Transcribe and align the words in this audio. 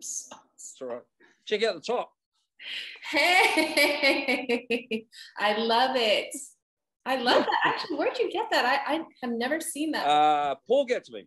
So- 0.00 0.36
It's 0.54 0.76
all 0.80 0.88
right. 0.88 1.02
Check 1.46 1.62
out 1.64 1.74
the 1.74 1.80
top. 1.80 2.12
Hey, 3.10 5.06
I 5.38 5.56
love 5.56 5.96
it. 5.96 6.34
I 7.06 7.16
love 7.16 7.44
that. 7.44 7.60
Actually, 7.64 7.96
where'd 7.96 8.18
you 8.18 8.30
get 8.30 8.46
that? 8.50 8.64
I, 8.86 8.94
I 8.96 9.00
have 9.22 9.30
never 9.32 9.60
seen 9.60 9.92
that. 9.92 10.06
Uh, 10.06 10.54
Paul 10.66 10.84
gets 10.84 11.10
me. 11.10 11.26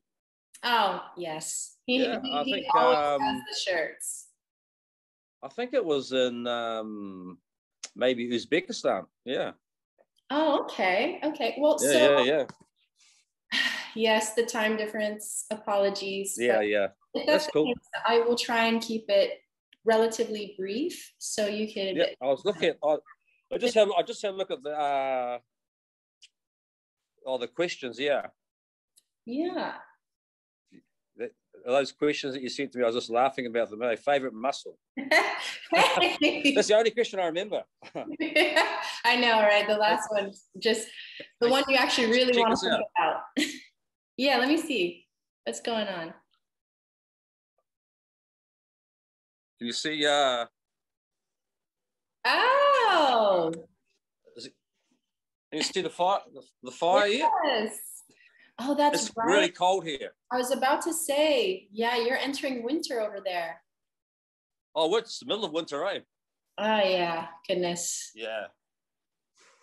oh, 0.63 1.02
yes. 1.18 1.78
He, 1.86 2.04
yeah, 2.04 2.20
he, 2.21 2.31
I 2.34 2.44
he 2.44 2.52
think, 2.54 2.65
always 2.76 2.97
um, 2.97 3.21
has 3.21 3.42
the 3.49 3.71
shirts. 3.71 4.27
I 5.41 5.47
think 5.47 5.73
it 5.73 5.83
was 5.83 6.11
in 6.11 6.45
um, 6.45 7.39
maybe 7.95 8.29
Uzbekistan. 8.29 9.05
Yeah. 9.25 9.51
Oh, 10.29 10.63
okay. 10.65 11.19
Okay. 11.23 11.55
Well, 11.59 11.79
Yeah, 11.81 11.91
so 11.91 12.23
yeah, 12.23 12.45
yeah. 13.53 13.59
yes, 13.95 14.35
the 14.35 14.45
time 14.45 14.77
difference. 14.77 15.45
Apologies. 15.49 16.35
Yeah, 16.38 16.61
yeah. 16.61 16.88
If 17.14 17.28
That's 17.28 17.48
cool. 17.48 17.66
case, 17.73 17.75
I 18.05 18.20
will 18.20 18.36
try 18.38 18.66
and 18.68 18.82
keep 18.82 19.05
it 19.09 19.41
relatively 19.85 20.55
brief 20.58 21.13
so 21.18 21.48
you 21.48 21.72
can. 21.72 21.95
Yeah, 21.95 22.05
I 22.22 22.26
was 22.26 22.44
looking 22.45 22.70
at. 22.70 22.77
I, 22.84 22.98
I 23.54 23.58
just 23.58 23.73
have. 23.76 23.90
I 23.98 24.02
just 24.04 24.22
had 24.22 24.31
a 24.31 24.38
look 24.38 24.52
at 24.52 24.63
the. 24.63 24.72
Uh, 24.72 25.38
oh, 27.26 27.38
the 27.38 27.48
questions. 27.48 27.99
Yeah, 27.99 28.27
Yeah. 29.26 29.73
those 31.66 31.91
questions 31.91 32.34
that 32.34 32.41
you 32.41 32.49
sent 32.49 32.71
to 32.71 32.77
me. 32.80 32.84
I 32.84 32.88
was 32.88 32.95
just 32.95 33.09
laughing 33.09 33.46
about 33.46 33.70
them. 33.70 33.80
My 33.80 33.96
favorite 33.96 34.34
muscle. 34.34 34.77
That's 34.98 36.68
the 36.68 36.76
only 36.76 36.91
question 36.91 37.20
I 37.20 37.26
remember. 37.26 37.63
I 37.96 39.16
know, 39.18 39.41
right? 39.41 39.68
The 39.68 39.77
last 39.77 40.07
one, 40.12 40.32
just 40.59 40.88
the 41.40 41.49
one 41.49 41.63
you 41.68 41.76
actually 41.76 42.07
really 42.07 42.34
Check 42.34 42.43
want 42.43 42.59
to 42.59 42.70
think 42.70 42.84
about. 42.98 43.21
yeah, 44.18 44.38
let 44.38 44.48
me 44.48 44.57
see 44.57 45.05
what's 45.46 45.62
going 45.62 45.88
on. 45.88 46.13
Can 49.61 49.67
you 49.67 49.73
see? 49.73 50.03
Uh, 50.07 50.45
Oh, 52.26 53.51
can 54.34 54.49
you 55.53 55.62
see 55.62 55.81
the 55.81 55.90
fire? 55.91 56.20
The, 56.34 56.41
the 56.63 56.71
fire 56.71 57.05
here. 57.07 57.29
yes. 57.45 57.77
Oh, 58.57 58.73
that's 58.73 59.07
It's 59.07 59.15
right. 59.15 59.27
really 59.27 59.49
cold 59.49 59.85
here. 59.85 60.13
I 60.31 60.37
was 60.37 60.49
about 60.49 60.81
to 60.84 60.93
say, 60.93 61.68
yeah, 61.71 61.95
you're 61.98 62.18
entering 62.18 62.63
winter 62.63 63.01
over 63.01 63.20
there. 63.23 63.62
Oh, 64.73 64.95
it's 64.95 65.19
the 65.19 65.28
middle 65.28 65.45
of 65.45 65.51
winter, 65.51 65.85
eh? 65.85 66.00
Oh 66.57 66.78
yeah, 66.79 67.28
goodness. 67.47 68.09
Yeah. 68.16 68.47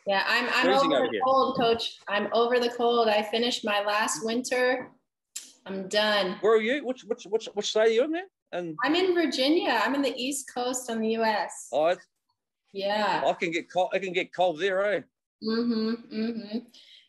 Yeah, 0.07 0.23
I'm 0.29 0.45
I'm 0.47 0.65
Freezing 0.65 0.93
over 0.93 1.07
the 1.07 1.11
here. 1.11 1.21
cold, 1.25 1.57
coach. 1.59 1.99
I'm 2.07 2.29
over 2.33 2.61
the 2.61 2.71
cold. 2.71 3.09
I 3.09 3.23
finished 3.25 3.65
my 3.65 3.85
last 3.85 4.25
winter. 4.25 4.91
I'm 5.67 5.89
done. 5.89 6.37
Where 6.41 6.53
are 6.53 6.61
you? 6.63 6.87
Which 6.87 7.03
which 7.03 7.25
which 7.25 7.49
which 7.55 7.71
state 7.71 7.81
are 7.81 7.89
you 7.89 8.05
in 8.05 8.13
there? 8.13 8.27
And 8.53 8.77
I'm 8.85 8.95
in 8.95 9.15
Virginia. 9.15 9.81
I'm 9.83 9.95
in 9.95 10.03
the 10.03 10.15
East 10.17 10.51
Coast 10.53 10.91
on 10.91 11.01
the 11.01 11.17
US. 11.19 11.69
oh, 11.73 11.95
Yeah. 12.73 13.23
I 13.27 13.33
can 13.35 13.51
get 13.51 13.71
cold. 13.71 13.91
I 13.93 13.99
can 13.99 14.13
get 14.13 14.33
cold 14.35 14.59
there, 14.61 14.95
eh? 14.95 15.01
Mm-hmm. 15.45 15.91
Mm-hmm. 16.15 16.59
Uh, 16.59 16.61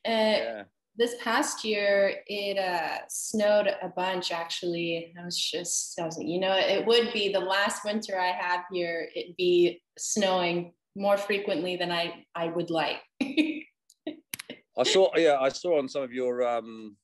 Yeah. 0.06 0.64
This 0.98 1.16
past 1.24 1.64
year, 1.64 2.16
it 2.28 2.58
uh, 2.58 2.98
snowed 3.08 3.68
a 3.68 3.88
bunch. 3.88 4.34
Actually, 4.34 5.14
I 5.18 5.24
was 5.24 5.38
just, 5.38 5.98
I 5.98 6.04
was, 6.04 6.20
you 6.20 6.42
know, 6.42 6.54
it 6.58 6.86
would 6.86 7.14
be 7.14 7.32
the 7.32 7.40
last 7.40 7.86
winter 7.86 8.20
I 8.20 8.32
have 8.34 8.66
here. 8.70 9.08
It'd 9.16 9.38
be 9.38 9.82
snowing 9.98 10.74
more 10.98 11.16
frequently 11.16 11.78
than 11.78 11.90
I 11.90 12.26
I 12.36 12.48
would 12.48 12.70
like. 12.70 12.98
I 13.22 14.84
saw. 14.84 15.10
Yeah, 15.16 15.38
I 15.40 15.48
saw 15.48 15.78
on 15.78 15.88
some 15.88 16.04
of 16.04 16.12
your 16.12 16.46
um, 16.46 16.98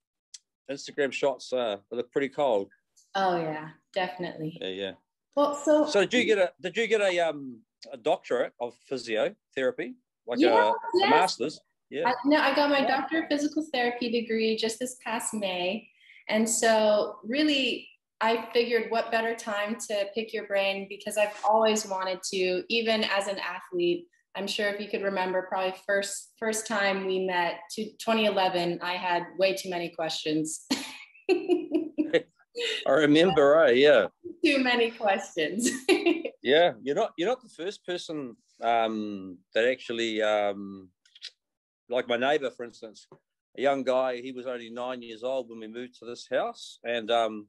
Instagram 0.70 1.14
shots. 1.14 1.54
Uh, 1.54 1.78
they 1.90 1.96
look 1.96 2.12
pretty 2.12 2.30
cold. 2.30 2.68
oh 3.16 3.38
yeah, 3.38 3.70
definitely. 3.96 4.58
Yeah, 4.62 4.68
yeah. 4.68 4.92
Well, 5.36 5.56
so, 5.56 5.86
So 5.86 6.02
did 6.02 6.14
you 6.14 6.26
get 6.26 6.38
a 6.38 6.52
did 6.62 6.78
you 6.78 6.88
get 6.88 7.02
a 7.02 7.20
um 7.20 7.60
a 7.92 7.98
doctorate 7.98 8.54
of 8.60 8.76
physiotherapy, 8.90 9.96
like 10.28 10.40
Yeah, 10.40 10.72
a, 11.02 11.06
a 11.06 11.10
master's? 11.10 11.60
Yeah. 11.90 12.10
I, 12.10 12.14
no, 12.26 12.38
I 12.40 12.56
got 12.56 12.70
my 12.70 12.80
Yeah. 12.80 12.88
doctor 12.98 13.24
of 13.24 13.26
physical 13.30 13.66
therapy 13.74 14.10
degree 14.10 14.58
just 14.58 14.80
this 14.80 14.98
past 15.04 15.34
May. 15.34 15.88
And 16.28 16.50
so, 16.50 17.18
really, 17.24 17.88
I 18.22 18.48
figured 18.54 18.90
what 18.90 19.12
better 19.12 19.36
time 19.36 19.78
to 19.90 20.08
pick 20.16 20.34
your 20.34 20.48
brain 20.48 20.88
because 20.90 21.18
I've 21.18 21.38
always 21.48 21.86
wanted 21.86 22.20
to, 22.34 22.64
even 22.70 23.04
as 23.04 23.28
an 23.28 23.38
athlete. 23.40 24.08
I'm 24.38 24.48
sure 24.48 24.68
if 24.70 24.82
you 24.82 24.90
could 24.90 25.04
remember, 25.04 25.46
probably 25.48 25.76
first 25.86 26.34
first 26.40 26.66
time 26.68 27.06
we 27.06 27.26
met, 27.26 27.60
to 27.76 27.86
2011, 27.86 28.80
I 28.82 28.94
had 28.94 29.24
way 29.38 29.54
too 29.56 29.70
many 29.70 29.90
questions. 29.90 30.66
I 32.88 32.92
remember. 32.92 33.66
Eh? 33.66 33.72
Yeah. 33.72 34.08
too 34.44 34.64
many 34.64 34.92
questions. 34.92 35.70
Yeah. 36.44 36.74
You're 36.84 36.96
not 36.96 37.14
you're 37.18 37.28
not 37.28 37.42
the 37.42 37.50
first 37.50 37.84
person 37.88 38.36
um, 38.62 39.40
that 39.56 39.66
actually 39.66 40.22
um, 40.22 40.90
like 41.90 42.08
my 42.08 42.18
neighbor, 42.18 42.52
for 42.52 42.64
instance, 42.66 43.08
a 43.58 43.62
young 43.62 43.84
guy. 43.84 44.22
He 44.22 44.32
was 44.32 44.46
only 44.46 44.70
nine 44.70 45.02
years 45.02 45.24
old 45.24 45.50
when 45.50 45.60
we 45.60 45.68
moved 45.68 45.98
to 46.00 46.06
this 46.06 46.28
house, 46.30 46.78
and 46.84 47.10
um, 47.10 47.48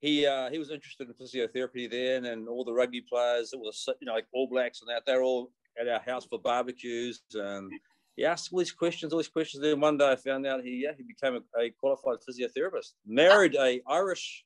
he 0.00 0.26
uh, 0.26 0.50
he 0.50 0.58
was 0.58 0.70
interested 0.70 1.08
in 1.08 1.14
physiotherapy 1.14 1.90
then, 1.90 2.26
and 2.26 2.48
all 2.48 2.64
the 2.64 2.72
rugby 2.72 3.00
players, 3.00 3.52
all 3.52 3.64
the 3.64 3.94
you 4.00 4.06
know 4.06 4.14
like 4.14 4.26
All 4.32 4.48
Blacks 4.48 4.80
and 4.80 4.90
that, 4.90 5.04
they're 5.06 5.22
all 5.22 5.50
at 5.80 5.88
our 5.88 6.00
house 6.00 6.26
for 6.26 6.38
barbecues, 6.38 7.22
and 7.34 7.70
he 8.18 8.24
asked 8.24 8.52
all 8.52 8.58
these 8.58 8.72
questions, 8.72 9.12
all 9.12 9.20
these 9.20 9.28
questions. 9.28 9.62
Then 9.62 9.80
one 9.80 9.96
day 9.96 10.10
I 10.10 10.16
found 10.16 10.44
out 10.44 10.64
he 10.64 10.82
yeah 10.84 10.90
he 10.96 11.04
became 11.04 11.34
a, 11.36 11.60
a 11.60 11.70
qualified 11.70 12.18
physiotherapist, 12.28 12.94
married 13.06 13.54
a 13.54 13.80
Irish 13.86 14.44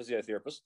physiotherapist, 0.00 0.60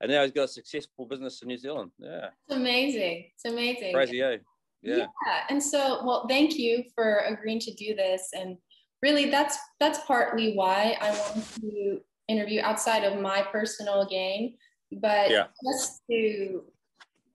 and 0.00 0.10
now 0.10 0.22
he's 0.22 0.30
got 0.30 0.44
a 0.44 0.48
successful 0.48 1.06
business 1.06 1.40
in 1.40 1.48
New 1.48 1.56
Zealand. 1.56 1.90
Yeah, 1.98 2.28
it's 2.46 2.56
amazing. 2.56 3.30
It's 3.34 3.46
amazing. 3.46 3.94
crazy, 3.94 4.20
eh? 4.20 4.36
Yeah. 4.82 5.06
And 5.48 5.62
so, 5.62 6.04
well, 6.04 6.26
thank 6.28 6.58
you 6.58 6.84
for 6.94 7.18
agreeing 7.26 7.60
to 7.60 7.74
do 7.74 7.94
this. 7.94 8.28
And 8.34 8.58
really 9.02 9.30
that's 9.30 9.58
that's 9.78 10.00
partly 10.06 10.54
why 10.54 10.98
I 11.00 11.10
wanted 11.10 11.44
to 11.62 12.00
interview 12.28 12.60
outside 12.62 13.04
of 13.04 13.18
my 13.20 13.42
personal 13.50 14.06
gain, 14.06 14.56
but 14.92 15.30
Yeah. 15.30 15.46
just 15.64 16.02
to 16.10 16.62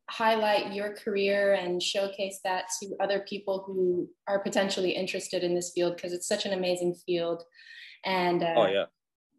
highlight 0.10 0.74
your 0.74 0.94
career 0.94 1.54
and 1.54 1.82
showcase 1.82 2.40
that 2.44 2.66
to 2.80 2.96
other 3.02 3.22
people 3.28 3.64
who 3.66 4.08
are 4.28 4.40
potentially 4.40 4.92
interested 4.92 5.44
in 5.44 5.56
this 5.56 5.72
field 5.74 5.96
because 5.96 6.14
it's 6.14 6.28
such 6.28 6.46
an 6.46 6.54
amazing 6.54 6.96
field. 7.06 7.44
And 8.04 8.44
uh, 8.44 8.54
Oh 8.56 8.68
yeah. 8.68 8.86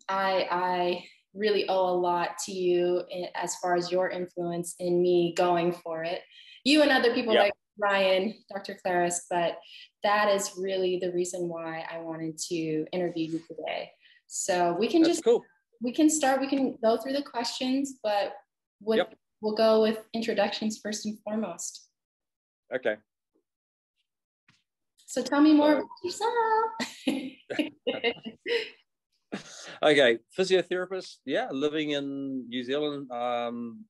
I 0.09 0.47
I 0.51 1.05
really 1.35 1.69
owe 1.69 1.91
a 1.91 1.99
lot 1.99 2.39
to 2.47 2.53
you 2.53 3.03
in, 3.11 3.27
as 3.35 3.55
far 3.57 3.77
as 3.77 3.93
your 3.93 4.09
influence 4.11 4.75
in 4.81 5.03
me 5.03 5.35
going 5.37 5.73
for 5.73 6.03
it. 6.03 6.23
You 6.65 6.83
and 6.83 6.91
other 6.91 7.15
people 7.15 7.35
Yeah. 7.35 7.43
like 7.43 7.53
Ryan, 7.79 8.35
Dr. 8.53 8.79
Claris, 8.83 9.27
but 9.31 9.59
that 10.03 10.35
is 10.35 10.53
really 10.57 10.99
the 10.99 11.13
reason 11.13 11.49
why 11.49 11.85
I 11.93 11.99
wanted 11.99 12.39
to 12.49 12.87
interview 12.93 13.27
you 13.33 13.39
today. 13.47 13.91
So 14.27 14.75
we 14.81 14.89
can 14.89 15.03
That's 15.03 15.17
just 15.17 15.25
cool. 15.25 15.45
we 15.81 15.93
can 15.93 16.09
start. 16.11 16.41
We 16.41 16.49
can 16.49 16.77
go 16.83 16.97
through 16.97 17.13
the 17.13 17.23
questions, 17.23 17.99
but 18.03 18.33
with, 18.81 18.97
Yep. 18.99 19.15
We'll 19.47 19.55
go 19.55 19.81
with 19.81 19.99
introductions 20.13 20.81
first 20.83 21.07
and 21.07 21.17
foremost. 21.21 21.87
Okay. 22.75 22.97
So 25.07 25.23
tell 25.23 25.41
me 25.41 25.55
more 25.55 25.75
about 25.75 25.87
yourself. 26.03 26.35
Okay, 29.83 30.19
physiotherapist. 30.39 31.17
Yeah, 31.27 31.49
living 31.51 31.91
in 31.91 32.49
New 32.49 32.65
Zealand. 32.65 33.11
Um, 33.11 33.85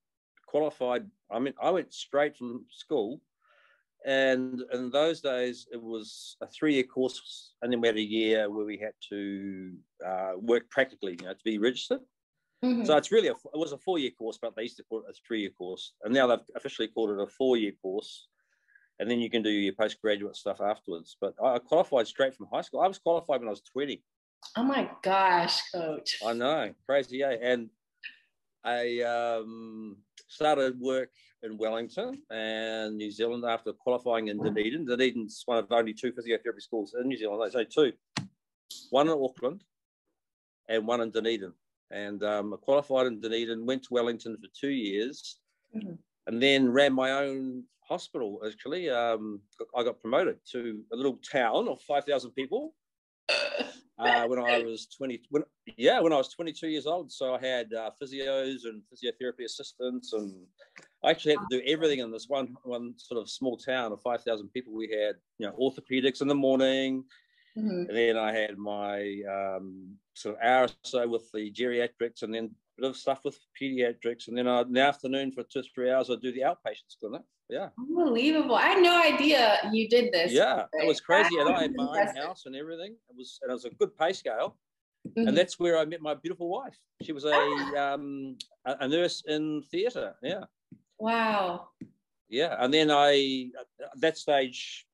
qualified. 0.49 1.06
I 1.31 1.39
mean, 1.39 1.55
I 1.62 1.71
went 1.71 1.93
straight 1.93 2.37
from 2.37 2.65
school, 2.71 3.21
and 4.05 4.62
in 4.73 4.91
those 4.91 5.21
days 5.21 5.69
it 5.71 5.81
was 5.81 6.37
a 6.41 6.49
three-year 6.49 6.84
course, 6.84 7.55
and 7.62 7.71
then 7.71 7.81
we 7.81 7.87
had 7.87 7.97
a 7.97 8.00
year 8.19 8.50
where 8.50 8.65
we 8.65 8.78
had 8.78 8.94
to 9.11 9.75
uh, 10.05 10.33
work 10.38 10.69
practically, 10.71 11.17
you 11.21 11.27
know, 11.27 11.34
to 11.34 11.44
be 11.44 11.59
registered. 11.59 12.00
Mhm. 12.65 12.87
So 12.87 12.97
it's 12.97 13.12
really 13.12 13.28
a, 13.28 13.33
it 13.33 13.59
was 13.59 13.72
a 13.72 13.78
four-year 13.78 14.12
course, 14.12 14.38
but 14.41 14.56
they 14.56 14.62
used 14.62 14.76
to 14.79 14.85
call 14.85 15.00
it 15.00 15.11
a 15.11 15.12
three-year 15.26 15.50
course, 15.50 15.93
and 16.03 16.12
now 16.14 16.26
they've 16.26 16.41
officially 16.55 16.88
called 16.88 17.11
it 17.11 17.20
a 17.20 17.26
four-year 17.26 17.73
course. 17.82 18.29
And 18.99 19.11
then 19.11 19.20
you 19.20 19.29
can 19.29 19.43
do 19.43 19.50
your 19.50 19.75
postgraduate 19.75 20.37
stuff 20.37 20.62
afterwards. 20.62 21.19
But 21.20 21.35
I 21.43 21.58
qualified 21.58 22.06
straight 22.06 22.35
from 22.35 22.47
high 22.50 22.62
school. 22.62 22.81
I 22.81 22.88
was 22.88 22.99
qualified 22.99 23.41
when 23.41 23.49
I 23.49 23.50
was 23.50 23.61
20. 23.61 24.03
oh 24.56 24.62
my 24.62 24.91
gosh, 25.03 25.61
coach. 25.70 26.17
I 26.25 26.32
know, 26.32 26.73
crazy, 26.87 27.19
yeah. 27.19 27.35
And 27.43 27.69
I 28.64 29.03
um, 29.03 29.99
started 30.29 30.81
work 30.81 31.11
in 31.43 31.58
Wellington 31.58 32.23
and 32.31 32.97
New 32.97 33.11
Zealand 33.11 33.44
after 33.44 33.73
qualifying 33.75 34.29
in 34.29 34.38
Dunedin. 34.43 34.87
Dunedin's 34.87 35.43
one 35.44 35.58
of 35.58 35.70
only 35.70 35.93
two 35.93 36.12
physiotherapy 36.12 36.61
schools 36.61 36.94
in 36.99 37.06
New 37.06 37.19
Zealand. 37.19 37.43
They 37.53 37.58
say 37.58 37.67
two, 37.67 37.93
one 38.91 39.08
in 39.08 39.12
Auckland 39.23 39.62
and 40.69 40.87
one 40.87 41.03
in 41.03 41.11
Dunedin. 41.11 41.53
And 41.91 42.23
um, 42.25 42.53
I 42.53 42.56
qualified 42.56 43.06
in 43.06 43.21
Dunedin, 43.21 43.65
went 43.67 43.83
to 43.85 43.94
Wellington 43.94 44.37
for 44.37 44.49
two 44.59 44.71
years, 44.71 45.38
Mhm. 45.75 45.99
and 46.27 46.43
then 46.43 46.71
ran 46.73 46.93
my 46.93 47.11
own 47.12 47.65
hospital. 47.81 48.43
Actually, 48.47 48.91
um, 48.91 49.41
I 49.77 49.85
got 49.85 50.00
promoted 50.00 50.38
to 50.53 50.85
a 50.93 50.97
little 50.97 51.19
town 51.19 51.69
of 51.69 51.81
five 51.83 52.05
thousand 52.05 52.33
people 52.33 52.75
uh, 53.99 54.27
when 54.27 54.38
I 54.38 54.59
was 54.62 54.87
20. 54.97 55.23
When, 55.31 55.44
yeah, 55.77 56.00
when 56.00 56.12
I 56.12 56.17
was 56.17 56.29
22 56.29 56.69
years 56.69 56.87
old. 56.87 57.11
So 57.12 57.35
I 57.35 57.41
had 57.41 57.73
uh, 57.73 57.91
physios 58.00 58.65
and 58.65 58.82
physiotherapy 58.91 59.44
assistants, 59.44 60.12
and 60.12 60.47
I 61.05 61.11
actually 61.11 61.32
had 61.32 61.49
to 61.49 61.59
do 61.59 61.65
everything 61.67 62.00
in 62.00 62.11
this 62.11 62.29
one 62.29 62.56
one 62.65 62.94
sort 62.99 63.21
of 63.21 63.31
small 63.31 63.56
town 63.56 63.93
of 63.93 64.00
5,000 64.03 64.49
people. 64.50 64.73
We 64.75 64.91
had 64.91 65.17
you 65.39 65.47
know 65.47 65.55
orthopedics 65.56 66.21
in 66.23 66.29
the 66.29 66.35
morning, 66.35 67.05
mm-hmm. 67.56 67.88
and 67.88 67.97
then 67.97 68.17
I 68.17 68.32
had 68.32 68.58
my 68.58 69.23
um, 69.31 69.97
sort 70.14 70.37
of 70.37 70.43
hour 70.43 70.64
or 70.64 70.69
so 70.82 71.08
with 71.08 71.31
the 71.32 71.50
geriatrics, 71.50 72.23
and 72.23 72.35
then 72.35 72.50
a 72.79 72.81
bit 72.82 72.91
of 72.91 72.97
stuff 72.97 73.20
with 73.25 73.38
pediatrics, 73.61 74.29
and 74.29 74.37
then 74.37 74.47
I, 74.47 74.62
in 74.62 74.73
the 74.73 74.81
afternoon 74.81 75.32
for 75.32 75.43
two 75.44 75.62
three 75.75 75.91
hours 75.91 76.11
I'd 76.11 76.20
do 76.20 76.32
the 76.32 76.41
outpatients 76.41 76.99
clinic. 77.00 77.23
Yeah. 77.49 77.69
Unbelievable. 77.79 78.56
I 78.56 78.62
had 78.62 78.82
no 78.82 79.00
idea 79.00 79.58
you 79.73 79.88
did 79.88 80.12
this. 80.12 80.32
Yeah, 80.32 80.64
it 80.73 80.87
was 80.87 81.00
crazy. 81.00 81.37
and 81.38 81.49
I 81.49 81.62
had 81.62 81.73
my 81.76 82.00
own 82.00 82.17
house 82.17 82.47
and 82.47 82.56
everything. 82.56 82.97
It 83.08 83.17
was 83.17 83.38
and 83.43 83.50
it 83.50 83.55
was 83.55 83.64
a 83.64 83.70
good 83.70 83.97
pay 83.97 84.12
scale. 84.12 84.56
Mm-hmm. 85.08 85.29
And 85.29 85.37
that's 85.37 85.58
where 85.58 85.79
I 85.79 85.85
met 85.85 86.03
my 86.03 86.14
beautiful 86.14 86.49
wife. 86.49 86.76
She 87.03 87.12
was 87.12 87.25
a 87.25 87.31
ah. 87.32 87.94
um, 87.94 88.37
a, 88.64 88.88
nurse 88.88 89.23
in 89.29 89.62
theatre. 89.70 90.14
Yeah. 90.23 90.44
Wow. 90.99 91.69
Yeah, 92.29 92.56
and 92.58 92.75
then 92.75 92.91
I 92.91 93.50
at 93.81 94.00
that 94.00 94.19
stage 94.19 94.87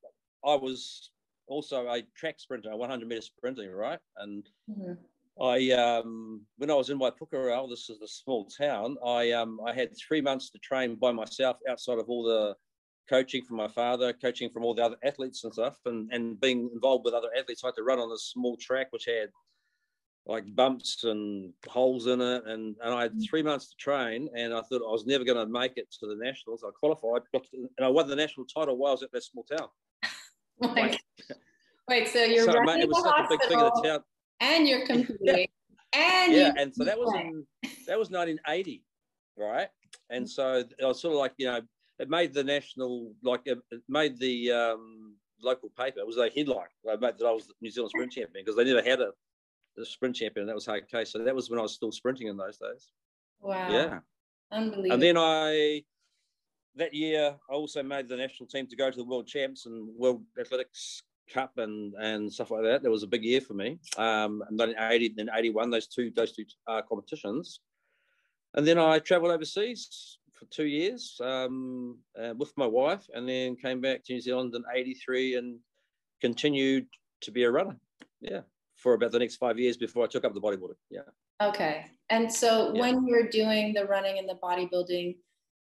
I 0.45 0.55
was 0.55 1.09
also 1.47 1.87
a 1.87 2.01
track 2.15 2.39
sprinter, 2.39 2.75
100 2.75 3.07
meter 3.07 3.21
sprinting, 3.21 3.71
right? 3.71 3.99
And 4.17 4.47
mm-hmm. 4.69 4.93
I 5.41 5.71
um, 5.71 6.41
when 6.57 6.69
I 6.69 6.75
was 6.75 6.89
in 6.89 6.99
Waipukurau, 6.99 7.69
this 7.69 7.89
is 7.89 8.01
a 8.01 8.07
small 8.07 8.45
town. 8.45 8.97
I 9.05 9.31
um, 9.31 9.59
I 9.65 9.73
had 9.73 9.89
three 9.97 10.21
months 10.21 10.49
to 10.51 10.59
train 10.59 10.95
by 10.95 11.11
myself 11.11 11.57
outside 11.67 11.97
of 11.97 12.09
all 12.09 12.23
the 12.23 12.55
coaching 13.09 13.43
from 13.43 13.57
my 13.57 13.67
father, 13.67 14.13
coaching 14.13 14.49
from 14.49 14.63
all 14.63 14.75
the 14.75 14.83
other 14.83 14.97
athletes 15.03 15.43
and 15.43 15.53
stuff, 15.53 15.77
and 15.85 16.11
and 16.11 16.39
being 16.39 16.69
involved 16.73 17.05
with 17.05 17.15
other 17.15 17.29
athletes. 17.37 17.63
I 17.63 17.67
had 17.67 17.75
to 17.75 17.83
run 17.83 17.99
on 17.99 18.09
this 18.09 18.31
small 18.31 18.57
track 18.57 18.87
which 18.91 19.05
had 19.05 19.29
like 20.25 20.55
bumps 20.55 21.03
and 21.03 21.51
holes 21.67 22.07
in 22.07 22.21
it, 22.21 22.43
and 22.45 22.75
and 22.83 22.93
I 22.93 23.01
had 23.03 23.13
mm. 23.13 23.27
three 23.27 23.41
months 23.41 23.69
to 23.69 23.75
train, 23.77 24.29
and 24.37 24.53
I 24.53 24.61
thought 24.61 24.87
I 24.87 24.91
was 24.91 25.05
never 25.05 25.23
going 25.23 25.37
to 25.37 25.51
make 25.51 25.77
it 25.77 25.91
to 25.99 26.07
the 26.07 26.15
nationals. 26.15 26.63
I 26.63 26.69
qualified, 26.79 27.23
and 27.33 27.69
I 27.85 27.89
won 27.89 28.07
the 28.07 28.15
national 28.15 28.45
title 28.45 28.77
while 28.77 28.91
I 28.91 28.93
was 28.93 29.03
at 29.03 29.11
that 29.11 29.23
small 29.23 29.43
town. 29.43 29.67
Like, 30.63 30.99
Wait, 31.89 32.07
so 32.07 32.23
you're 32.23 32.45
so, 32.45 32.53
running 32.53 32.75
mate, 32.75 32.83
it 32.83 32.89
was 32.89 33.03
such 33.03 33.19
a 33.19 33.27
big 33.29 33.41
thing 33.41 33.59
in 33.59 33.65
the 33.65 33.81
town 33.83 33.99
and 34.39 34.67
you're 34.67 34.85
competing. 34.85 35.17
yeah. 35.21 35.45
And 35.95 36.33
yeah, 36.33 36.53
and 36.57 36.73
so 36.73 36.83
that 36.85 36.97
was 36.97 37.13
in, 37.13 37.45
that 37.87 37.99
was 37.99 38.09
1980, 38.09 38.83
right? 39.37 39.67
And 40.09 40.27
so 40.27 40.63
I 40.81 40.85
was 40.87 40.99
sort 40.99 41.13
of 41.13 41.19
like, 41.19 41.33
you 41.37 41.45
know, 41.45 41.61
it 41.99 42.09
made 42.09 42.33
the 42.33 42.43
national 42.43 43.13
like 43.23 43.41
it 43.45 43.59
made 43.87 44.17
the 44.17 44.51
um, 44.51 45.15
local 45.43 45.69
paper. 45.77 45.99
It 45.99 46.07
was 46.07 46.17
a 46.17 46.31
headline. 46.35 46.65
I 46.89 46.95
made 46.95 47.19
that 47.19 47.27
I 47.27 47.31
was 47.31 47.47
New 47.61 47.69
Zealand 47.69 47.91
sprint 47.91 48.11
champion 48.11 48.43
because 48.43 48.55
they 48.55 48.63
never 48.63 48.81
had 48.81 49.01
a, 49.01 49.11
a 49.79 49.85
sprint 49.85 50.15
champion. 50.15 50.43
And 50.43 50.49
that 50.49 50.55
was 50.55 50.67
okay. 50.67 51.05
So 51.05 51.23
that 51.23 51.35
was 51.35 51.51
when 51.51 51.59
I 51.59 51.61
was 51.61 51.75
still 51.75 51.91
sprinting 51.91 52.27
in 52.27 52.37
those 52.37 52.57
days. 52.57 52.87
Wow. 53.39 53.69
Yeah. 53.69 53.99
Unbelievable. 54.51 54.93
And 54.93 55.03
then 55.03 55.15
I 55.17 55.83
that 56.75 56.93
year 56.93 57.35
I 57.49 57.53
also 57.53 57.83
made 57.83 58.07
the 58.07 58.17
national 58.17 58.47
team 58.47 58.67
to 58.67 58.75
go 58.75 58.89
to 58.89 58.97
the 58.97 59.03
world 59.03 59.27
champs 59.27 59.65
and 59.65 59.87
world 59.97 60.23
athletics 60.39 61.03
Cup 61.31 61.57
and 61.57 61.93
and 61.95 62.31
stuff 62.31 62.51
like 62.51 62.63
that. 62.63 62.83
That 62.83 62.91
was 62.91 63.03
a 63.03 63.07
big 63.07 63.23
year 63.23 63.41
for 63.41 63.53
me. 63.53 63.79
Um, 63.97 64.43
and 64.47 64.59
then 64.59 64.69
in 64.71 64.75
80 64.77 65.15
and 65.17 65.29
81, 65.33 65.69
those 65.69 65.87
two 65.87 66.11
those 66.11 66.33
two 66.33 66.45
uh, 66.67 66.81
competitions, 66.81 67.61
and 68.55 68.67
then 68.67 68.77
I 68.77 68.99
travelled 68.99 69.31
overseas 69.31 70.17
for 70.33 70.45
two 70.45 70.65
years 70.65 71.19
um, 71.23 71.97
uh, 72.21 72.33
with 72.37 72.51
my 72.57 72.67
wife, 72.67 73.07
and 73.13 73.27
then 73.27 73.55
came 73.55 73.79
back 73.79 74.03
to 74.03 74.13
New 74.13 74.21
Zealand 74.21 74.53
in 74.53 74.63
'83 74.73 75.35
and 75.35 75.59
continued 76.21 76.87
to 77.21 77.31
be 77.31 77.43
a 77.43 77.51
runner. 77.51 77.77
Yeah, 78.19 78.41
for 78.75 78.93
about 78.93 79.11
the 79.11 79.19
next 79.19 79.37
five 79.37 79.57
years 79.57 79.77
before 79.77 80.03
I 80.03 80.07
took 80.07 80.25
up 80.25 80.33
the 80.33 80.41
bodybuilding. 80.41 80.75
Yeah. 80.89 81.01
Okay, 81.41 81.85
and 82.09 82.31
so 82.31 82.73
yeah. 82.73 82.81
when 82.81 83.07
you 83.07 83.15
were 83.15 83.29
doing 83.29 83.73
the 83.73 83.85
running 83.85 84.19
and 84.19 84.27
the 84.27 84.35
bodybuilding 84.43 85.15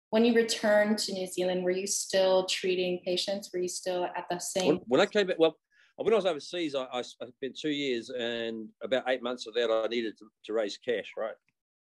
when 0.10 0.24
you 0.24 0.34
returned 0.34 0.98
to 1.00 1.14
New 1.14 1.28
Zealand, 1.28 1.64
were 1.64 1.72
you 1.72 1.88
still 1.88 2.46
treating 2.46 3.00
patients? 3.04 3.50
Were 3.54 3.60
you 3.60 3.68
still 3.68 4.06
at 4.06 4.26
the 4.30 4.40
same? 4.40 4.68
When, 4.68 4.82
when 4.88 5.02
I 5.02 5.06
came 5.06 5.28
back, 5.28 5.38
well, 5.38 5.58
when 5.98 6.14
I 6.14 6.16
was 6.16 6.26
overseas, 6.26 6.76
I, 6.76 6.86
I, 6.94 7.02
spent 7.02 7.58
two 7.60 7.70
years, 7.70 8.10
and 8.10 8.70
about 8.84 9.04
eight 9.08 9.22
months 9.22 9.48
of 9.48 9.54
that, 9.56 9.70
I 9.70 9.88
needed 9.88 10.18
to, 10.20 10.26
to 10.46 10.54
raise 10.54 10.78
cash, 10.78 11.14
right? 11.18 11.34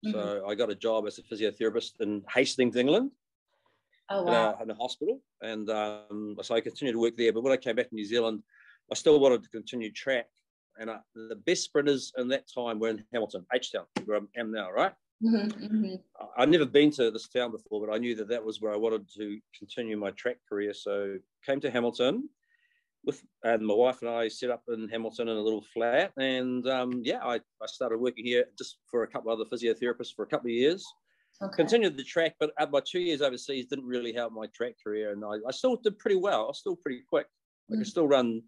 Mm-hmm. 0.07 0.13
So 0.13 0.47
I 0.49 0.55
got 0.55 0.71
a 0.71 0.75
job 0.75 1.07
as 1.07 1.19
a 1.19 1.23
physiotherapist 1.23 2.01
in 2.01 2.23
Hastings, 2.33 2.77
England. 2.77 3.11
Oh 4.11 4.23
wow! 4.23 4.53
In 4.53 4.61
a, 4.61 4.63
in 4.65 4.71
a 4.71 4.75
hospital, 4.75 5.21
and 5.41 5.69
um, 5.71 6.37
so 6.43 6.55
I 6.55 6.61
continued 6.61 6.93
to 6.93 7.01
work 7.01 7.17
there. 7.17 7.33
But 7.33 7.43
when 7.43 7.55
I 7.55 7.57
came 7.57 7.75
back 7.75 7.89
to 7.89 7.95
New 7.95 8.05
Zealand, 8.05 8.43
I 8.93 8.95
still 8.95 9.19
wanted 9.19 9.43
to 9.43 9.49
continue 9.49 9.91
track, 9.91 10.27
and 10.79 10.91
I, 10.91 10.99
the 11.15 11.37
best 11.37 11.65
sprinters 11.65 12.13
in 12.19 12.29
that 12.29 12.45
time 12.55 12.79
were 12.79 12.91
in 12.91 13.03
Hamilton, 13.15 13.47
H 13.55 13.73
Town, 13.73 13.87
where 14.05 14.19
I 14.19 14.41
am 14.41 14.53
now, 14.53 14.71
right? 14.71 14.93
Mm-hmm, 15.23 15.65
mm-hmm. 15.65 15.95
I'd 16.37 16.49
never 16.49 16.67
been 16.67 16.91
to 16.93 17.11
this 17.11 17.29
town 17.29 17.53
before, 17.53 17.87
but 17.87 17.93
I 17.93 17.99
knew 17.99 18.15
that 18.17 18.29
that 18.29 18.45
was 18.45 18.61
where 18.61 18.73
I 18.73 18.77
wanted 18.77 19.09
to 19.17 19.39
continue 19.57 19.97
my 19.97 20.11
track 20.11 20.37
career. 20.49 20.75
So 20.75 21.17
came 21.47 21.61
to 21.61 21.71
Hamilton 21.71 22.29
with, 23.05 23.23
and 23.43 23.65
my 23.65 23.75
wife 23.75 24.03
and 24.03 24.11
I 24.11 24.29
set 24.29 24.51
up 24.51 24.63
in 24.69 24.89
Hamilton 24.89 25.29
in 25.29 25.37
a 25.37 25.41
little 25.41 25.65
flat. 25.73 26.13
And 26.19 26.67
um, 26.69 27.03
yeah, 27.05 27.25
I, 27.25 27.37
I 27.37 27.67
started 27.67 28.01
working 28.01 28.25
here 28.25 28.47
just 28.59 28.79
for 28.91 29.03
a 29.03 29.09
couple 29.09 29.33
of 29.33 29.39
other 29.39 29.49
physiotherapists 29.49 30.15
for 30.15 30.25
a 30.25 30.29
couple 30.29 30.49
of 30.49 30.55
years. 30.55 30.85
Okay. 31.43 31.57
Continued 31.57 31.97
the 31.97 32.05
track, 32.05 32.35
but 32.39 32.53
my 32.71 32.81
two 32.87 33.01
years 33.01 33.21
overseas 33.21 33.67
didn't 33.67 33.87
really 33.87 34.13
help 34.13 34.33
my 34.33 34.47
track 34.55 34.75
career. 34.83 35.13
And 35.13 35.25
I, 35.25 35.37
I 35.49 35.53
still 35.53 35.77
did 35.77 35.99
pretty 35.99 36.17
well. 36.17 36.45
I 36.45 36.47
was 36.49 36.59
still 36.59 36.77
pretty 36.77 37.03
quick. 37.09 37.27
I 37.71 37.77
could 37.77 37.87
mm. 37.87 37.91
still 37.91 38.07
run 38.07 38.43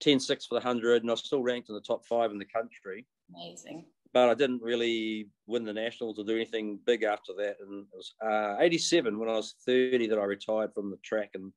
10 0.00 0.18
6 0.18 0.46
for 0.46 0.54
the 0.54 0.64
100, 0.64 1.02
and 1.02 1.10
I 1.10 1.12
was 1.12 1.20
still 1.20 1.42
ranked 1.42 1.68
in 1.68 1.74
the 1.74 1.80
top 1.80 2.06
five 2.06 2.30
in 2.30 2.38
the 2.38 2.46
country. 2.46 3.06
Amazing 3.34 3.84
but 4.12 4.28
I 4.28 4.34
didn't 4.34 4.62
really 4.62 5.28
win 5.46 5.64
the 5.64 5.72
nationals 5.72 6.18
or 6.18 6.24
do 6.24 6.34
anything 6.34 6.78
big 6.84 7.02
after 7.04 7.32
that. 7.38 7.56
And 7.60 7.86
it 7.92 7.96
was 7.96 8.14
uh, 8.24 8.56
87 8.58 9.18
when 9.18 9.28
I 9.28 9.34
was 9.34 9.54
30 9.64 10.08
that 10.08 10.18
I 10.18 10.24
retired 10.24 10.72
from 10.74 10.90
the 10.90 10.96
track 11.04 11.30
and 11.34 11.52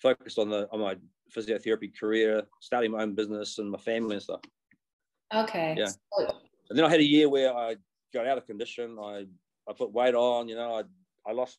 focused 0.00 0.38
on 0.38 0.48
the 0.48 0.68
on 0.72 0.80
my 0.80 0.96
physiotherapy 1.34 1.98
career, 1.98 2.42
starting 2.60 2.90
my 2.90 3.02
own 3.02 3.14
business 3.14 3.58
and 3.58 3.70
my 3.70 3.78
family 3.78 4.16
and 4.16 4.22
stuff. 4.22 4.40
Okay. 5.34 5.74
Yeah. 5.78 5.90
And 6.70 6.78
then 6.78 6.84
I 6.84 6.88
had 6.88 7.00
a 7.00 7.04
year 7.04 7.28
where 7.28 7.54
I 7.54 7.76
got 8.12 8.26
out 8.26 8.38
of 8.38 8.46
condition. 8.46 8.98
I 9.00 9.26
I 9.68 9.72
put 9.76 9.92
weight 9.92 10.14
on. 10.14 10.48
You 10.48 10.56
know, 10.56 10.74
I 10.74 11.30
I 11.30 11.32
lost 11.32 11.58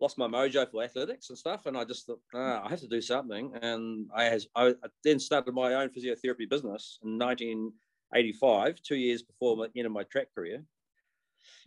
lost 0.00 0.18
my 0.18 0.26
mojo 0.26 0.70
for 0.70 0.82
athletics 0.82 1.30
and 1.30 1.38
stuff, 1.38 1.66
and 1.66 1.76
I 1.76 1.84
just 1.84 2.06
thought 2.06 2.20
ah, 2.34 2.62
I 2.64 2.68
have 2.68 2.80
to 2.80 2.88
do 2.88 3.00
something. 3.00 3.52
And 3.60 4.08
I 4.14 4.24
has 4.24 4.46
I 4.54 4.74
then 5.02 5.18
started 5.18 5.52
my 5.52 5.74
own 5.74 5.88
physiotherapy 5.88 6.48
business 6.48 6.98
in 7.02 7.18
19- 7.18 7.70
85, 8.14 8.80
two 8.82 8.96
years 8.96 9.22
before 9.22 9.56
the 9.56 9.70
end 9.76 9.86
of 9.86 9.92
my 9.92 10.04
track 10.04 10.28
career. 10.34 10.62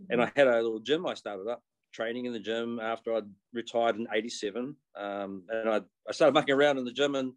And 0.09 0.21
I 0.21 0.25
mm-hmm. 0.25 0.39
had 0.39 0.47
a 0.47 0.61
little 0.61 0.79
gym 0.79 1.05
I 1.05 1.13
started 1.13 1.47
up 1.47 1.61
training 1.93 2.25
in 2.25 2.33
the 2.33 2.39
gym 2.39 2.79
after 2.79 3.15
I'd 3.15 3.29
retired 3.53 3.97
in 3.97 4.07
87. 4.13 4.75
Um, 4.95 5.43
and 5.49 5.69
I, 5.69 5.81
I 6.07 6.11
started 6.11 6.33
mucking 6.33 6.55
around 6.55 6.77
in 6.77 6.85
the 6.85 6.91
gym 6.91 7.15
and 7.15 7.33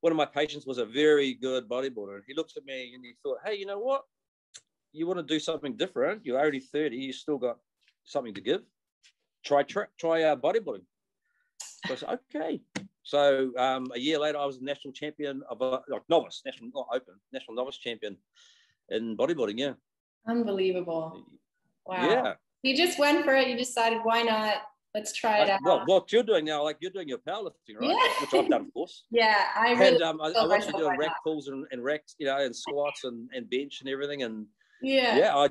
one 0.00 0.12
of 0.12 0.18
my 0.18 0.26
patients 0.26 0.66
was 0.66 0.76
a 0.76 0.84
very 0.84 1.32
good 1.32 1.66
bodybuilder. 1.66 2.20
He 2.26 2.34
looked 2.34 2.58
at 2.58 2.64
me 2.66 2.92
and 2.94 3.02
he 3.02 3.14
thought, 3.22 3.38
hey, 3.42 3.54
you 3.54 3.64
know 3.64 3.78
what? 3.78 4.02
You 4.92 5.06
want 5.06 5.18
to 5.18 5.22
do 5.22 5.40
something 5.40 5.78
different. 5.78 6.26
You're 6.26 6.38
already 6.38 6.60
30. 6.60 6.94
You 6.94 7.12
still 7.12 7.38
got 7.38 7.56
something 8.04 8.34
to 8.34 8.42
give. 8.42 8.60
Try 9.46 9.62
try, 9.62 9.84
try 9.98 10.22
uh, 10.24 10.36
bodybuilding. 10.36 10.82
So 11.86 11.92
I 11.92 11.96
said, 11.96 12.18
okay. 12.34 12.60
So 13.02 13.52
um, 13.58 13.88
a 13.94 13.98
year 13.98 14.18
later, 14.18 14.38
I 14.38 14.46
was 14.46 14.58
a 14.58 14.64
national 14.64 14.92
champion 14.92 15.42
of 15.50 15.60
a 15.60 15.82
like 15.88 16.02
novice, 16.08 16.42
national 16.44 16.70
not 16.74 16.86
open, 16.92 17.14
national 17.32 17.54
novice 17.56 17.76
champion 17.76 18.16
in 18.88 19.16
bodybuilding. 19.16 19.58
Yeah. 19.58 19.72
Unbelievable. 20.26 21.26
Wow. 21.86 22.08
Yeah. 22.08 22.32
You 22.62 22.74
just 22.74 22.98
went 22.98 23.24
for 23.24 23.34
it. 23.34 23.48
You 23.48 23.58
decided, 23.58 24.00
why 24.02 24.22
not? 24.22 24.54
Let's 24.94 25.12
try 25.12 25.42
it 25.42 25.50
out. 25.50 25.60
Well, 25.64 25.82
what 25.86 26.12
you're 26.12 26.22
doing 26.22 26.44
now, 26.44 26.62
like 26.62 26.76
you're 26.80 26.92
doing 26.92 27.08
your 27.08 27.18
powerlifting, 27.18 27.80
right? 27.80 27.90
Yeah. 27.90 28.08
Which 28.20 28.32
I've 28.32 28.48
done, 28.48 28.60
of 28.62 28.72
course. 28.72 29.04
yeah, 29.10 29.46
I 29.56 29.72
really. 29.72 29.94
And 29.96 30.02
um, 30.02 30.20
I, 30.20 30.28
I 30.28 30.46
watched 30.46 30.68
you 30.68 30.72
doing 30.72 30.96
rack 30.96 31.16
pulls 31.24 31.48
and, 31.48 31.66
and 31.72 31.84
racks, 31.84 32.14
you 32.18 32.26
know, 32.26 32.38
and 32.38 32.54
squats 32.54 33.02
and, 33.02 33.28
and 33.34 33.50
bench 33.50 33.80
and 33.80 33.90
everything. 33.90 34.22
And 34.22 34.46
yeah, 34.80 35.16
yeah, 35.16 35.36
I 35.36 35.48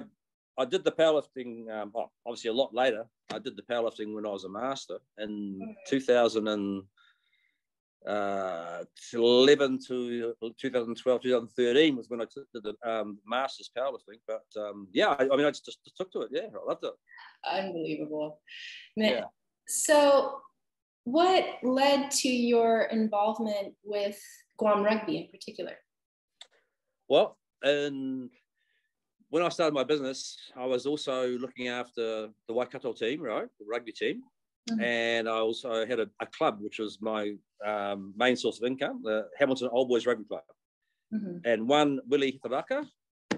I 0.57 0.65
did 0.65 0.83
the 0.83 0.91
powerlifting. 0.91 1.69
Um, 1.69 1.91
oh, 1.95 2.11
obviously 2.25 2.49
a 2.49 2.53
lot 2.53 2.73
later. 2.73 3.05
I 3.33 3.39
did 3.39 3.55
the 3.55 3.63
powerlifting 3.63 4.13
when 4.13 4.25
I 4.25 4.29
was 4.29 4.43
a 4.43 4.49
master 4.49 4.99
in 5.17 5.59
mm-hmm. 5.61 5.71
2000 5.87 6.47
and 6.47 6.83
uh, 8.07 8.83
11 9.13 9.79
to 9.87 10.33
2012, 10.59 11.21
2013 11.21 11.95
was 11.95 12.09
when 12.09 12.21
I 12.21 12.25
took 12.25 12.45
the 12.53 12.75
um, 12.85 13.17
master's 13.25 13.71
powerlifting. 13.75 14.19
But 14.27 14.43
um, 14.57 14.87
yeah, 14.91 15.15
I, 15.17 15.23
I, 15.23 15.35
mean, 15.35 15.45
I 15.45 15.49
just, 15.49 15.65
just, 15.65 15.97
took 15.97 16.11
to 16.11 16.21
it. 16.21 16.29
Yeah, 16.31 16.47
I 16.53 16.69
loved 16.69 16.83
it. 16.83 16.93
Unbelievable. 17.49 18.41
Yeah. 18.95 19.25
So, 19.67 20.39
what 21.05 21.45
led 21.63 22.11
to 22.11 22.29
your 22.29 22.83
involvement 22.83 23.73
with 23.83 24.19
Guam 24.57 24.83
Rugby 24.83 25.17
in 25.17 25.27
particular? 25.31 25.73
Well, 27.07 27.37
and 27.61 28.29
when 29.33 29.41
I 29.41 29.49
started 29.49 29.73
my 29.73 29.83
business, 29.83 30.37
I 30.55 30.67
was 30.67 30.85
also 30.85 31.27
looking 31.39 31.67
after 31.67 32.29
the 32.47 32.53
Waikato 32.53 32.93
team, 32.93 33.19
right, 33.19 33.47
the 33.59 33.65
rugby 33.67 33.91
team. 33.91 34.21
Mm-hmm. 34.69 34.83
And 34.83 35.27
I 35.27 35.39
also 35.39 35.87
had 35.87 35.99
a, 35.99 36.07
a, 36.21 36.27
club, 36.27 36.59
which 36.61 36.77
was 36.77 36.99
my 37.01 37.33
um, 37.65 38.13
main 38.15 38.35
source 38.35 38.59
of 38.61 38.67
income, 38.67 39.01
the 39.03 39.25
Hamilton 39.39 39.69
Old 39.71 39.89
Boys 39.89 40.05
Rugby 40.05 40.25
Club. 40.25 40.43
mm-hmm. 41.11 41.37
and 41.45 41.67
one 41.67 41.99
Willie 42.07 42.39
Taraka 42.45 42.85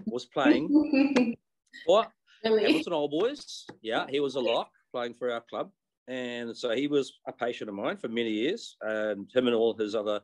was 0.06 0.26
playing 0.26 0.68
for 1.88 2.06
really? 2.44 2.66
Hamilton 2.66 2.92
Old 2.92 3.12
Boys. 3.12 3.66
Yeah, 3.82 4.06
he 4.10 4.20
was 4.20 4.36
a 4.36 4.42
lock 4.42 4.72
playing 4.94 5.14
for 5.14 5.32
our 5.32 5.44
club, 5.50 5.72
and 6.10 6.56
so 6.58 6.76
he 6.76 6.88
was 6.88 7.14
a 7.26 7.32
patient 7.32 7.70
of 7.70 7.76
mine 7.76 7.96
for 7.96 8.10
many 8.10 8.32
years. 8.32 8.76
And 8.82 9.30
him 9.34 9.48
and 9.48 9.56
all 9.56 9.74
his 9.74 9.96
other 9.96 10.20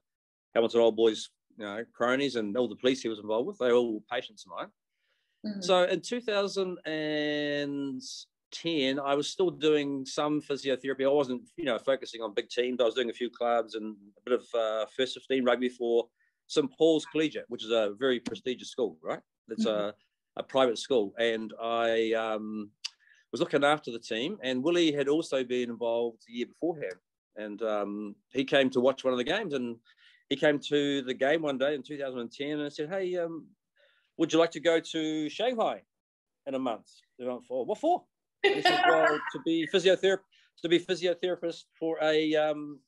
Hamilton 0.53 0.81
Old 0.81 0.97
Boys, 0.97 1.29
you 1.57 1.63
know, 1.63 1.85
cronies 1.93 2.35
and 2.35 2.57
all 2.57 2.67
the 2.67 2.75
police 2.75 3.01
he 3.01 3.07
was 3.07 3.19
involved 3.19 3.47
with, 3.47 3.57
they 3.57 3.71
were 3.71 3.77
all 3.77 4.03
patients 4.11 4.45
of 4.45 4.51
mine. 4.59 4.69
Mm-hmm. 5.45 5.61
So 5.61 5.83
in 5.83 6.01
2010, 6.01 8.99
I 8.99 9.15
was 9.15 9.29
still 9.29 9.49
doing 9.49 10.05
some 10.05 10.41
physiotherapy. 10.41 11.03
I 11.03 11.07
wasn't, 11.07 11.43
you 11.57 11.65
know, 11.65 11.79
focusing 11.79 12.21
on 12.21 12.33
big 12.33 12.49
teams. 12.49 12.79
I 12.79 12.83
was 12.83 12.95
doing 12.95 13.09
a 13.09 13.13
few 13.13 13.29
clubs 13.29 13.75
and 13.75 13.95
a 14.17 14.29
bit 14.29 14.39
of 14.39 14.45
uh, 14.53 14.85
first 14.95 15.15
15 15.15 15.43
rugby 15.43 15.69
for 15.69 16.07
St 16.47 16.71
Paul's 16.77 17.05
Collegiate, 17.05 17.45
which 17.47 17.63
is 17.63 17.71
a 17.71 17.93
very 17.97 18.19
prestigious 18.19 18.69
school, 18.69 18.97
right? 19.01 19.21
It's 19.47 19.65
mm-hmm. 19.65 19.89
a, 19.89 19.93
a 20.37 20.43
private 20.43 20.77
school. 20.77 21.13
And 21.17 21.53
I 21.61 22.13
um, 22.13 22.69
was 23.31 23.41
looking 23.41 23.63
after 23.63 23.91
the 23.91 23.99
team. 23.99 24.37
And 24.43 24.63
Willie 24.63 24.91
had 24.91 25.07
also 25.07 25.43
been 25.43 25.69
involved 25.69 26.23
the 26.27 26.33
year 26.33 26.45
beforehand. 26.45 26.95
And 27.37 27.61
um, 27.63 28.15
he 28.31 28.43
came 28.43 28.69
to 28.71 28.81
watch 28.81 29.03
one 29.03 29.13
of 29.13 29.17
the 29.17 29.23
games. 29.23 29.53
And 29.53 29.77
he 30.29 30.35
came 30.35 30.59
to 30.59 31.01
the 31.01 31.13
game 31.13 31.41
one 31.41 31.57
day 31.57 31.73
in 31.73 31.83
2010 31.83 32.51
and 32.51 32.63
I 32.63 32.69
said, 32.69 32.89
Hey, 32.89 33.17
um, 33.17 33.47
would 34.17 34.31
you 34.31 34.39
like 34.39 34.51
to 34.51 34.59
go 34.59 34.79
to 34.79 35.29
Shanghai 35.29 35.81
in 36.45 36.55
a 36.55 36.59
month? 36.59 36.87
They 37.17 37.25
went, 37.25 37.45
for 37.45 37.65
what 37.65 37.79
for? 37.79 38.03
said, 38.43 38.63
well, 38.87 39.19
to 39.31 39.39
be 39.45 39.67
physiotherapist, 39.73 40.19
to 40.61 40.69
be 40.69 40.79
physiotherapist 40.79 41.63
for 41.79 41.97
a 42.01 42.35
um, 42.35 42.79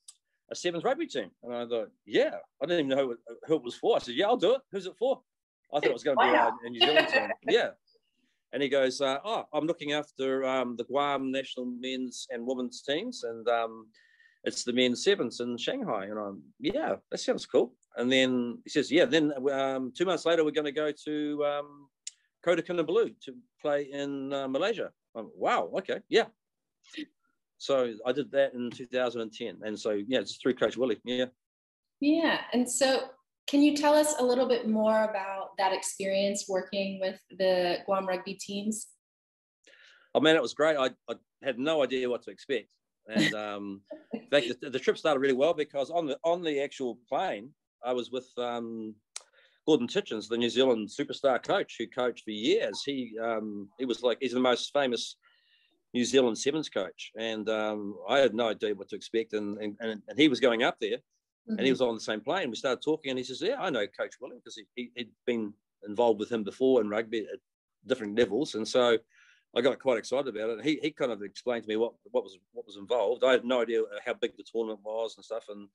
a 0.50 0.54
sevens 0.54 0.84
rugby 0.84 1.06
team. 1.06 1.30
And 1.42 1.54
I 1.54 1.66
thought, 1.66 1.90
yeah, 2.06 2.36
I 2.62 2.66
didn't 2.66 2.86
even 2.86 2.96
know 2.96 3.04
who 3.06 3.12
it, 3.12 3.18
who 3.46 3.56
it, 3.56 3.62
was 3.62 3.74
for. 3.74 3.96
I 3.96 3.98
said, 4.00 4.14
yeah, 4.14 4.26
I'll 4.26 4.36
do 4.36 4.54
it. 4.54 4.60
Who's 4.72 4.86
it 4.86 4.96
for? 4.98 5.20
I 5.72 5.80
thought 5.80 5.90
it 5.90 5.92
was 5.92 6.04
going 6.04 6.16
to 6.16 6.24
be 6.24 6.30
a, 6.30 6.52
a 6.64 6.70
New 6.70 6.80
Zealand 6.80 7.08
team. 7.08 7.28
Yeah. 7.48 7.70
And 8.52 8.62
he 8.62 8.68
goes, 8.68 9.00
uh, 9.00 9.18
oh, 9.24 9.46
I'm 9.52 9.66
looking 9.66 9.92
after 9.94 10.44
um, 10.44 10.76
the 10.76 10.84
Guam 10.84 11.32
national 11.32 11.66
men's 11.66 12.28
and 12.30 12.46
women's 12.46 12.82
teams, 12.82 13.24
and 13.24 13.48
um, 13.48 13.88
it's 14.44 14.62
the 14.62 14.72
men's 14.72 15.02
sevens 15.02 15.40
in 15.40 15.56
Shanghai. 15.56 16.04
And 16.04 16.16
I'm, 16.16 16.42
yeah, 16.60 16.94
that 17.10 17.18
sounds 17.18 17.46
cool. 17.46 17.74
And 17.96 18.10
then 18.10 18.58
he 18.64 18.70
says, 18.70 18.90
yeah, 18.90 19.04
then 19.04 19.32
um, 19.52 19.92
two 19.96 20.04
months 20.04 20.26
later, 20.26 20.44
we're 20.44 20.50
going 20.50 20.64
to 20.64 20.72
go 20.72 20.90
to 21.04 21.44
um, 21.44 21.88
Kota 22.44 22.62
Kinabalu 22.62 23.14
to 23.24 23.34
play 23.60 23.84
in 23.84 24.32
uh, 24.32 24.48
Malaysia. 24.48 24.90
I'm, 25.14 25.30
wow, 25.36 25.70
okay, 25.78 26.00
yeah. 26.08 26.24
So 27.58 27.94
I 28.04 28.12
did 28.12 28.30
that 28.32 28.54
in 28.54 28.70
2010. 28.70 29.60
And 29.62 29.78
so, 29.78 30.02
yeah, 30.08 30.18
it's 30.18 30.36
through 30.36 30.54
Coach 30.54 30.76
Willie. 30.76 31.00
Yeah. 31.04 31.26
Yeah. 32.00 32.40
And 32.52 32.68
so, 32.68 33.04
can 33.46 33.62
you 33.62 33.76
tell 33.76 33.94
us 33.94 34.14
a 34.18 34.24
little 34.24 34.48
bit 34.48 34.68
more 34.68 35.04
about 35.04 35.56
that 35.58 35.72
experience 35.72 36.46
working 36.48 36.98
with 37.00 37.20
the 37.30 37.78
Guam 37.86 38.06
rugby 38.06 38.34
teams? 38.34 38.88
Oh, 40.14 40.20
man, 40.20 40.34
it 40.34 40.42
was 40.42 40.54
great. 40.54 40.76
I, 40.76 40.90
I 41.08 41.14
had 41.42 41.58
no 41.58 41.82
idea 41.82 42.08
what 42.08 42.22
to 42.22 42.30
expect. 42.30 42.68
And 43.08 43.34
um, 43.34 43.80
in 44.12 44.28
fact, 44.30 44.60
the, 44.60 44.70
the, 44.70 44.78
trip 44.78 44.96
started 44.96 45.20
really 45.20 45.34
well 45.34 45.52
because 45.52 45.90
on 45.90 46.06
the 46.06 46.18
on 46.24 46.42
the 46.42 46.60
actual 46.60 46.98
plane, 47.08 47.50
I 47.84 47.92
was 47.92 48.10
with 48.10 48.28
um, 48.38 48.94
Gordon 49.66 49.88
Tietjens, 49.88 50.28
the 50.28 50.36
New 50.36 50.50
Zealand 50.50 50.88
superstar 50.88 51.42
coach 51.42 51.76
who 51.78 51.86
coached 51.86 52.24
for 52.24 52.30
years. 52.30 52.82
He 52.84 53.16
um, 53.22 53.68
he 53.78 53.84
was 53.84 54.02
like 54.02 54.18
he's 54.20 54.32
the 54.32 54.40
most 54.40 54.72
famous 54.72 55.16
New 55.94 56.04
Zealand 56.04 56.36
sevens 56.36 56.68
coach, 56.68 57.12
and 57.18 57.48
um, 57.48 57.96
I 58.08 58.18
had 58.18 58.34
no 58.34 58.48
idea 58.48 58.74
what 58.74 58.88
to 58.90 58.96
expect. 58.96 59.32
And 59.32 59.58
and, 59.58 59.76
and 59.80 60.18
he 60.18 60.28
was 60.28 60.40
going 60.40 60.62
up 60.62 60.76
there, 60.80 60.98
mm-hmm. 60.98 61.52
and 61.52 61.60
he 61.60 61.66
mm-hmm. 61.66 61.72
was 61.72 61.80
on 61.80 61.94
the 61.94 62.00
same 62.00 62.20
plane. 62.20 62.50
We 62.50 62.56
started 62.56 62.82
talking, 62.82 63.10
and 63.10 63.18
he 63.18 63.24
says, 63.24 63.40
"Yeah, 63.40 63.56
I 63.60 63.70
know 63.70 63.86
Coach 63.86 64.14
Willie 64.20 64.36
because 64.36 64.56
he, 64.56 64.66
he, 64.74 64.90
had 64.96 65.08
been 65.26 65.54
involved 65.86 66.20
with 66.20 66.32
him 66.32 66.44
before 66.44 66.80
in 66.80 66.88
rugby 66.88 67.20
at 67.20 67.38
different 67.86 68.18
levels." 68.18 68.54
And 68.54 68.66
so 68.66 68.98
I 69.56 69.60
got 69.60 69.78
quite 69.78 69.98
excited 69.98 70.34
about 70.34 70.50
it. 70.50 70.64
He 70.64 70.78
he 70.82 70.90
kind 70.90 71.12
of 71.12 71.22
explained 71.22 71.62
to 71.62 71.68
me 71.68 71.76
what 71.76 71.94
what 72.10 72.24
was 72.24 72.36
what 72.52 72.66
was 72.66 72.76
involved. 72.76 73.24
I 73.24 73.32
had 73.32 73.44
no 73.44 73.62
idea 73.62 73.82
how 74.04 74.14
big 74.14 74.36
the 74.36 74.44
tournament 74.44 74.80
was 74.84 75.14
and 75.16 75.24
stuff, 75.24 75.44
and 75.48 75.68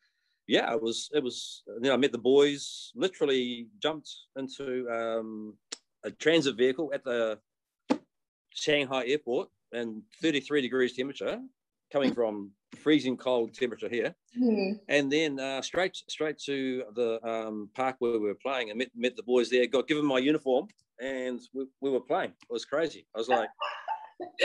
yeah, 0.49 0.73
it 0.73 0.81
was 0.81 1.09
it 1.13 1.23
was. 1.23 1.61
You 1.67 1.89
know, 1.89 1.93
I 1.93 1.97
met 1.97 2.11
the 2.11 2.17
boys. 2.17 2.91
Literally 2.95 3.67
jumped 3.81 4.09
into 4.35 4.89
um, 4.89 5.53
a 6.03 6.09
transit 6.09 6.57
vehicle 6.57 6.89
at 6.91 7.03
the 7.03 7.37
Shanghai 8.49 9.05
airport 9.05 9.49
and 9.73 10.01
33 10.23 10.61
degrees 10.61 10.95
temperature, 10.95 11.39
coming 11.93 12.15
from 12.15 12.49
freezing 12.79 13.15
cold 13.15 13.53
temperature 13.53 13.89
here, 13.89 14.15
mm. 14.41 14.73
and 14.87 15.11
then 15.11 15.39
uh, 15.39 15.61
straight 15.61 15.95
straight 16.09 16.39
to 16.39 16.83
the 16.95 17.19
um, 17.23 17.69
park 17.75 17.97
where 17.99 18.13
we 18.13 18.19
were 18.19 18.41
playing 18.41 18.71
and 18.71 18.79
met 18.79 18.89
met 18.95 19.15
the 19.15 19.23
boys 19.23 19.51
there. 19.51 19.67
Got 19.67 19.87
given 19.87 20.05
my 20.05 20.17
uniform 20.17 20.67
and 20.99 21.39
we, 21.53 21.65
we 21.79 21.91
were 21.91 22.01
playing. 22.01 22.31
It 22.31 22.53
was 22.53 22.65
crazy. 22.65 23.05
I 23.15 23.19
was 23.19 23.29
like. 23.29 23.49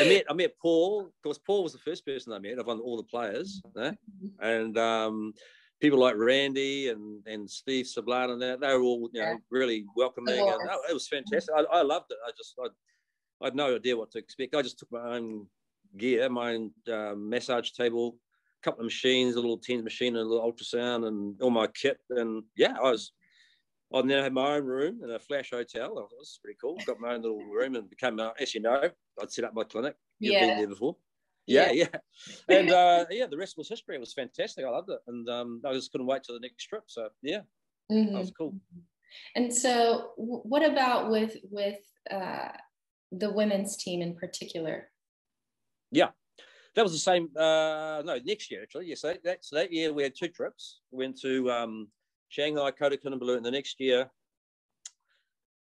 I 0.00 0.04
met 0.04 0.24
I 0.30 0.34
met 0.34 0.52
Paul 0.62 1.10
because 1.20 1.38
Paul 1.38 1.64
was 1.64 1.72
the 1.72 1.80
first 1.80 2.06
person 2.06 2.32
I 2.32 2.38
met 2.38 2.58
of 2.58 2.68
all 2.68 2.96
the 2.96 3.02
players, 3.02 3.60
eh? 3.80 3.90
and 4.38 4.78
um, 4.78 5.34
people 5.80 5.98
like 5.98 6.16
Randy 6.16 6.88
and, 6.88 7.26
and 7.26 7.50
Steve 7.50 7.86
Sablan 7.86 8.32
and 8.32 8.42
that, 8.42 8.60
they 8.60 8.68
were 8.68 8.82
all, 8.82 9.08
you 9.12 9.20
know, 9.20 9.28
yeah. 9.28 9.36
really 9.50 9.84
welcoming. 9.96 10.38
And 10.38 10.48
oh, 10.70 10.82
it 10.88 10.94
was 10.94 11.08
fantastic. 11.08 11.54
I, 11.56 11.62
I 11.78 11.82
loved 11.82 12.10
it. 12.10 12.18
I 12.26 12.30
just, 12.36 12.54
I, 12.62 12.68
I 13.42 13.46
had 13.48 13.56
no 13.56 13.74
idea 13.74 13.96
what 13.96 14.10
to 14.12 14.18
expect. 14.18 14.54
I 14.54 14.62
just 14.62 14.78
took 14.78 14.90
my 14.92 15.16
own 15.16 15.46
gear, 15.96 16.28
my 16.28 16.54
own 16.54 16.70
uh, 16.90 17.14
massage 17.16 17.70
table, 17.72 18.16
a 18.62 18.64
couple 18.64 18.80
of 18.80 18.86
machines, 18.86 19.34
a 19.34 19.40
little 19.40 19.58
TENS 19.58 19.84
machine, 19.84 20.16
and 20.16 20.26
a 20.26 20.28
little 20.28 20.50
ultrasound, 20.50 21.06
and 21.06 21.40
all 21.42 21.50
my 21.50 21.66
kit. 21.66 21.98
And 22.10 22.44
yeah, 22.56 22.76
I 22.78 22.90
was. 22.90 23.12
I 23.92 24.00
now 24.02 24.22
had 24.24 24.32
my 24.32 24.56
own 24.56 24.64
room 24.64 25.00
in 25.04 25.10
a 25.10 25.20
flash 25.20 25.50
hotel. 25.50 25.98
It 25.98 26.08
was 26.18 26.40
pretty 26.42 26.58
cool. 26.60 26.76
Got 26.84 26.98
my 26.98 27.14
own 27.14 27.22
little 27.22 27.44
room 27.44 27.76
and 27.76 27.88
became, 27.88 28.18
as 28.40 28.52
you 28.52 28.60
know, 28.60 28.90
I'd 29.22 29.30
set 29.30 29.44
up 29.44 29.54
my 29.54 29.62
clinic. 29.62 29.94
You've 30.18 30.32
yeah. 30.32 30.46
been 30.46 30.58
there 30.58 30.66
before. 30.68 30.96
Yeah, 31.46 31.70
yeah, 31.72 31.88
yeah. 31.92 31.98
and 32.56 32.70
uh, 32.70 33.04
yeah, 33.10 33.26
the 33.26 33.36
rest 33.36 33.58
was 33.58 33.68
history. 33.68 33.96
It 33.96 34.00
was 34.00 34.14
fantastic. 34.14 34.64
I 34.64 34.70
loved 34.70 34.90
it, 34.90 35.00
and 35.06 35.28
um, 35.28 35.60
I 35.64 35.72
just 35.72 35.92
couldn't 35.92 36.06
wait 36.06 36.22
till 36.24 36.34
the 36.34 36.40
next 36.40 36.64
trip. 36.64 36.84
So 36.86 37.08
yeah, 37.22 37.40
mm-hmm. 37.90 38.12
that 38.12 38.18
was 38.18 38.32
cool. 38.36 38.54
And 39.36 39.52
so, 39.52 40.10
what 40.16 40.68
about 40.68 41.10
with 41.10 41.36
with 41.50 41.78
uh, 42.10 42.48
the 43.12 43.30
women's 43.30 43.76
team 43.76 44.02
in 44.02 44.14
particular? 44.14 44.88
Yeah, 45.90 46.10
that 46.74 46.82
was 46.82 46.92
the 46.92 46.98
same. 46.98 47.28
Uh, 47.36 48.02
no, 48.04 48.18
next 48.24 48.50
year 48.50 48.62
actually. 48.62 48.86
Yes, 48.86 49.02
that, 49.02 49.22
that, 49.24 49.44
so 49.44 49.56
that 49.56 49.72
year 49.72 49.92
we 49.92 50.02
had 50.02 50.14
two 50.16 50.28
trips. 50.28 50.80
We 50.90 51.04
went 51.04 51.20
to 51.20 51.50
um, 51.50 51.88
Shanghai, 52.28 52.70
Kota 52.70 52.96
Kinabalu, 52.96 53.36
and 53.36 53.46
the 53.46 53.50
next 53.50 53.78
year 53.80 54.10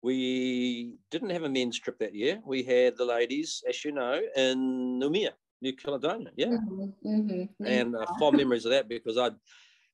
we 0.02 0.96
didn't 1.12 1.30
have 1.30 1.44
a 1.44 1.50
men's 1.50 1.80
trip 1.80 1.98
that 2.00 2.14
year. 2.14 2.42
We 2.46 2.62
had 2.64 2.98
the 2.98 3.06
ladies, 3.06 3.64
as 3.68 3.84
you 3.86 3.94
know, 3.94 4.22
in 4.36 5.00
Noumea. 5.00 5.32
New 5.64 5.74
Caledonia. 5.74 6.30
Yeah, 6.36 6.48
mm-hmm, 6.48 7.08
mm-hmm. 7.08 7.66
and 7.66 7.96
uh, 7.96 8.06
fond 8.20 8.38
memories 8.38 8.66
of 8.66 8.72
that 8.72 8.88
because 8.88 9.18
I'd 9.18 9.34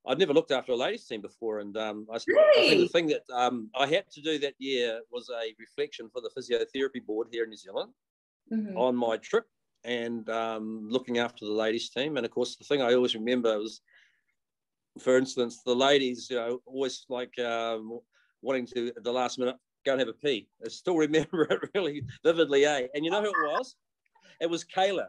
I'd 0.07 0.17
never 0.17 0.33
looked 0.33 0.51
after 0.51 0.71
a 0.71 0.75
ladies 0.75 1.05
team 1.05 1.21
before, 1.21 1.59
and 1.59 1.77
um, 1.77 2.07
I, 2.11 2.17
really? 2.27 2.65
I, 2.65 2.69
think 2.69 2.81
the 2.81 2.87
thing 2.87 3.07
that 3.07 3.23
um, 3.33 3.69
I 3.77 3.85
had 3.85 4.09
to 4.11 4.21
do 4.21 4.39
that 4.39 4.55
year 4.57 4.99
was 5.11 5.29
a 5.29 5.53
reflection 5.59 6.09
for 6.09 6.21
the 6.21 6.31
physiotherapy 6.35 7.05
board 7.05 7.27
here 7.31 7.43
in 7.43 7.49
New 7.49 7.57
Zealand 7.57 7.93
mm-hmm. 8.51 8.77
on 8.77 8.95
my 8.95 9.17
trip 9.17 9.45
and 9.83 10.27
um, 10.29 10.87
looking 10.89 11.19
after 11.19 11.45
the 11.45 11.51
ladies 11.51 11.89
team. 11.89 12.17
And 12.17 12.25
of 12.25 12.31
course, 12.31 12.55
the 12.55 12.63
thing 12.63 12.81
I 12.81 12.93
always 12.93 13.13
remember 13.13 13.57
was, 13.57 13.81
for 14.99 15.17
instance, 15.17 15.61
the 15.65 15.75
ladies, 15.75 16.27
you 16.29 16.37
know, 16.37 16.61
always 16.65 17.05
like 17.09 17.37
um, 17.39 17.99
wanting 18.41 18.65
to 18.67 18.87
at 18.97 19.03
the 19.03 19.13
last 19.13 19.37
minute 19.37 19.55
go 19.85 19.91
and 19.91 19.99
have 19.99 20.09
a 20.09 20.13
pee. 20.13 20.47
I 20.65 20.69
still 20.69 20.97
remember 21.07 21.43
it 21.43 21.69
really 21.75 22.03
vividly, 22.23 22.65
eh? 22.65 22.87
And 22.95 23.05
you 23.05 23.11
know 23.11 23.21
who 23.21 23.29
it 23.29 23.57
was? 23.57 23.75
It 24.41 24.49
was 24.49 24.63
Kayla. 24.63 25.07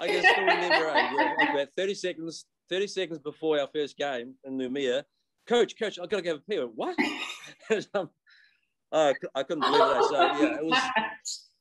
I 0.00 0.06
can 0.06 0.22
still 0.22 0.44
remember 0.44 0.90
uh, 0.90 1.52
about 1.52 1.68
30 1.76 1.94
seconds, 1.94 2.44
30 2.68 2.86
seconds 2.86 3.18
before 3.18 3.60
our 3.60 3.68
first 3.72 3.96
game 3.96 4.34
in 4.44 4.58
Noumea, 4.58 5.04
coach, 5.46 5.78
coach, 5.78 5.98
I've 5.98 6.08
got 6.08 6.18
to 6.18 6.22
go 6.22 6.30
have 6.30 6.40
a 6.40 6.50
pee. 6.50 6.58
What? 6.58 6.96
um, 7.94 8.10
oh, 8.92 9.14
I 9.34 9.42
couldn't 9.42 9.60
believe 9.60 9.78
that. 9.78 10.04
So 10.04 10.22
yeah, 10.22 10.56
it 10.56 10.64
was. 10.64 10.82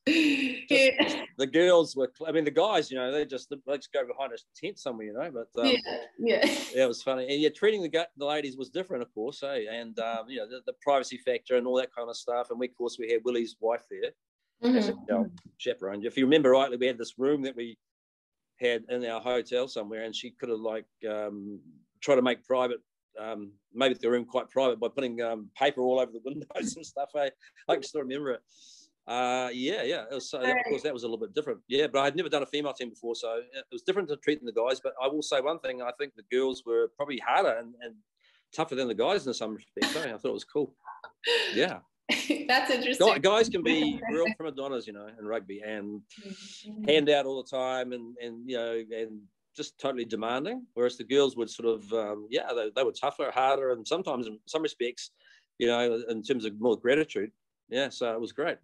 Just, 0.07 1.17
the 1.37 1.45
girls 1.45 1.95
were, 1.95 2.11
I 2.27 2.31
mean, 2.31 2.43
the 2.43 2.49
guys, 2.49 2.89
you 2.89 2.97
know, 2.97 3.11
they 3.11 3.25
just 3.25 3.53
they 3.67 3.75
just 3.75 3.93
go 3.93 4.07
behind 4.07 4.33
a 4.33 4.37
tent 4.59 4.79
somewhere, 4.79 5.05
you 5.05 5.13
know. 5.13 5.29
But 5.31 5.61
um, 5.61 5.67
yeah, 5.67 5.97
yeah, 6.17 6.45
yeah, 6.73 6.83
it 6.85 6.87
was 6.87 7.03
funny. 7.03 7.27
And 7.31 7.39
yeah, 7.39 7.49
treating 7.49 7.83
the 7.83 8.07
the 8.17 8.25
ladies 8.25 8.57
was 8.57 8.69
different, 8.69 9.03
of 9.03 9.13
course, 9.13 9.43
eh? 9.43 9.65
And 9.71 9.99
um, 9.99 10.27
you 10.27 10.37
know, 10.37 10.47
the, 10.49 10.61
the, 10.65 10.73
privacy 10.81 11.17
factor 11.17 11.57
and 11.57 11.67
all 11.67 11.75
that 11.77 11.93
kind 11.95 12.09
of 12.09 12.17
stuff. 12.17 12.49
And 12.49 12.59
we, 12.59 12.69
of 12.69 12.75
course, 12.75 12.97
we 12.97 13.11
had 13.11 13.21
Willie's 13.23 13.55
wife 13.59 13.83
there 13.91 14.11
mm-hmm. 14.63 14.77
as 14.77 14.89
a 14.89 14.93
you 14.93 15.05
know, 15.09 15.29
chaperone. 15.57 16.03
If 16.03 16.17
you 16.17 16.25
remember 16.25 16.51
rightly, 16.51 16.77
we 16.77 16.87
had 16.87 16.97
this 16.97 17.19
room 17.19 17.43
that 17.43 17.55
we 17.55 17.77
had 18.59 18.83
in 18.89 19.05
our 19.05 19.21
hotel 19.21 19.67
somewhere, 19.67 20.03
and 20.03 20.15
she 20.15 20.31
could 20.31 20.49
have 20.49 20.59
like 20.59 20.85
um, 21.09 21.59
tried 22.01 22.15
to 22.15 22.21
make 22.21 22.45
private, 22.45 22.79
um, 23.19 23.51
made 23.73 23.97
the 23.99 24.09
room 24.09 24.25
quite 24.25 24.49
private 24.49 24.79
by 24.79 24.87
putting 24.87 25.21
um, 25.21 25.49
paper 25.57 25.81
all 25.81 25.99
over 25.99 26.11
the 26.11 26.21
windows 26.25 26.75
and 26.75 26.85
stuff. 26.85 27.09
I, 27.15 27.25
eh? 27.25 27.29
I 27.67 27.73
can 27.75 27.83
still 27.83 28.01
remember 28.01 28.31
it. 28.31 28.41
Uh, 29.07 29.49
yeah, 29.51 29.81
yeah. 29.81 30.03
It 30.11 30.13
was, 30.13 30.29
so, 30.29 30.39
of 30.39 30.55
course, 30.67 30.83
that 30.83 30.93
was 30.93 31.01
a 31.01 31.07
little 31.07 31.17
bit 31.17 31.33
different. 31.33 31.61
Yeah, 31.67 31.87
but 31.87 31.99
I 31.99 32.05
had 32.05 32.15
never 32.15 32.29
done 32.29 32.43
a 32.43 32.45
female 32.45 32.73
team 32.73 32.91
before, 32.91 33.15
so 33.15 33.41
it 33.53 33.65
was 33.71 33.81
different 33.81 34.07
to 34.09 34.17
treating 34.17 34.45
the 34.45 34.51
guys. 34.51 34.79
But 34.79 34.93
I 35.01 35.07
will 35.07 35.23
say 35.23 35.41
one 35.41 35.59
thing: 35.59 35.81
I 35.81 35.91
think 35.97 36.13
the 36.15 36.23
girls 36.31 36.63
were 36.65 36.91
probably 36.95 37.19
harder 37.25 37.57
and, 37.57 37.73
and 37.81 37.95
tougher 38.53 38.75
than 38.75 38.87
the 38.87 38.93
guys 38.93 39.25
in 39.25 39.33
some 39.33 39.55
respects. 39.55 39.95
Eh? 39.95 40.13
I 40.13 40.17
thought 40.17 40.29
it 40.29 40.33
was 40.33 40.43
cool. 40.43 40.75
Yeah. 41.53 41.79
That's 42.47 42.71
interesting. 42.71 43.21
Guys 43.21 43.49
can 43.49 43.63
be 43.63 44.01
real 44.11 44.25
prima 44.35 44.51
donnas, 44.51 44.87
you 44.87 44.93
know, 44.93 45.07
in 45.17 45.25
rugby 45.25 45.61
and 45.65 46.01
mm-hmm. 46.25 46.83
hand 46.85 47.09
out 47.09 47.25
all 47.25 47.43
the 47.43 47.49
time 47.49 47.91
and, 47.91 48.15
and, 48.21 48.49
you 48.49 48.57
know, 48.57 48.83
and 48.91 49.21
just 49.55 49.79
totally 49.79 50.05
demanding. 50.05 50.65
Whereas 50.73 50.97
the 50.97 51.03
girls 51.03 51.35
would 51.35 51.49
sort 51.49 51.67
of, 51.67 51.93
um, 51.93 52.27
yeah, 52.29 52.51
they, 52.55 52.71
they 52.75 52.83
were 52.83 52.91
tougher, 52.91 53.31
harder, 53.33 53.71
and 53.73 53.87
sometimes 53.87 54.27
in 54.27 54.39
some 54.47 54.63
respects, 54.63 55.11
you 55.59 55.67
know, 55.67 56.03
in 56.09 56.23
terms 56.23 56.45
of 56.45 56.59
more 56.59 56.77
gratitude. 56.77 57.31
Yeah. 57.69 57.89
So 57.89 58.11
it 58.11 58.19
was 58.19 58.31
great. 58.31 58.57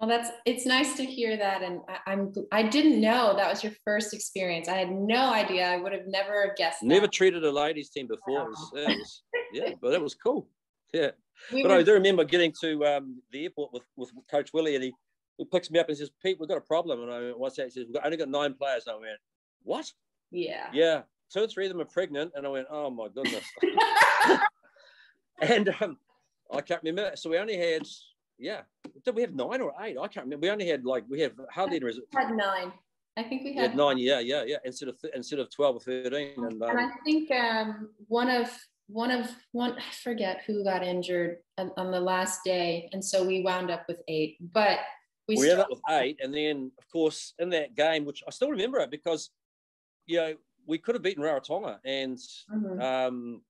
Well, 0.00 0.08
that's 0.08 0.30
it's 0.46 0.64
nice 0.64 0.96
to 0.96 1.04
hear 1.04 1.36
that, 1.36 1.60
and 1.60 1.82
I, 1.86 2.12
I'm 2.12 2.32
I 2.52 2.62
didn't 2.62 3.02
know 3.02 3.34
that 3.36 3.50
was 3.50 3.62
your 3.62 3.74
first 3.84 4.14
experience. 4.14 4.66
I 4.66 4.76
had 4.76 4.90
no 4.90 5.30
idea. 5.30 5.68
I 5.68 5.76
would 5.76 5.92
have 5.92 6.06
never 6.06 6.54
guessed. 6.56 6.82
Never 6.82 7.02
that. 7.02 7.12
treated 7.12 7.44
a 7.44 7.50
ladies 7.50 7.90
team 7.90 8.06
before. 8.06 8.44
It 8.44 8.48
was, 8.48 8.72
it 8.76 8.98
was, 8.98 9.22
yeah, 9.52 9.70
but 9.78 9.90
that 9.90 10.00
was 10.00 10.14
cool. 10.14 10.48
Yeah, 10.94 11.10
we 11.52 11.62
but 11.62 11.70
were, 11.70 11.78
I 11.78 11.82
do 11.82 11.92
remember 11.92 12.24
getting 12.24 12.52
to 12.60 12.84
um, 12.86 13.22
the 13.32 13.44
airport 13.44 13.72
with, 13.72 13.82
with 13.96 14.10
Coach 14.30 14.52
Willie, 14.52 14.74
and 14.74 14.84
he, 14.84 14.92
he 15.38 15.44
picks 15.44 15.70
me 15.70 15.78
up 15.78 15.88
and 15.88 15.96
says, 15.96 16.10
"Pete, 16.22 16.38
we've 16.38 16.48
got 16.48 16.58
a 16.58 16.62
problem." 16.62 17.02
And 17.02 17.10
I 17.10 17.20
went, 17.20 17.38
"What's 17.38 17.56
that?" 17.56 17.64
He 17.66 17.70
says, 17.70 17.86
"We've 17.86 18.02
only 18.04 18.16
got 18.16 18.28
nine 18.28 18.54
players." 18.54 18.84
And 18.86 18.96
I 18.96 18.98
went, 18.98 19.18
"What?" 19.62 19.92
Yeah. 20.30 20.68
Yeah. 20.72 21.02
Two 21.32 21.44
or 21.44 21.46
three 21.46 21.66
of 21.66 21.72
them 21.72 21.80
are 21.80 21.86
pregnant, 21.86 22.32
and 22.34 22.46
I 22.46 22.48
went, 22.48 22.66
"Oh 22.70 22.90
my 22.90 23.08
goodness." 23.08 23.44
and 25.40 25.74
um, 25.80 25.96
I 26.52 26.60
can't 26.60 26.82
remember. 26.82 27.12
So 27.16 27.30
we 27.30 27.38
only 27.38 27.56
had, 27.56 27.82
yeah, 28.38 28.62
did 29.04 29.14
we 29.14 29.22
have 29.22 29.34
nine 29.34 29.60
or 29.60 29.72
eight? 29.80 29.96
I 29.98 30.08
can't 30.08 30.26
remember. 30.26 30.46
We 30.46 30.50
only 30.50 30.68
had 30.68 30.84
like 30.84 31.04
we 31.08 31.20
have 31.20 31.32
hardly 31.50 31.80
we 31.80 31.92
had 32.14 32.30
nine. 32.34 32.72
I 33.16 33.22
think 33.24 33.42
we 33.42 33.54
had, 33.54 33.62
we 33.62 33.68
had 33.68 33.76
nine. 33.76 33.98
Yeah, 33.98 34.20
yeah, 34.20 34.44
yeah. 34.44 34.56
Instead 34.64 34.88
of 34.88 34.96
instead 35.14 35.38
of 35.38 35.50
twelve 35.50 35.76
or 35.76 35.80
thirteen. 35.80 36.32
And, 36.36 36.62
um, 36.62 36.70
and 36.70 36.80
I 36.80 36.90
think 37.04 37.30
um, 37.30 37.90
one 38.08 38.30
of 38.30 38.50
one 38.92 39.10
of 39.10 39.30
one 39.52 39.72
I 39.72 39.94
forget 40.02 40.42
who 40.46 40.64
got 40.64 40.82
injured 40.82 41.38
on, 41.58 41.70
on, 41.76 41.90
the 41.90 42.00
last 42.00 42.42
day, 42.44 42.88
and 42.92 43.04
so 43.04 43.24
we 43.24 43.42
wound 43.42 43.70
up 43.70 43.84
with 43.88 43.98
eight. 44.08 44.36
But 44.40 44.80
we, 45.28 45.36
we 45.36 45.50
ended 45.50 45.60
up 45.60 45.70
with 45.70 45.80
eight, 45.90 46.18
and 46.22 46.34
then 46.34 46.72
of 46.78 46.88
course 46.90 47.34
in 47.38 47.50
that 47.50 47.74
game, 47.74 48.04
which 48.04 48.22
I 48.26 48.30
still 48.30 48.50
remember 48.50 48.78
it 48.78 48.90
because 48.90 49.30
you 50.06 50.16
know 50.16 50.34
we 50.66 50.78
could 50.78 50.94
have 50.94 51.02
beaten 51.02 51.22
Rarotonga, 51.22 51.78
and 51.84 52.16
mm-hmm. 52.16 52.80
um, 52.80 53.42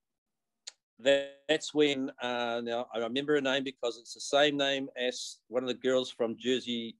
that, 0.99 1.39
that's 1.49 1.73
when 1.73 2.11
uh, 2.21 2.61
now 2.63 2.87
I 2.93 2.99
remember 2.99 3.35
her 3.35 3.41
name 3.41 3.63
because 3.63 3.97
it's 3.97 4.13
the 4.13 4.21
same 4.21 4.57
name 4.57 4.89
as 4.95 5.37
one 5.47 5.63
of 5.63 5.67
the 5.67 5.75
girls 5.75 6.11
from 6.11 6.37
Jersey 6.37 6.97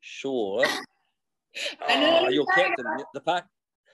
Shore. 0.00 0.64
I 1.88 2.00
know 2.00 2.24
oh, 2.26 2.28
your 2.28 2.46
captain, 2.54 2.84
the 3.14 3.20
park 3.20 3.44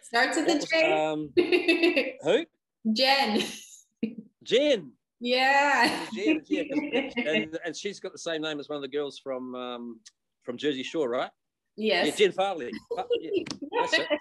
starts 0.02 0.36
with 0.36 0.46
the 0.46 0.66
J. 0.66 0.92
Um, 0.92 1.30
who? 2.22 2.44
Jen. 2.92 3.42
Jen. 4.42 4.92
Yeah. 5.20 6.06
Jen, 6.14 6.42
yeah, 6.48 6.62
and, 7.16 7.58
and 7.64 7.76
she's 7.76 8.00
got 8.00 8.12
the 8.12 8.18
same 8.18 8.42
name 8.42 8.58
as 8.58 8.68
one 8.68 8.76
of 8.76 8.82
the 8.82 8.88
girls 8.88 9.18
from 9.18 9.54
um, 9.54 10.00
from 10.42 10.56
Jersey 10.56 10.82
Shore, 10.82 11.08
right? 11.08 11.30
Yes. 11.76 12.06
Yeah, 12.06 12.26
Jen 12.26 12.32
Farley. 12.32 12.70
Yeah. 13.20 14.04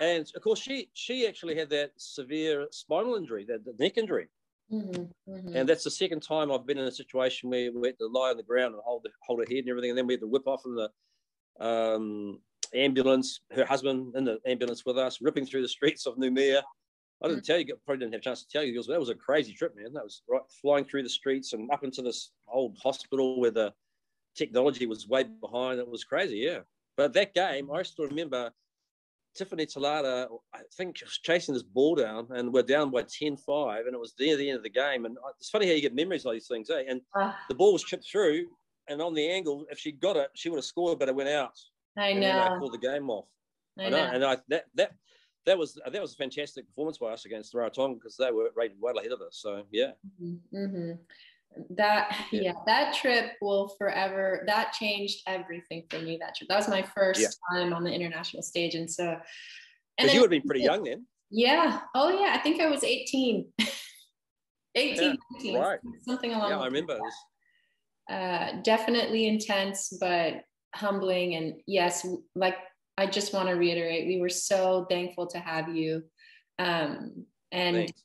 And 0.00 0.30
of 0.34 0.42
course, 0.42 0.58
she 0.58 0.90
she 0.92 1.26
actually 1.26 1.56
had 1.56 1.70
that 1.70 1.92
severe 1.96 2.66
spinal 2.70 3.14
injury, 3.14 3.46
that, 3.48 3.60
neck 3.78 3.96
injury. 3.96 4.28
Mm-hmm, 4.70 5.32
mm-hmm. 5.32 5.56
And 5.56 5.68
that's 5.68 5.84
the 5.84 5.90
second 5.90 6.20
time 6.20 6.50
I've 6.50 6.66
been 6.66 6.78
in 6.78 6.86
a 6.86 6.92
situation 6.92 7.50
where 7.50 7.72
we 7.72 7.88
had 7.88 7.98
to 8.00 8.06
lie 8.06 8.30
on 8.30 8.36
the 8.36 8.42
ground 8.42 8.74
and 8.74 8.82
hold 8.84 9.06
hold 9.22 9.40
her 9.40 9.46
head 9.48 9.60
and 9.60 9.70
everything, 9.70 9.90
and 9.90 9.98
then 9.98 10.06
we 10.06 10.14
had 10.14 10.20
to 10.20 10.26
whip 10.26 10.46
off 10.46 10.62
in 10.66 10.74
the 10.74 11.64
um, 11.64 12.40
ambulance. 12.74 13.40
Her 13.52 13.64
husband 13.64 14.14
in 14.16 14.24
the 14.24 14.38
ambulance 14.46 14.84
with 14.84 14.98
us, 14.98 15.22
ripping 15.22 15.46
through 15.46 15.62
the 15.62 15.68
streets 15.68 16.06
of 16.06 16.16
Noumea 16.16 16.62
I 17.22 17.28
didn't 17.28 17.44
mm. 17.44 17.46
tell 17.46 17.58
you, 17.58 17.76
probably 17.84 18.00
didn't 18.00 18.14
have 18.14 18.20
a 18.20 18.24
chance 18.24 18.42
to 18.42 18.48
tell 18.48 18.62
you, 18.62 18.72
because 18.72 18.86
that 18.88 19.00
was 19.00 19.08
a 19.08 19.14
crazy 19.14 19.52
trip, 19.52 19.74
man. 19.76 19.92
That 19.94 20.04
was 20.04 20.22
right 20.28 20.42
flying 20.60 20.84
through 20.84 21.02
the 21.02 21.08
streets 21.08 21.52
and 21.52 21.70
up 21.70 21.84
into 21.84 22.02
this 22.02 22.32
old 22.48 22.76
hospital 22.82 23.40
where 23.40 23.50
the 23.50 23.72
technology 24.36 24.86
was 24.86 25.08
way 25.08 25.24
behind. 25.24 25.78
It 25.78 25.88
was 25.88 26.04
crazy, 26.04 26.38
yeah. 26.38 26.60
But 26.96 27.12
that 27.14 27.34
game, 27.34 27.70
I 27.70 27.82
still 27.82 28.06
remember 28.06 28.52
Tiffany 29.36 29.66
Talada, 29.66 30.28
I 30.54 30.60
think, 30.76 30.98
was 31.02 31.18
chasing 31.22 31.54
this 31.54 31.62
ball 31.62 31.94
down, 31.94 32.26
and 32.30 32.52
we're 32.52 32.62
down 32.62 32.90
by 32.90 33.02
10 33.02 33.36
5, 33.36 33.86
and 33.86 33.94
it 33.94 34.00
was 34.00 34.14
near 34.18 34.36
the 34.36 34.48
end 34.48 34.58
of 34.58 34.62
the 34.62 34.70
game. 34.70 35.04
And 35.04 35.16
it's 35.38 35.50
funny 35.50 35.66
how 35.66 35.72
you 35.72 35.82
get 35.82 35.94
memories 35.94 36.24
of 36.24 36.32
these 36.32 36.48
things, 36.48 36.70
eh? 36.70 36.84
And 36.88 37.00
uh, 37.14 37.32
the 37.48 37.54
ball 37.54 37.72
was 37.72 37.84
chipped 37.84 38.08
through, 38.10 38.46
and 38.88 39.02
on 39.02 39.14
the 39.14 39.28
angle, 39.28 39.66
if 39.70 39.78
she 39.78 39.92
got 39.92 40.16
it, 40.16 40.30
she 40.34 40.48
would 40.48 40.56
have 40.56 40.64
scored, 40.64 40.98
but 40.98 41.08
it 41.08 41.14
went 41.14 41.28
out. 41.28 41.52
I 41.96 42.12
know. 42.12 42.28
And 42.28 42.40
I 42.40 42.58
called 42.58 42.74
the 42.74 42.78
game 42.78 43.10
off. 43.10 43.26
I, 43.78 43.84
I 43.84 43.88
know. 43.88 43.96
know. 43.96 44.12
And 44.12 44.24
I, 44.24 44.36
that, 44.48 44.64
that, 44.74 44.92
that 45.46 45.56
was 45.56 45.78
that 45.90 46.00
was 46.00 46.12
a 46.12 46.16
fantastic 46.16 46.66
performance 46.66 46.98
by 46.98 47.08
us 47.08 47.24
against 47.24 47.54
Rarotonga 47.54 47.94
because 47.94 48.16
they 48.16 48.30
were 48.30 48.50
rated 48.54 48.76
well 48.80 48.98
ahead 48.98 49.12
of 49.12 49.20
us. 49.20 49.38
So 49.38 49.62
yeah. 49.72 49.92
Mm-hmm. 50.20 50.56
mm-hmm. 50.56 50.92
That 51.70 52.14
yeah. 52.32 52.42
yeah. 52.42 52.52
that 52.66 52.94
trip 52.94 53.32
will 53.40 53.68
forever. 53.78 54.42
That 54.46 54.72
changed 54.72 55.22
everything 55.26 55.84
for 55.88 55.98
me. 56.00 56.18
That 56.20 56.34
trip. 56.34 56.48
That 56.48 56.56
was 56.56 56.68
my 56.68 56.82
first 56.82 57.20
yeah. 57.20 57.28
time 57.50 57.72
on 57.72 57.84
the 57.84 57.92
international 57.92 58.42
stage, 58.42 58.74
and 58.74 58.90
so. 58.90 59.16
And 59.98 60.12
you 60.12 60.20
would 60.20 60.30
have 60.32 60.42
been 60.42 60.46
pretty 60.46 60.64
young 60.64 60.84
then. 60.84 61.06
Yeah. 61.30 61.80
Oh 61.94 62.10
yeah. 62.10 62.32
I 62.34 62.38
think 62.38 62.60
I 62.60 62.68
was 62.68 62.84
18. 62.84 63.46
18, 64.76 65.02
yeah, 65.02 65.14
19, 65.32 65.58
right. 65.58 65.78
something 66.06 66.34
along. 66.34 66.50
Yeah, 66.50 66.58
I 66.58 66.66
remember. 66.66 66.98
Uh, 68.10 68.60
definitely 68.62 69.26
intense, 69.26 69.96
but 69.98 70.42
humbling, 70.74 71.34
and 71.34 71.54
yes, 71.66 72.06
like 72.34 72.56
I 72.98 73.06
just 73.06 73.32
want 73.32 73.48
to 73.48 73.54
reiterate, 73.54 74.06
we 74.06 74.20
were 74.20 74.28
so 74.28 74.86
thankful 74.88 75.26
to 75.28 75.38
have 75.38 75.74
you. 75.74 76.04
Um, 76.58 77.26
and 77.52 77.76
Thanks. 77.76 78.02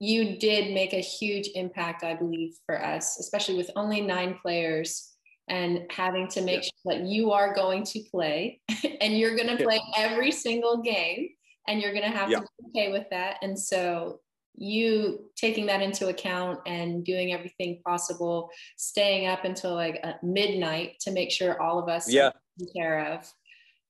you 0.00 0.38
did 0.38 0.74
make 0.74 0.92
a 0.92 1.00
huge 1.00 1.48
impact, 1.54 2.04
I 2.04 2.14
believe, 2.14 2.54
for 2.66 2.82
us, 2.82 3.18
especially 3.18 3.56
with 3.56 3.70
only 3.74 4.00
nine 4.00 4.38
players 4.40 5.10
and 5.48 5.82
having 5.90 6.28
to 6.28 6.42
make 6.42 6.62
yeah. 6.62 6.68
sure 6.92 6.98
that 6.98 7.06
you 7.06 7.32
are 7.32 7.54
going 7.54 7.84
to 7.84 8.00
play 8.10 8.60
and 9.00 9.18
you're 9.18 9.36
going 9.36 9.56
to 9.56 9.62
play 9.62 9.80
every 9.96 10.30
single 10.30 10.82
game 10.82 11.28
and 11.66 11.80
you're 11.80 11.92
going 11.92 12.10
to 12.10 12.16
have 12.16 12.30
yeah. 12.30 12.40
to 12.40 12.46
be 12.58 12.80
okay 12.80 12.92
with 12.92 13.08
that. 13.10 13.38
And 13.42 13.58
so 13.58 14.20
you 14.56 15.30
taking 15.36 15.66
that 15.66 15.82
into 15.82 16.08
account 16.08 16.60
and 16.66 17.04
doing 17.04 17.32
everything 17.32 17.80
possible, 17.84 18.50
staying 18.76 19.26
up 19.26 19.44
until 19.44 19.74
like 19.74 20.00
uh, 20.04 20.12
midnight 20.22 20.96
to 21.00 21.10
make 21.10 21.30
sure 21.30 21.60
all 21.60 21.78
of 21.78 21.88
us 21.88 22.10
yeah. 22.10 22.26
are 22.26 22.32
taken 22.58 22.72
care 22.74 23.12
of 23.12 23.32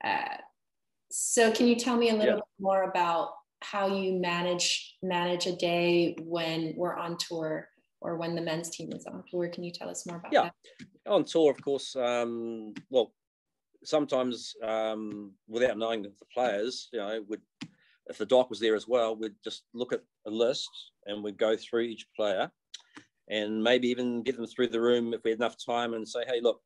uh, 0.03 0.37
so 1.11 1.53
can 1.53 1.67
you 1.67 1.77
tell 1.77 1.97
me 1.97 2.11
a 2.11 2.15
little 2.15 2.27
yeah. 2.27 2.35
bit 2.35 2.45
more 2.59 2.83
about 2.85 3.31
how 3.63 3.87
you 3.87 4.15
manage 4.15 4.97
manage 5.03 5.47
a 5.47 5.57
day 5.57 6.17
when 6.23 6.75
we're 6.77 6.97
on 6.97 7.17
tour 7.17 7.69
or 8.01 8.17
when 8.17 8.35
the 8.35 8.41
men's 8.41 8.71
team 8.71 8.93
is 8.93 9.07
on 9.07 9.23
tour? 9.31 9.49
Can 9.49 9.65
you 9.65 9.71
tell 9.71 9.89
us 9.89 10.07
more 10.07 10.17
about 10.17 10.33
yeah. 10.33 10.51
that? 10.79 11.11
On 11.11 11.25
tour, 11.25 11.51
of 11.51 11.63
course. 11.63 11.95
Um, 11.97 12.75
well, 12.91 13.13
sometimes 13.85 14.55
um, 14.63 15.33
without 15.49 15.79
knowing 15.79 16.03
the 16.03 16.13
players, 16.33 16.89
you 16.93 16.99
know, 16.99 17.25
would 17.29 17.41
if 18.07 18.19
the 18.19 18.27
doc 18.27 18.51
was 18.51 18.61
there 18.61 18.75
as 18.75 18.87
well, 18.87 19.17
we'd 19.17 19.35
just 19.43 19.63
look 19.73 19.93
at 19.93 20.03
a 20.27 20.31
list 20.31 20.69
and 21.07 21.23
we'd 21.23 21.39
go 21.39 21.57
through 21.57 21.83
each 21.83 22.07
player 22.15 22.51
and 23.31 23.63
maybe 23.63 23.89
even 23.89 24.23
get 24.23 24.37
them 24.37 24.47
through 24.47 24.69
the 24.69 24.81
room 24.81 25.15
if 25.15 25.23
we 25.25 25.31
had 25.31 25.39
enough 25.39 25.57
time 25.65 25.95
and 25.95 26.07
say, 26.07 26.21
hey, 26.27 26.41
look, 26.43 26.61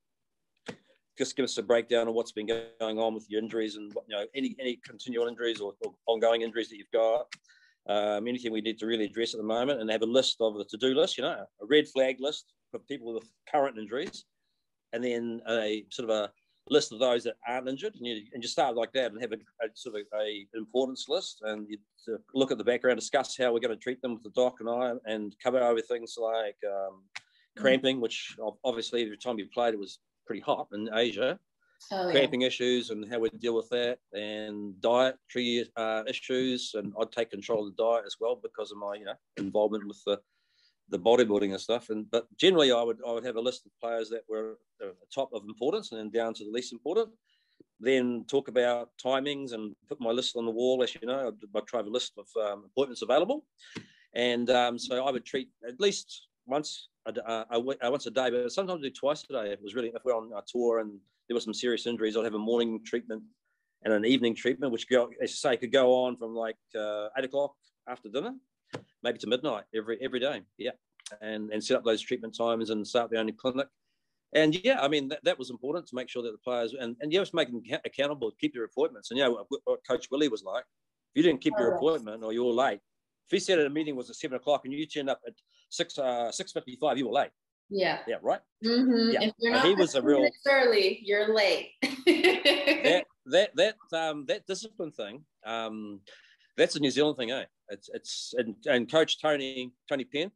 just 1.18 1.36
give 1.36 1.44
us 1.44 1.58
a 1.58 1.62
breakdown 1.62 2.08
of 2.08 2.14
what's 2.14 2.32
been 2.32 2.46
going 2.46 2.98
on 2.98 3.12
with 3.12 3.26
your 3.28 3.42
injuries 3.42 3.76
and 3.76 3.92
you 4.06 4.16
know 4.16 4.24
any 4.34 4.56
any 4.60 4.76
continual 4.86 5.26
injuries 5.26 5.60
or, 5.60 5.74
or 5.84 5.92
ongoing 6.06 6.42
injuries 6.42 6.68
that 6.70 6.76
you've 6.76 6.90
got. 6.92 7.26
Um, 7.88 8.28
anything 8.28 8.52
we 8.52 8.60
need 8.60 8.78
to 8.80 8.86
really 8.86 9.06
address 9.06 9.32
at 9.32 9.38
the 9.38 9.46
moment, 9.46 9.80
and 9.80 9.90
have 9.90 10.02
a 10.02 10.06
list 10.06 10.36
of 10.40 10.54
the 10.54 10.64
to-do 10.64 10.94
list. 10.94 11.16
You 11.16 11.24
know, 11.24 11.46
a 11.62 11.66
red 11.66 11.88
flag 11.88 12.16
list 12.20 12.52
for 12.70 12.78
people 12.80 13.14
with 13.14 13.30
current 13.50 13.78
injuries, 13.78 14.24
and 14.92 15.02
then 15.02 15.40
a 15.48 15.84
sort 15.90 16.10
of 16.10 16.16
a 16.16 16.30
list 16.70 16.92
of 16.92 16.98
those 16.98 17.24
that 17.24 17.36
aren't 17.48 17.68
injured, 17.68 17.94
and 17.94 18.06
you, 18.06 18.22
and 18.34 18.42
you 18.42 18.48
start 18.48 18.76
like 18.76 18.92
that 18.92 19.10
and 19.10 19.20
have 19.22 19.32
a, 19.32 19.36
a 19.64 19.68
sort 19.74 19.96
of 19.96 20.02
a, 20.20 20.46
importance 20.54 21.06
list, 21.08 21.40
and 21.42 21.66
you 21.68 21.78
look 22.34 22.50
at 22.52 22.58
the 22.58 22.64
background, 22.64 22.98
discuss 23.00 23.36
how 23.38 23.52
we're 23.52 23.58
going 23.58 23.74
to 23.74 23.82
treat 23.82 24.02
them 24.02 24.12
with 24.14 24.22
the 24.22 24.30
doc 24.30 24.56
and 24.60 24.68
I, 24.68 24.92
and 25.06 25.34
cover 25.42 25.62
over 25.62 25.80
things 25.80 26.16
like 26.20 26.56
um, 26.66 27.04
cramping, 27.56 28.02
which 28.02 28.36
obviously 28.64 29.02
every 29.02 29.16
time 29.16 29.38
you 29.38 29.46
played 29.52 29.72
it 29.72 29.80
was 29.80 29.98
pretty 30.28 30.42
hot 30.42 30.68
in 30.72 30.88
Asia. 30.94 31.40
Oh, 31.92 32.10
cramping 32.10 32.40
yeah. 32.42 32.48
issues 32.48 32.90
and 32.90 33.10
how 33.10 33.20
we 33.20 33.30
deal 33.30 33.54
with 33.54 33.68
that, 33.70 33.98
and 34.12 34.80
dietary 34.80 35.70
uh, 35.76 36.02
issues, 36.08 36.72
and 36.74 36.92
I'd 37.00 37.12
take 37.12 37.30
control 37.30 37.66
of 37.66 37.76
the 37.76 37.82
diet 37.82 38.04
as 38.04 38.16
well 38.20 38.34
because 38.42 38.72
of 38.72 38.78
my 38.78 38.94
you 38.96 39.04
know 39.04 39.14
involvement 39.36 39.86
with 39.86 40.02
the 40.04 40.20
the 40.90 40.98
bodybuilding 40.98 41.52
and 41.52 41.60
stuff. 41.60 41.90
And 41.90 42.10
but 42.10 42.26
generally, 42.36 42.72
I 42.72 42.82
would 42.82 42.98
I 43.06 43.12
would 43.12 43.24
have 43.24 43.36
a 43.36 43.48
list 43.48 43.64
of 43.64 43.72
players 43.80 44.10
that 44.10 44.24
were 44.28 44.58
the 44.80 44.92
top 45.14 45.30
of 45.32 45.44
importance, 45.44 45.92
and 45.92 46.00
then 46.00 46.10
down 46.10 46.34
to 46.34 46.44
the 46.44 46.50
least 46.50 46.72
important. 46.72 47.10
Then 47.80 48.24
talk 48.28 48.48
about 48.48 48.90
timings 49.02 49.52
and 49.52 49.74
put 49.88 50.00
my 50.00 50.10
list 50.10 50.36
on 50.36 50.46
the 50.46 50.50
wall. 50.50 50.82
As 50.82 50.94
you 50.96 51.06
know, 51.06 51.28
I'd, 51.28 51.56
I'd 51.56 51.66
try 51.66 51.80
a 51.80 51.84
list 51.84 52.12
of 52.18 52.26
um, 52.44 52.64
appointments 52.66 53.02
available, 53.02 53.44
and 54.14 54.50
um, 54.50 54.78
so 54.80 55.06
I 55.06 55.12
would 55.12 55.24
treat 55.24 55.48
at 55.66 55.78
least 55.78 56.26
once 56.46 56.88
a, 57.16 57.46
a, 57.50 57.64
a, 57.82 57.90
once 57.90 58.06
a 58.06 58.10
day, 58.10 58.30
but 58.30 58.52
sometimes 58.52 58.80
I 58.80 58.88
do 58.88 58.90
twice 58.90 59.24
a 59.28 59.32
day. 59.32 59.52
It 59.52 59.62
was 59.62 59.74
really 59.74 59.88
if 59.88 60.04
we're 60.04 60.16
on 60.16 60.30
a 60.36 60.42
tour 60.46 60.80
and 60.80 60.98
there 61.28 61.34
were 61.34 61.40
some 61.40 61.54
serious 61.54 61.86
injuries, 61.86 62.16
I'd 62.16 62.24
have 62.24 62.34
a 62.34 62.38
morning 62.38 62.80
treatment 62.84 63.22
and 63.84 63.92
an 63.92 64.04
evening 64.04 64.34
treatment, 64.34 64.72
which 64.72 64.88
go, 64.88 65.10
as 65.22 65.30
you 65.30 65.36
say, 65.36 65.56
could 65.56 65.72
go 65.72 66.04
on 66.04 66.16
from 66.16 66.34
like 66.34 66.56
uh, 66.78 67.08
eight 67.16 67.24
o'clock 67.24 67.54
after 67.88 68.08
dinner 68.08 68.34
maybe 69.02 69.18
to 69.18 69.26
midnight 69.26 69.64
every 69.74 69.98
every 70.02 70.20
day. 70.20 70.42
Yeah, 70.56 70.72
and 71.20 71.50
and 71.50 71.62
set 71.62 71.76
up 71.76 71.84
those 71.84 72.00
treatment 72.00 72.36
times 72.36 72.70
and 72.70 72.86
start 72.86 73.10
the 73.10 73.18
only 73.18 73.32
clinic. 73.32 73.68
And 74.34 74.54
yeah, 74.62 74.80
I 74.80 74.88
mean 74.88 75.08
that, 75.08 75.24
that 75.24 75.38
was 75.38 75.50
important 75.50 75.86
to 75.88 75.94
make 75.94 76.08
sure 76.08 76.22
that 76.22 76.32
the 76.32 76.38
players 76.38 76.74
and 76.78 76.96
and 77.00 77.12
you 77.12 77.18
have 77.18 77.30
to 77.30 77.36
make 77.36 77.48
them 77.48 77.62
accountable, 77.84 78.32
keep 78.40 78.54
their 78.54 78.64
appointments. 78.64 79.10
And 79.10 79.18
you 79.18 79.24
know 79.24 79.46
what 79.64 79.80
Coach 79.88 80.08
Willie 80.10 80.28
was 80.28 80.42
like. 80.42 80.64
If 81.14 81.16
you 81.16 81.22
didn't 81.22 81.40
keep 81.40 81.54
your 81.58 81.76
appointment 81.76 82.22
or 82.22 82.32
you're 82.32 82.52
late, 82.52 82.80
if 83.26 83.30
he 83.30 83.38
said 83.38 83.58
at 83.58 83.66
a 83.66 83.70
meeting 83.70 83.96
was 83.96 84.10
at 84.10 84.16
seven 84.16 84.36
o'clock 84.36 84.62
and 84.64 84.74
you 84.74 84.86
turned 84.86 85.08
up 85.08 85.20
at 85.26 85.32
six 85.68 85.98
uh, 85.98 86.30
six 86.32 86.52
fifty 86.52 86.76
five, 86.80 86.98
you 86.98 87.06
were 87.06 87.14
late. 87.14 87.30
Yeah. 87.70 87.98
Yeah. 88.06 88.16
Right. 88.22 88.40
Mm-hmm. 88.64 89.10
Yeah. 89.12 89.28
If 89.28 89.34
you're 89.38 89.52
not 89.52 89.66
he 89.66 89.74
was 89.74 89.94
a 89.94 90.02
real 90.02 90.26
early. 90.46 91.00
You're 91.04 91.34
late. 91.34 91.72
that 91.82 93.04
that 93.26 93.50
that 93.56 93.76
um 93.92 94.24
that 94.26 94.46
discipline 94.46 94.90
thing 94.90 95.22
um 95.44 96.00
that's 96.58 96.76
a 96.76 96.80
New 96.80 96.90
Zealand 96.90 97.16
thing, 97.16 97.30
eh? 97.30 97.44
It's 97.68 97.88
it's 97.94 98.34
and, 98.36 98.54
and 98.66 98.90
Coach 98.90 99.20
Tony 99.22 99.72
Tony 99.88 100.04
Penn 100.04 100.30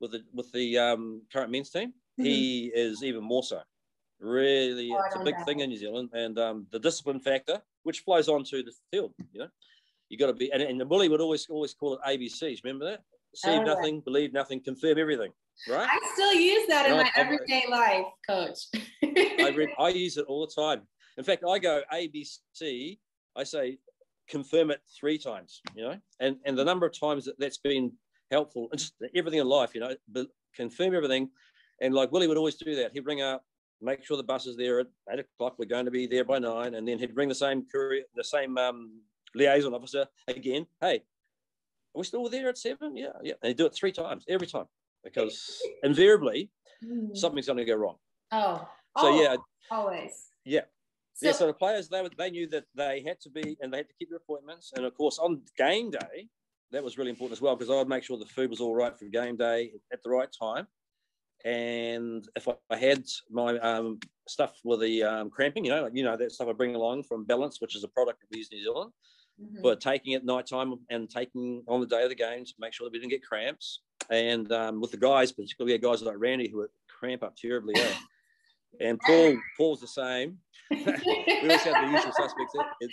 with 0.00 0.10
the 0.10 0.22
with 0.34 0.50
the 0.52 0.76
um, 0.76 1.22
current 1.32 1.52
men's 1.52 1.70
team, 1.70 1.90
mm-hmm. 1.90 2.24
he 2.24 2.72
is 2.74 3.02
even 3.02 3.22
more 3.22 3.42
so. 3.42 3.60
Really, 4.18 4.90
oh, 4.92 5.00
it's 5.06 5.16
a 5.16 5.24
big 5.24 5.36
that. 5.36 5.46
thing 5.46 5.60
in 5.60 5.70
New 5.70 5.78
Zealand, 5.78 6.10
and 6.12 6.38
um, 6.38 6.66
the 6.72 6.78
discipline 6.78 7.20
factor, 7.20 7.62
which 7.84 8.00
flows 8.00 8.28
onto 8.28 8.62
the 8.62 8.72
field. 8.90 9.14
You 9.32 9.40
know, 9.40 9.48
you 10.08 10.18
got 10.18 10.26
to 10.26 10.34
be, 10.34 10.52
and, 10.52 10.60
and 10.60 10.78
the 10.78 10.84
bully 10.84 11.08
would 11.08 11.20
always 11.20 11.46
always 11.48 11.72
call 11.72 11.94
it 11.94 12.00
ABCs. 12.06 12.64
Remember 12.64 12.84
that? 12.86 13.02
See 13.34 13.50
oh, 13.50 13.62
nothing, 13.62 13.96
yeah. 13.96 14.00
believe 14.04 14.32
nothing, 14.32 14.60
confirm 14.62 14.98
everything. 14.98 15.32
Right? 15.68 15.88
I 15.90 16.10
still 16.14 16.34
use 16.34 16.66
that 16.68 16.90
in 16.90 16.96
my 16.96 17.10
everyday 17.16 17.64
I, 17.68 17.70
life, 17.70 18.06
Coach. 18.26 18.58
I, 19.04 19.52
read, 19.56 19.68
I 19.78 19.88
use 19.90 20.16
it 20.16 20.24
all 20.26 20.46
the 20.46 20.62
time. 20.62 20.82
In 21.18 21.24
fact, 21.24 21.44
I 21.48 21.58
go 21.58 21.82
ABC. 21.92 22.98
I 23.36 23.44
say 23.44 23.78
confirm 24.28 24.70
it 24.70 24.80
three 24.98 25.18
times. 25.18 25.60
You 25.74 25.84
know, 25.84 25.96
and 26.18 26.36
and 26.46 26.58
the 26.58 26.64
number 26.64 26.86
of 26.86 26.98
times 26.98 27.26
that 27.26 27.38
that's 27.38 27.58
been 27.58 27.92
helpful. 28.30 28.68
Just 28.74 28.94
everything 29.14 29.40
in 29.40 29.46
life, 29.46 29.74
you 29.74 29.80
know, 29.80 29.94
but 30.08 30.28
confirm 30.54 30.94
everything. 30.94 31.28
And 31.80 31.94
like 31.94 32.12
Willie 32.12 32.28
would 32.28 32.36
always 32.36 32.56
do 32.56 32.74
that. 32.76 32.92
He'd 32.92 33.06
ring 33.06 33.22
up, 33.22 33.44
make 33.80 34.04
sure 34.04 34.16
the 34.16 34.22
bus 34.22 34.46
is 34.46 34.56
there 34.56 34.80
at 34.80 34.86
eight 35.12 35.20
o'clock. 35.20 35.56
We're 35.58 35.66
going 35.66 35.84
to 35.84 35.90
be 35.90 36.06
there 36.06 36.24
by 36.24 36.38
nine, 36.38 36.74
and 36.74 36.86
then 36.86 36.98
he'd 36.98 37.14
bring 37.14 37.28
the 37.28 37.34
same 37.34 37.66
courier, 37.70 38.04
the 38.14 38.24
same 38.24 38.56
um, 38.58 39.00
liaison 39.34 39.74
officer 39.74 40.06
again. 40.28 40.66
Hey, 40.80 41.02
are 41.94 41.98
we 41.98 42.04
still 42.04 42.28
there 42.28 42.48
at 42.48 42.58
seven? 42.58 42.96
Yeah, 42.96 43.08
yeah. 43.22 43.34
And 43.42 43.48
he'd 43.48 43.56
do 43.56 43.66
it 43.66 43.74
three 43.74 43.92
times 43.92 44.24
every 44.28 44.46
time 44.46 44.66
because 45.04 45.60
invariably 45.82 46.50
mm. 46.84 47.16
something's 47.16 47.46
going 47.46 47.58
to 47.58 47.64
go 47.64 47.74
wrong. 47.74 47.96
Oh, 48.32 48.68
so 48.98 49.08
oh, 49.08 49.20
yeah, 49.20 49.36
always. 49.70 50.30
Yeah. 50.44 50.62
So, 51.14 51.26
yeah, 51.26 51.32
so 51.32 51.46
the 51.46 51.52
players 51.52 51.88
they 51.88 52.08
they 52.16 52.30
knew 52.30 52.48
that 52.48 52.64
they 52.74 53.02
had 53.06 53.20
to 53.20 53.30
be 53.30 53.56
and 53.60 53.72
they 53.72 53.78
had 53.78 53.88
to 53.88 53.94
keep 53.98 54.08
their 54.08 54.18
appointments, 54.18 54.72
and 54.74 54.86
of 54.86 54.94
course 54.94 55.18
on 55.18 55.42
game 55.58 55.90
day 55.90 56.28
that 56.72 56.84
was 56.84 56.98
really 56.98 57.10
important 57.10 57.36
as 57.36 57.42
well 57.42 57.56
because 57.56 57.70
I 57.70 57.76
would 57.76 57.88
make 57.88 58.04
sure 58.04 58.18
the 58.18 58.24
food 58.26 58.50
was 58.50 58.60
all 58.60 58.74
right 58.74 58.96
for 58.96 59.04
game 59.06 59.36
day 59.36 59.72
at 59.92 60.02
the 60.02 60.10
right 60.10 60.28
time. 60.40 60.66
And 61.44 62.26
if 62.36 62.46
I 62.48 62.76
had 62.76 63.04
my 63.30 63.58
um, 63.58 63.98
stuff 64.28 64.58
with 64.62 64.80
the 64.80 65.02
um, 65.02 65.30
cramping, 65.30 65.64
you 65.64 65.70
know, 65.70 65.84
like, 65.84 65.92
you 65.94 66.04
know, 66.04 66.16
that 66.16 66.32
stuff 66.32 66.48
I 66.48 66.52
bring 66.52 66.74
along 66.74 67.04
from 67.04 67.24
Balance, 67.24 67.60
which 67.60 67.74
is 67.74 67.82
a 67.82 67.88
product 67.88 68.20
that 68.20 68.26
we 68.30 68.38
use 68.38 68.48
in 68.52 68.58
New 68.58 68.64
Zealand, 68.64 68.92
mm-hmm. 69.40 69.62
but 69.62 69.80
taking 69.80 70.12
it 70.12 70.24
night 70.24 70.46
time 70.46 70.74
and 70.90 71.08
taking 71.08 71.62
on 71.68 71.80
the 71.80 71.86
day 71.86 72.02
of 72.02 72.08
the 72.08 72.14
game 72.14 72.44
to 72.44 72.52
make 72.58 72.72
sure 72.72 72.86
that 72.86 72.92
we 72.92 72.98
didn't 72.98 73.10
get 73.10 73.24
cramps. 73.24 73.80
And 74.10 74.50
um, 74.52 74.80
with 74.80 74.90
the 74.90 74.96
guys, 74.96 75.32
particularly 75.32 75.78
guys 75.78 76.02
like 76.02 76.16
Randy 76.18 76.48
who 76.48 76.58
would 76.58 76.70
cramp 76.88 77.22
up 77.22 77.36
terribly. 77.36 77.74
Yeah. 77.76 77.94
and 78.80 78.98
Paul, 79.00 79.36
Paul's 79.56 79.80
the 79.80 79.88
same. 79.88 80.38
we 80.70 80.78
always 80.78 81.62
have 81.62 81.84
the 81.84 81.90
usual 81.90 82.12
suspects. 82.12 82.54
It, 82.80 82.90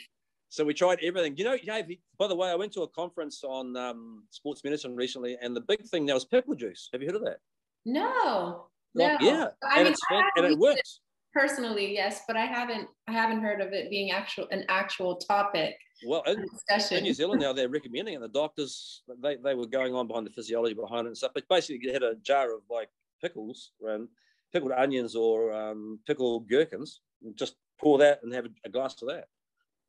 so 0.50 0.64
we 0.64 0.74
tried 0.74 1.00
everything. 1.04 1.36
You 1.38 1.44
know, 1.44 1.58
yeah, 1.62 1.82
by 2.18 2.28
the 2.28 2.36
way, 2.36 2.50
I 2.50 2.56
went 2.56 2.72
to 2.74 2.82
a 2.82 2.88
conference 2.88 3.44
on 3.44 3.76
um, 3.76 4.24
sports 4.32 4.64
medicine 4.64 4.96
recently, 4.96 5.38
and 5.42 5.56
the 5.56 5.62
big 5.62 5.84
thing 5.86 6.06
now 6.06 6.16
is 6.16 6.26
pickle 6.26 6.56
juice. 6.56 6.90
Have 6.94 7.02
you 7.02 7.08
heard 7.08 7.18
of 7.18 7.26
that? 7.26 7.38
No. 7.86 8.68
Like, 8.96 9.22
no. 9.22 9.28
Yeah, 9.28 9.48
I 9.64 9.80
and, 9.80 9.84
mean, 9.84 9.94
it's, 9.94 10.02
and 10.38 10.46
it 10.46 10.58
works. 10.58 11.02
Personally, 11.38 11.94
yes, 11.94 12.22
but 12.28 12.36
I 12.36 12.46
haven't 12.46 12.88
I 13.08 13.12
haven't 13.12 13.42
heard 13.42 13.62
of 13.62 13.74
it 13.74 13.90
being 13.90 14.12
actual 14.12 14.48
an 14.52 14.66
actual 14.70 15.16
topic. 15.16 15.76
Well, 16.06 16.24
in, 16.28 16.46
in, 16.92 17.04
New 17.04 17.14
Zealand 17.14 17.42
now 17.42 17.54
they're 17.54 17.70
recommending 17.70 18.16
it. 18.16 18.22
The 18.22 18.28
doctors 18.28 19.04
they, 19.22 19.36
they 19.36 19.56
were 19.56 19.66
going 19.66 19.94
on 19.94 20.08
behind 20.08 20.26
the 20.26 20.32
physiology 20.32 20.74
behind 20.74 21.06
it 21.06 21.10
and 21.10 21.18
stuff. 21.18 21.32
But 21.34 21.48
basically, 21.50 21.80
you 21.82 21.94
had 21.94 22.04
a 22.04 22.16
jar 22.16 22.54
of 22.54 22.62
like 22.70 22.90
pickles 23.22 23.72
and 23.82 24.08
pickled 24.54 24.72
onions 24.72 25.16
or 25.16 25.54
um, 25.54 26.00
pickled 26.08 26.50
gherkins. 26.50 27.02
just 27.36 27.56
pour 27.80 27.98
that 28.00 28.20
and 28.24 28.34
have 28.34 28.48
a, 28.66 28.70
glass 28.70 29.02
of 29.02 29.10
that 29.10 29.26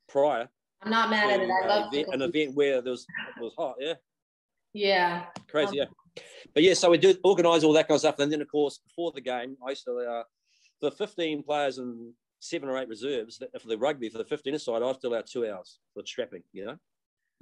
prior. 0.07 0.47
I'm 0.81 0.91
not 0.91 1.09
mad 1.09 1.29
at 1.29 1.41
it. 1.41 1.49
I 1.49 1.67
love 1.67 1.93
event, 1.93 2.13
an 2.13 2.21
event 2.21 2.55
where 2.55 2.81
there 2.81 2.91
was 2.91 3.05
it 3.37 3.41
was 3.41 3.53
hot. 3.57 3.75
Yeah. 3.79 3.93
Yeah. 4.73 5.25
Crazy. 5.49 5.81
Um, 5.81 5.87
yeah. 6.15 6.23
But 6.53 6.63
yeah, 6.63 6.73
so 6.73 6.89
we 6.89 6.97
do 6.97 7.15
organise 7.23 7.63
all 7.63 7.73
that 7.73 7.87
kind 7.87 7.95
of 7.95 8.01
stuff, 8.01 8.19
and 8.19 8.31
then 8.31 8.41
of 8.41 8.47
course 8.49 8.79
before 8.87 9.11
the 9.11 9.21
game, 9.21 9.55
I 9.65 9.69
used 9.69 9.85
to 9.85 9.97
uh, 9.97 10.23
the 10.81 10.91
15 10.91 11.43
players 11.43 11.77
and 11.77 12.13
seven 12.39 12.69
or 12.69 12.77
eight 12.77 12.87
reserves 12.87 13.41
for 13.61 13.67
the 13.67 13.77
rugby 13.77 14.09
for 14.09 14.17
the 14.17 14.25
15 14.25 14.57
side. 14.59 14.81
I 14.81 14.93
still 14.93 15.13
allow 15.13 15.21
two 15.21 15.47
hours 15.47 15.79
for 15.93 16.03
strapping. 16.05 16.43
You 16.53 16.65
know. 16.65 16.77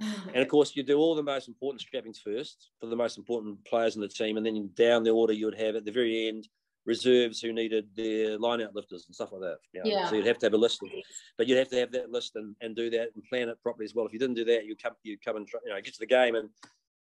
and 0.00 0.36
of 0.36 0.48
course, 0.48 0.76
you 0.76 0.82
do 0.82 0.98
all 0.98 1.14
the 1.14 1.22
most 1.22 1.48
important 1.48 1.80
strappings 1.80 2.20
first 2.20 2.70
for 2.80 2.86
the 2.86 2.96
most 2.96 3.18
important 3.18 3.64
players 3.64 3.96
in 3.96 4.02
the 4.02 4.08
team, 4.08 4.36
and 4.36 4.46
then 4.46 4.70
down 4.74 5.02
the 5.02 5.10
order 5.10 5.32
you 5.32 5.46
would 5.46 5.58
have 5.58 5.74
at 5.74 5.84
the 5.84 5.92
very 5.92 6.28
end 6.28 6.48
reserves 6.88 7.40
who 7.40 7.52
needed 7.52 7.86
their 7.94 8.38
line 8.38 8.62
out 8.62 8.74
lifters 8.74 9.04
and 9.06 9.14
stuff 9.14 9.30
like 9.32 9.42
that. 9.42 9.58
You 9.72 9.82
know? 9.82 9.90
Yeah. 9.90 10.08
So 10.08 10.16
you'd 10.16 10.26
have 10.26 10.38
to 10.38 10.46
have 10.46 10.54
a 10.54 10.58
list, 10.58 10.82
of, 10.82 10.88
but 11.36 11.46
you'd 11.46 11.58
have 11.58 11.68
to 11.68 11.78
have 11.78 11.92
that 11.92 12.10
list 12.10 12.36
and, 12.36 12.56
and 12.60 12.74
do 12.74 12.88
that 12.90 13.10
and 13.14 13.24
plan 13.24 13.48
it 13.48 13.62
properly 13.62 13.84
as 13.84 13.94
well. 13.94 14.06
If 14.06 14.12
you 14.12 14.18
didn't 14.18 14.36
do 14.36 14.44
that, 14.46 14.64
you 14.64 14.74
come 14.74 14.94
you 15.02 15.18
come 15.22 15.36
and 15.36 15.48
you 15.64 15.72
know 15.72 15.80
get 15.80 15.94
to 15.94 16.00
the 16.00 16.06
game 16.06 16.34
and 16.34 16.48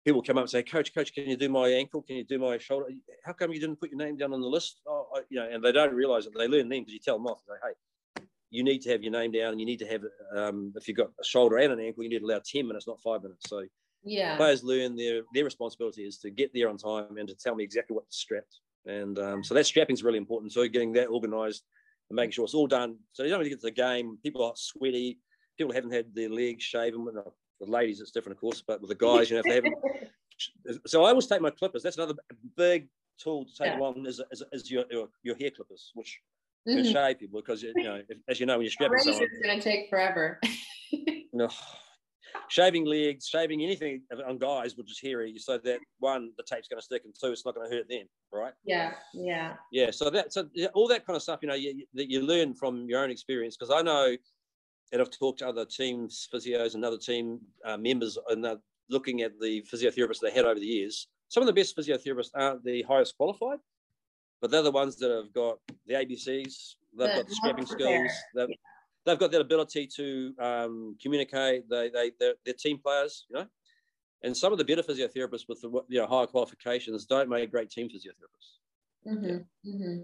people 0.06 0.22
come 0.22 0.38
up 0.38 0.44
and 0.44 0.50
say, 0.50 0.64
"Coach, 0.64 0.94
coach, 0.94 1.14
can 1.14 1.30
you 1.30 1.38
do 1.38 1.50
my 1.50 1.68
ankle? 1.70 2.02
Can 2.02 2.18
you 2.18 2.24
do 2.24 2.40
my 2.40 2.58
shoulder? 2.58 2.88
How 3.24 3.34
come 3.34 3.52
you 3.52 3.60
didn't 3.60 3.80
put 3.80 3.90
your 3.92 4.00
name 4.00 4.18
down 4.18 4.34
on 4.34 4.42
the 4.42 4.48
list?" 4.48 4.82
Oh, 4.88 5.08
I, 5.16 5.22
you 5.30 5.40
know, 5.40 5.50
and 5.50 5.64
they 5.64 5.72
don't 5.72 5.94
realise 5.94 6.26
it. 6.26 6.34
They 6.36 6.48
learn 6.48 6.70
then 6.70 6.82
because 6.82 6.94
you 6.94 7.00
tell 7.00 7.18
them 7.18 7.28
off. 7.28 7.42
Say, 7.48 7.54
"Hey, 7.64 8.24
you 8.50 8.64
need 8.64 8.82
to 8.84 8.92
have 8.92 9.04
your 9.04 9.12
name 9.12 9.32
down, 9.32 9.52
and 9.52 9.60
you 9.60 9.66
need 9.66 9.80
to 9.80 9.88
have 9.88 10.04
um, 10.36 10.74
if 10.76 10.88
you've 10.88 10.98
got 10.98 11.12
a 11.20 11.24
shoulder 11.24 11.58
and 11.58 11.74
an 11.74 11.80
ankle, 11.80 12.04
you 12.04 12.10
need 12.10 12.20
to 12.20 12.26
allow 12.26 12.42
ten 12.44 12.68
minutes, 12.68 12.88
not 12.88 13.02
five 13.02 13.24
minutes." 13.24 13.50
So 13.50 13.66
yeah, 14.04 14.36
players 14.38 14.64
learn 14.64 14.96
their 14.96 15.22
their 15.34 15.44
responsibility 15.46 16.04
is 16.04 16.18
to 16.20 16.32
get 16.32 16.52
there 16.54 16.70
on 16.70 16.78
time 16.78 17.18
and 17.18 17.28
to 17.28 17.36
tell 17.36 17.56
me 17.56 17.64
exactly 17.64 17.96
what 17.96 18.10
to 18.10 18.16
strap. 18.16 18.46
And 18.86 19.20
um, 19.20 19.44
so 19.44 19.54
that 19.54 19.66
strapping 19.66 19.94
is 19.94 20.04
really 20.04 20.18
important. 20.18 20.52
So 20.54 20.68
getting 20.68 20.94
that 20.94 21.10
organised 21.10 21.64
and 22.10 22.16
making 22.16 22.32
sure 22.32 22.46
it's 22.46 22.56
all 22.56 22.68
done. 22.68 22.98
So 23.14 23.24
you 23.24 23.30
don't 23.30 23.40
really 23.40 23.52
get 23.52 23.60
to 23.62 23.68
the 23.68 23.72
game. 23.72 24.18
People 24.24 24.44
are 24.44 24.54
sweaty. 24.56 25.20
People 25.58 25.74
haven't 25.74 25.92
had 25.92 26.16
their 26.16 26.30
legs 26.30 26.64
shaven. 26.64 27.06
With 27.62 27.70
the 27.70 27.74
ladies, 27.74 28.02
it's 28.02 28.10
different, 28.10 28.38
of 28.38 28.42
course, 28.42 28.64
but 28.66 28.82
with 28.82 28.90
the 28.90 28.96
guys, 28.96 29.30
you 29.30 29.36
know, 29.36 29.44
if 29.46 29.46
they 29.46 29.56
haven't. 29.56 29.76
So 30.88 31.04
I 31.04 31.10
always 31.10 31.28
take 31.28 31.40
my 31.40 31.52
clippers. 31.52 31.84
That's 31.84 31.98
another 31.98 32.16
big 32.58 32.88
tool 33.20 33.46
to 33.46 33.52
take 33.56 33.68
yeah. 33.68 33.78
along 33.78 34.08
is, 34.08 34.20
is, 34.32 34.42
is 34.52 34.72
your, 34.72 34.86
your, 34.90 35.08
your 35.22 35.36
hair 35.36 35.52
clippers, 35.52 35.92
which 35.94 36.20
mm-hmm. 36.68 36.82
can 36.82 36.92
shave 36.92 37.20
people 37.20 37.40
because 37.40 37.62
you 37.62 37.72
know, 37.76 38.02
if, 38.10 38.18
as 38.28 38.40
you 38.40 38.48
know, 38.48 38.58
when 38.58 38.64
you're 38.64 38.72
strapping 38.72 38.98
someone, 38.98 39.22
it's 39.22 39.46
going 39.46 39.60
to 39.60 39.64
take 39.64 39.88
forever. 39.88 40.40
no, 41.34 41.48
shaving 42.48 42.86
legs, 42.86 43.28
shaving 43.28 43.62
anything 43.62 44.02
on 44.28 44.40
guys 44.40 44.76
would 44.76 44.88
just 44.88 45.04
hairy, 45.04 45.32
you. 45.32 45.40
so 45.40 45.60
that 45.60 45.80
one, 46.00 46.32
the 46.38 46.44
tape's 46.44 46.68
going 46.68 46.80
to 46.80 46.84
stick, 46.84 47.04
and 47.06 47.14
two, 47.14 47.32
it's 47.32 47.46
not 47.46 47.54
going 47.54 47.70
to 47.70 47.76
hurt 47.76 47.88
them, 47.88 48.08
right? 48.34 48.54
Yeah, 48.66 48.94
yeah, 49.14 49.54
yeah. 49.72 49.92
So 49.92 50.10
that, 50.10 50.34
so 50.34 50.50
all 50.74 50.88
that 50.88 51.06
kind 51.06 51.16
of 51.16 51.22
stuff, 51.22 51.40
you 51.44 51.50
know, 51.50 51.56
you, 51.56 51.86
that 51.94 52.10
you 52.10 52.22
learn 52.22 52.56
from 52.56 52.90
your 52.90 53.04
own 53.04 53.12
experience. 53.12 53.56
Because 53.58 53.72
I 53.72 53.84
know, 53.84 54.16
and 54.92 55.02
I've 55.02 55.12
talked 55.12 55.40
to 55.40 55.48
other 55.48 55.66
teams, 55.66 56.28
physios, 56.34 56.76
and 56.76 56.84
other 56.84 56.98
team 56.98 57.40
uh, 57.66 57.78
members, 57.78 58.18
and 58.30 58.44
they're 58.44 58.60
looking 58.90 59.22
at 59.22 59.40
the 59.40 59.62
physiotherapists 59.72 60.20
they 60.22 60.32
had 60.32 60.46
over 60.46 60.60
the 60.60 60.66
years. 60.66 61.08
Some 61.30 61.44
of 61.44 61.48
the 61.48 61.54
best 61.54 61.78
physiotherapists 61.78 62.32
aren't 62.36 62.64
the 62.64 62.82
highest 62.84 63.16
qualified, 63.16 63.60
but 64.42 64.52
they're 64.52 64.62
the 64.62 64.72
ones 64.72 64.98
that 64.98 65.12
have 65.12 65.34
got 65.34 65.60
the 65.88 65.94
ABCs, 65.94 66.76
they've 66.98 67.08
the 67.08 67.16
got 67.16 67.28
the 67.28 67.36
strapping 67.36 67.66
skills, 67.66 68.12
they've, 68.36 68.50
yeah 68.50 68.56
they've 69.06 69.20
got 69.20 69.32
that 69.32 69.42
ability 69.42 69.88
to 69.88 70.34
um, 70.40 70.96
communicate. 71.02 71.70
They 71.70 71.90
they 71.90 72.12
they're, 72.20 72.36
they're, 72.46 72.54
team 72.54 72.80
players, 72.84 73.26
you 73.30 73.38
know. 73.38 73.46
And 74.24 74.38
some 74.38 74.52
of 74.52 74.60
the 74.60 74.66
better 74.66 74.84
physiotherapists 74.84 75.46
with 75.48 75.62
the 75.62 75.70
you 75.88 76.00
know 76.00 76.08
higher 76.08 76.28
qualifications 76.28 77.06
don't 77.06 77.30
make 77.30 77.50
great 77.52 77.70
team 77.70 77.88
physiotherapists. 77.88 79.08
Mm-hmm. 79.08 79.26
Yeah. 79.26 79.74
Mm-hmm. 79.74 80.02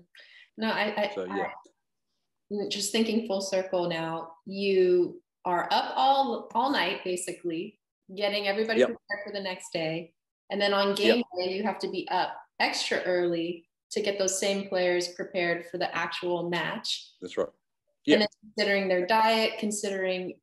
No, 0.58 0.70
I, 0.70 0.94
I, 0.98 1.12
so, 1.14 1.26
yeah. 1.26 1.50
Just 2.70 2.92
thinking 2.92 3.28
full 3.28 3.42
circle 3.42 3.90
now. 3.90 4.34
You 4.46 5.22
are 5.46 5.68
up 5.72 5.94
all 5.96 6.50
all 6.54 6.72
night 6.72 7.04
basically, 7.04 7.80
getting 8.16 8.48
everybody 8.48 8.80
yep. 8.80 8.90
prepared 8.90 9.26
for 9.26 9.34
the 9.34 9.42
next 9.42 9.72
day, 9.74 10.14
and 10.50 10.62
then 10.62 10.74
on 10.74 10.96
game 10.96 11.18
yep. 11.18 11.26
day 11.46 11.54
you 11.54 11.64
have 11.64 11.80
to 11.80 11.90
be 11.90 12.08
up 12.10 12.36
extra 12.60 13.00
early 13.02 13.66
to 13.92 14.02
get 14.02 14.18
those 14.18 14.40
same 14.40 14.68
players 14.68 15.10
prepared 15.10 15.66
for 15.72 15.78
the 15.78 15.94
actual 15.96 16.50
match. 16.50 17.12
That's 17.22 17.38
right 17.38 17.48
yeah. 18.08 18.16
and 18.16 18.28
considering 18.42 18.88
their 18.88 19.06
diet, 19.06 19.54
considering 19.60 20.34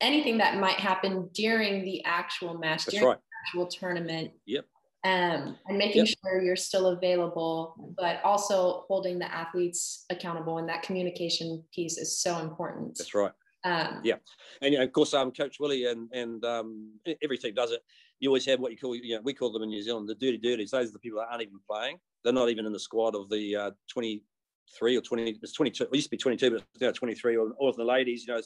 anything 0.00 0.38
that 0.38 0.58
might 0.58 0.78
happen 0.78 1.28
during 1.32 1.84
the 1.84 2.04
actual 2.04 2.56
match, 2.56 2.84
That's 2.84 2.98
during 2.98 3.08
right. 3.08 3.18
the 3.18 3.48
actual 3.48 3.66
tournament. 3.66 4.30
Yep. 4.46 4.66
Um, 5.04 5.56
and 5.68 5.78
making 5.78 6.06
yep. 6.06 6.16
sure 6.24 6.42
you're 6.42 6.56
still 6.56 6.88
available, 6.88 7.94
but 7.96 8.20
also 8.24 8.84
holding 8.88 9.20
the 9.20 9.32
athletes 9.32 10.04
accountable. 10.10 10.58
And 10.58 10.68
that 10.68 10.82
communication 10.82 11.62
piece 11.72 11.98
is 11.98 12.18
so 12.18 12.38
important. 12.38 12.98
That's 12.98 13.14
right. 13.14 13.30
Um, 13.64 14.00
yeah, 14.04 14.16
and 14.62 14.74
of 14.76 14.92
course, 14.92 15.14
um, 15.14 15.32
Coach 15.32 15.56
Willie 15.58 15.86
and 15.86 16.08
and 16.12 16.44
um, 16.44 16.92
every 17.22 17.38
team 17.38 17.54
does 17.54 17.72
it. 17.72 17.80
You 18.20 18.30
always 18.30 18.46
have 18.46 18.60
what 18.60 18.72
you 18.72 18.78
call, 18.78 18.94
you 18.96 19.16
know, 19.16 19.20
we 19.22 19.34
call 19.34 19.52
them 19.52 19.62
in 19.62 19.68
New 19.68 19.82
Zealand 19.82 20.08
the 20.08 20.14
dirty 20.14 20.38
dirties. 20.38 20.70
Those 20.70 20.88
are 20.88 20.92
the 20.92 20.98
people 20.98 21.20
that 21.20 21.28
aren't 21.30 21.42
even 21.42 21.58
playing. 21.68 21.98
They're 22.24 22.32
not 22.32 22.50
even 22.50 22.66
in 22.66 22.72
the 22.72 22.78
squad 22.78 23.14
of 23.14 23.28
the 23.30 23.56
uh, 23.56 23.70
23 23.92 24.96
or 24.96 25.00
20. 25.00 25.38
It's 25.42 25.52
22. 25.52 25.84
It 25.84 25.94
used 25.94 26.06
to 26.06 26.10
be 26.10 26.16
22, 26.16 26.50
but 26.50 26.64
it's 26.74 26.80
now 26.80 26.90
23. 26.90 27.36
Or, 27.36 27.52
or 27.58 27.72
the 27.72 27.84
ladies, 27.84 28.26
you 28.26 28.34
know, 28.34 28.40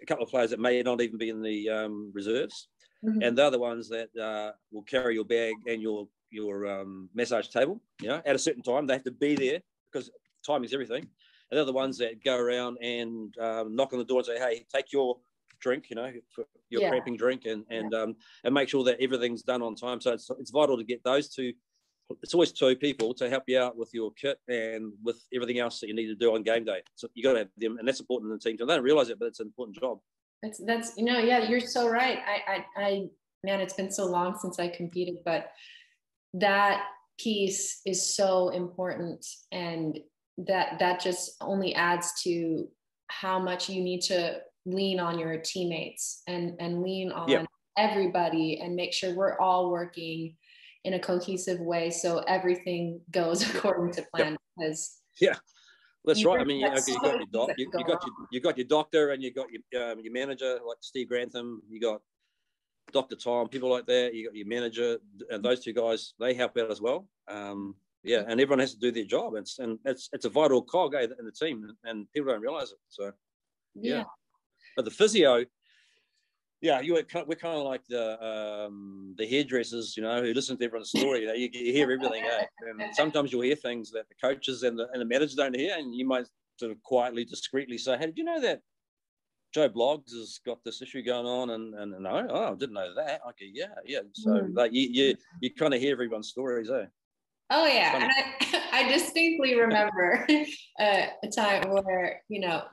a 0.00 0.06
couple 0.06 0.24
of 0.24 0.30
players 0.30 0.50
that 0.50 0.60
may 0.60 0.82
not 0.82 1.00
even 1.00 1.18
be 1.18 1.28
in 1.28 1.42
the 1.42 1.68
um, 1.68 2.10
reserves, 2.12 2.68
mm-hmm. 3.04 3.22
and 3.22 3.36
they're 3.36 3.50
the 3.50 3.58
ones 3.58 3.88
that 3.88 4.08
uh, 4.16 4.52
will 4.72 4.82
carry 4.82 5.14
your 5.14 5.24
bag 5.24 5.54
and 5.66 5.82
your 5.82 6.08
your 6.30 6.66
um, 6.66 7.08
massage 7.14 7.48
table. 7.48 7.80
You 8.00 8.08
know, 8.08 8.22
at 8.24 8.36
a 8.36 8.38
certain 8.38 8.62
time, 8.62 8.86
they 8.86 8.94
have 8.94 9.04
to 9.04 9.10
be 9.10 9.34
there 9.34 9.60
because 9.92 10.10
time 10.46 10.64
is 10.64 10.72
everything. 10.72 11.02
And 11.50 11.58
they're 11.58 11.64
the 11.64 11.72
ones 11.72 11.98
that 11.98 12.22
go 12.24 12.36
around 12.36 12.78
and 12.80 13.36
um, 13.38 13.74
knock 13.74 13.92
on 13.92 13.98
the 13.98 14.04
door 14.04 14.18
and 14.18 14.26
say, 14.26 14.38
"Hey, 14.38 14.64
take 14.72 14.92
your 14.92 15.18
drink, 15.60 15.90
you 15.90 15.96
know, 15.96 16.10
your 16.70 16.82
yeah. 16.82 16.88
cramping 16.88 17.16
drink, 17.16 17.44
and 17.46 17.64
and 17.70 17.92
um, 17.94 18.16
and 18.44 18.54
make 18.54 18.68
sure 18.68 18.84
that 18.84 19.00
everything's 19.00 19.42
done 19.42 19.62
on 19.62 19.74
time." 19.74 20.00
So 20.00 20.12
it's 20.12 20.30
it's 20.38 20.50
vital 20.50 20.76
to 20.76 20.84
get 20.84 21.02
those 21.02 21.28
two. 21.28 21.52
It's 22.22 22.34
always 22.34 22.52
two 22.52 22.74
people 22.74 23.14
to 23.14 23.30
help 23.30 23.44
you 23.46 23.60
out 23.60 23.76
with 23.76 23.90
your 23.92 24.10
kit 24.12 24.38
and 24.48 24.92
with 25.04 25.24
everything 25.32 25.60
else 25.60 25.78
that 25.78 25.86
you 25.86 25.94
need 25.94 26.08
to 26.08 26.16
do 26.16 26.34
on 26.34 26.42
game 26.42 26.64
day. 26.64 26.82
So 26.96 27.06
you 27.14 27.22
got 27.22 27.34
to 27.34 27.38
have 27.40 27.48
them, 27.56 27.78
and 27.78 27.86
that's 27.86 28.00
important 28.00 28.32
in 28.32 28.38
the 28.38 28.42
team. 28.42 28.58
So 28.58 28.66
they 28.66 28.74
don't 28.74 28.82
realize 28.82 29.10
it, 29.10 29.18
but 29.18 29.26
it's 29.26 29.38
an 29.38 29.46
important 29.46 29.78
job. 29.78 30.00
That's 30.42 30.60
that's 30.64 30.96
you 30.96 31.04
know, 31.04 31.18
yeah, 31.18 31.48
you're 31.48 31.60
so 31.60 31.88
right. 31.88 32.18
I 32.26 32.52
I, 32.52 32.82
I 32.82 33.08
man, 33.44 33.60
it's 33.60 33.74
been 33.74 33.90
so 33.90 34.06
long 34.06 34.38
since 34.38 34.58
I 34.58 34.68
competed, 34.68 35.16
but 35.24 35.52
that 36.34 36.84
piece 37.18 37.80
is 37.84 38.14
so 38.14 38.48
important 38.50 39.26
and 39.52 39.98
that 40.38 40.78
that 40.78 41.00
just 41.00 41.36
only 41.40 41.74
adds 41.74 42.12
to 42.22 42.68
how 43.08 43.38
much 43.38 43.68
you 43.68 43.82
need 43.82 44.00
to 44.00 44.40
lean 44.66 45.00
on 45.00 45.18
your 45.18 45.36
teammates 45.38 46.22
and 46.26 46.54
and 46.60 46.82
lean 46.82 47.12
on 47.12 47.28
yep. 47.28 47.46
everybody 47.76 48.60
and 48.60 48.74
make 48.74 48.92
sure 48.92 49.14
we're 49.14 49.38
all 49.38 49.70
working 49.70 50.34
in 50.84 50.94
a 50.94 50.98
cohesive 50.98 51.60
way 51.60 51.90
so 51.90 52.18
everything 52.20 53.00
goes 53.10 53.42
according 53.54 53.92
to 53.92 54.02
plan 54.14 54.32
yep. 54.32 54.40
because 54.56 54.98
yeah 55.20 55.36
that's 56.04 56.24
right. 56.24 56.40
I 56.40 56.44
mean, 56.44 56.60
you, 56.60 56.68
you 56.86 57.00
got 57.00 57.16
your 57.16 57.26
doc, 57.32 57.50
you, 57.58 57.70
you, 57.72 57.84
got 57.84 58.06
your 58.06 58.14
you 58.30 58.40
got 58.40 58.56
your 58.58 58.66
doctor, 58.66 59.10
and 59.10 59.22
you 59.22 59.32
got 59.32 59.46
your 59.50 59.92
um, 59.92 60.00
your 60.00 60.12
manager 60.12 60.58
like 60.66 60.78
Steve 60.80 61.08
Grantham. 61.08 61.62
You 61.68 61.80
got 61.80 62.00
Dr. 62.92 63.16
Tom, 63.16 63.48
people 63.48 63.70
like 63.70 63.86
that. 63.86 64.14
You 64.14 64.26
got 64.26 64.36
your 64.36 64.46
manager, 64.46 64.98
and 65.30 65.44
those 65.44 65.60
two 65.60 65.72
guys, 65.72 66.14
they 66.18 66.34
help 66.34 66.56
out 66.56 66.70
as 66.70 66.80
well. 66.80 67.06
Um, 67.28 67.74
yeah, 68.02 68.22
and 68.26 68.40
everyone 68.40 68.60
has 68.60 68.72
to 68.74 68.80
do 68.80 68.90
their 68.90 69.04
job. 69.04 69.34
It's 69.34 69.58
and 69.58 69.78
it's 69.84 70.08
it's 70.12 70.24
a 70.24 70.30
vital 70.30 70.62
cog 70.62 70.94
eh, 70.94 71.06
in 71.18 71.24
the 71.24 71.32
team, 71.32 71.70
and 71.84 72.10
people 72.12 72.32
don't 72.32 72.40
realize 72.40 72.72
it. 72.72 72.78
So, 72.88 73.12
yeah. 73.74 73.96
yeah. 73.96 74.04
But 74.76 74.84
the 74.86 74.90
physio, 74.90 75.44
yeah, 76.60 76.80
you 76.80 76.92
we're 76.94 77.02
kind 77.04 77.58
of 77.58 77.64
like 77.64 77.86
the 77.88 78.22
um, 78.22 79.14
the 79.16 79.26
hairdressers, 79.26 79.96
you 79.96 80.02
know, 80.02 80.22
who 80.22 80.34
listen 80.34 80.58
to 80.58 80.64
everyone's 80.64 80.90
story. 80.90 81.20
You, 81.20 81.26
know, 81.28 81.34
you, 81.34 81.48
you 81.52 81.72
hear 81.72 81.90
everything, 81.90 82.22
eh? 82.24 82.44
And 82.68 82.94
sometimes 82.94 83.32
you'll 83.32 83.42
hear 83.42 83.56
things 83.56 83.90
that 83.92 84.08
the 84.08 84.14
coaches 84.20 84.62
and 84.62 84.78
the 84.78 84.88
and 84.92 85.00
the 85.00 85.06
managers 85.06 85.34
don't 85.34 85.56
hear, 85.56 85.74
and 85.76 85.94
you 85.94 86.06
might 86.06 86.26
sort 86.58 86.72
of 86.72 86.82
quietly, 86.82 87.24
discreetly 87.24 87.78
say, 87.78 87.96
"Hey, 87.96 88.06
did 88.06 88.18
you 88.18 88.24
know 88.24 88.40
that 88.42 88.60
Joe 89.52 89.68
Bloggs 89.68 90.12
has 90.12 90.38
got 90.44 90.62
this 90.64 90.82
issue 90.82 91.02
going 91.02 91.26
on, 91.26 91.50
and 91.50 91.74
and, 91.74 91.94
and 91.94 92.06
oh, 92.06 92.26
oh, 92.28 92.52
I 92.52 92.54
didn't 92.54 92.74
know 92.74 92.94
that. 92.94 93.20
Okay, 93.30 93.50
yeah, 93.52 93.74
yeah. 93.84 94.00
So 94.12 94.30
mm. 94.30 94.54
like 94.54 94.72
you 94.72 94.88
you, 94.90 95.16
you 95.40 95.54
kind 95.54 95.74
of 95.74 95.80
hear 95.80 95.92
everyone's 95.92 96.28
stories, 96.28 96.70
eh? 96.70 96.86
Oh 97.50 97.66
yeah, 97.66 97.96
and 97.96 98.04
I, 98.04 98.62
I 98.84 98.92
distinctly 98.92 99.58
remember 99.58 100.26
uh, 100.80 101.06
a 101.24 101.28
time 101.34 101.70
where 101.70 102.22
you 102.28 102.40
know 102.40 102.64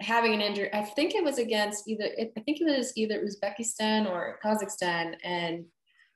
having 0.00 0.34
an 0.34 0.40
injury. 0.40 0.72
I 0.72 0.82
think 0.82 1.14
it 1.14 1.24
was 1.24 1.38
against 1.38 1.88
either. 1.88 2.10
I 2.18 2.40
think 2.40 2.60
it 2.60 2.64
was 2.64 2.92
either 2.96 3.24
Uzbekistan 3.24 4.10
or 4.10 4.38
Kazakhstan, 4.44 5.16
and 5.22 5.64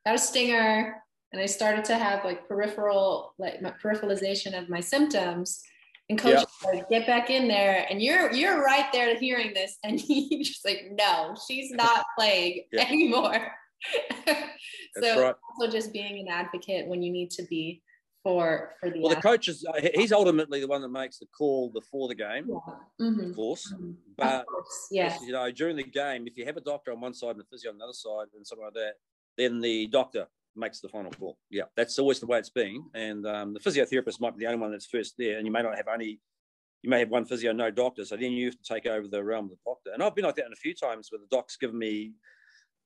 got 0.05 0.15
a 0.15 0.19
stinger, 0.19 1.03
and 1.33 1.41
I 1.41 1.47
started 1.47 1.85
to 1.87 1.97
have 1.97 2.25
like 2.25 2.49
peripheral, 2.49 3.35
like 3.39 3.61
my 3.63 3.73
peripheralization 3.83 4.59
of 4.59 4.69
my 4.69 4.81
symptoms 4.81 5.63
and 6.11 6.19
coach 6.19 6.39
yep. 6.39 6.49
like, 6.65 6.89
get 6.89 7.07
back 7.07 7.31
in 7.31 7.49
there. 7.49 7.87
And 7.89 8.03
you're 8.03 8.33
you're 8.33 8.63
right 8.63 8.87
there 8.93 9.17
hearing 9.17 9.55
this, 9.55 9.79
and 9.85 10.01
he's 10.01 10.49
just 10.49 10.65
like, 10.65 10.91
no, 10.93 11.37
she's 11.47 11.71
not 11.71 12.05
playing 12.19 12.65
anymore. 12.79 13.53
so 15.03 15.23
right. 15.23 15.35
also 15.51 15.71
just 15.71 15.93
being 15.93 16.21
an 16.21 16.29
advocate 16.29 16.87
when 16.87 17.03
you 17.03 17.13
need 17.13 17.31
to 17.31 17.43
be 17.45 17.83
for 18.25 18.73
for 18.81 18.91
the 18.91 18.99
well 18.99 19.13
athlete. 19.13 19.23
the 19.23 19.29
coach 19.29 19.49
is 19.49 19.65
uh, 19.65 19.89
he's 19.95 20.11
ultimately 20.11 20.61
the 20.61 20.67
one 20.67 20.83
that 20.83 20.89
makes 20.89 21.19
the 21.19 21.27
call 21.27 21.71
before 21.71 22.09
the 22.09 22.15
game 22.15 22.47
yeah. 22.49 23.07
mm-hmm. 23.07 23.31
of 23.31 23.37
course 23.37 23.73
mm-hmm. 23.73 23.93
but 24.17 24.45
yes 24.91 25.21
you 25.23 25.31
know 25.31 25.49
during 25.53 25.77
the 25.77 25.85
game 25.85 26.27
if 26.27 26.37
you 26.37 26.45
have 26.45 26.57
a 26.57 26.61
doctor 26.63 26.91
on 26.91 27.01
one 27.01 27.15
side 27.15 27.31
and 27.31 27.43
a 27.43 27.45
physio 27.45 27.71
on 27.71 27.79
the 27.79 27.85
other 27.85 27.93
side 27.93 28.27
and 28.35 28.45
something 28.45 28.65
like 28.65 28.75
that 28.75 28.95
then 29.37 29.61
the 29.61 29.87
doctor 29.89 30.27
makes 30.57 30.81
the 30.81 30.89
final 30.89 31.11
call. 31.13 31.39
Yeah, 31.51 31.65
that's 31.77 31.99
always 31.99 32.21
the 32.21 32.27
way 32.27 32.39
it's 32.39 32.51
been. 32.51 32.85
And 32.95 33.27
um, 33.27 33.55
the 33.55 33.61
physiotherapist 33.61 34.21
might 34.21 34.37
be 34.37 34.45
the 34.45 34.51
only 34.51 34.61
one 34.61 34.73
that's 34.73 34.87
first 34.87 35.15
there, 35.19 35.39
and 35.39 35.47
you 35.47 35.53
may 35.53 35.63
not 35.63 35.77
have 35.77 35.89
only, 35.89 36.21
you 36.83 36.91
may 36.91 37.01
have 37.01 37.11
one 37.11 37.25
physio, 37.25 37.53
no 37.53 37.71
doctor. 37.71 38.05
So 38.05 38.17
then 38.17 38.33
you 38.33 38.47
have 38.47 38.57
to 38.57 38.75
take 38.75 38.87
over 38.87 39.09
the 39.09 39.23
realm 39.23 39.47
of 39.47 39.51
the 39.51 39.57
doctor. 39.65 39.91
And 39.93 40.03
I've 40.03 40.15
been 40.15 40.25
like 40.25 40.37
that 40.37 40.47
in 40.47 40.53
a 40.53 40.57
few 40.57 40.75
times 40.75 41.09
where 41.11 41.19
the 41.19 41.27
doc's 41.31 41.57
given 41.57 41.79
me, 41.79 42.13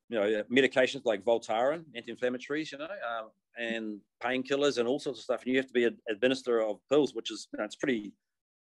you 0.08 0.18
know, 0.18 0.42
medications 0.50 1.04
like 1.04 1.24
Voltaren, 1.24 1.84
anti-inflammatories, 1.94 2.72
you 2.72 2.78
know, 2.78 2.84
um, 2.84 3.30
and 3.58 4.00
painkillers 4.22 4.78
and 4.78 4.88
all 4.88 4.98
sorts 4.98 5.20
of 5.20 5.24
stuff. 5.24 5.42
And 5.42 5.52
you 5.52 5.58
have 5.58 5.66
to 5.66 5.72
be 5.72 5.84
an 5.84 5.96
administrator 6.10 6.62
of 6.62 6.78
pills, 6.90 7.14
which 7.14 7.30
is, 7.30 7.48
you 7.52 7.58
know, 7.58 7.64
it's 7.64 7.76
pretty 7.76 8.12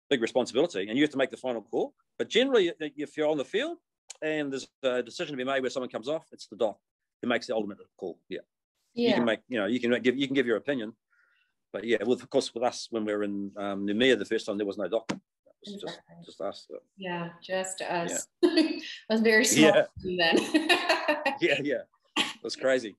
big 0.09 0.23
responsibility. 0.23 0.89
And 0.89 0.97
you 0.97 1.05
have 1.05 1.11
to 1.13 1.19
make 1.19 1.31
the 1.31 1.37
final 1.37 1.63
call. 1.63 1.95
But 2.19 2.29
generally, 2.29 2.73
if 2.81 3.17
you're 3.17 3.29
on 3.29 3.39
the 3.39 3.45
field 3.45 3.79
and 4.23 4.53
there's 4.53 4.69
a 4.83 5.03
decision 5.03 5.35
to 5.35 5.37
be 5.37 5.45
made 5.45 5.61
where 5.61 5.71
someone 5.71 5.91
comes 5.91 6.09
off, 6.09 6.27
it's 6.33 6.47
the 6.47 6.57
doc 6.57 6.79
who 7.23 7.29
makes 7.29 7.47
the 7.47 7.55
ultimate 7.55 7.79
call. 7.99 8.19
Yeah 8.29 8.41
yeah. 8.95 9.09
you 9.09 9.15
can 9.15 9.25
make 9.25 9.41
you 9.49 9.59
know 9.59 9.67
you 9.67 9.81
can 9.81 10.01
give 10.03 10.17
you 10.17 10.27
can 10.27 10.35
give 10.35 10.47
your 10.47 10.57
opinion 10.57 10.93
but 11.73 11.85
yeah 11.85 11.99
well 12.03 12.13
of 12.13 12.31
course 12.31 12.53
with 12.55 12.63
us 12.63 12.89
when 12.91 13.05
we 13.05 13.13
were 13.13 13.23
in 13.23 13.51
um, 13.57 13.87
Noumea 13.87 14.19
the 14.19 14.25
first 14.25 14.47
time 14.47 14.57
there 14.57 14.67
was 14.67 14.79
no 14.79 14.89
doctor 14.89 15.19
was 15.65 15.75
exactly. 15.75 16.15
just 16.25 16.39
just 16.39 16.41
us 16.41 16.67
so. 16.69 16.79
yeah 16.97 17.29
just 17.43 17.83
us 17.83 18.27
yeah. 18.43 18.51
I 19.11 19.13
was 19.13 19.21
very 19.21 19.45
small 19.45 19.75
yeah. 19.75 19.85
then 20.03 20.39
yeah 21.41 21.61
yeah 21.63 21.83
it 22.17 22.43
was 22.43 22.57
crazy 22.57 22.97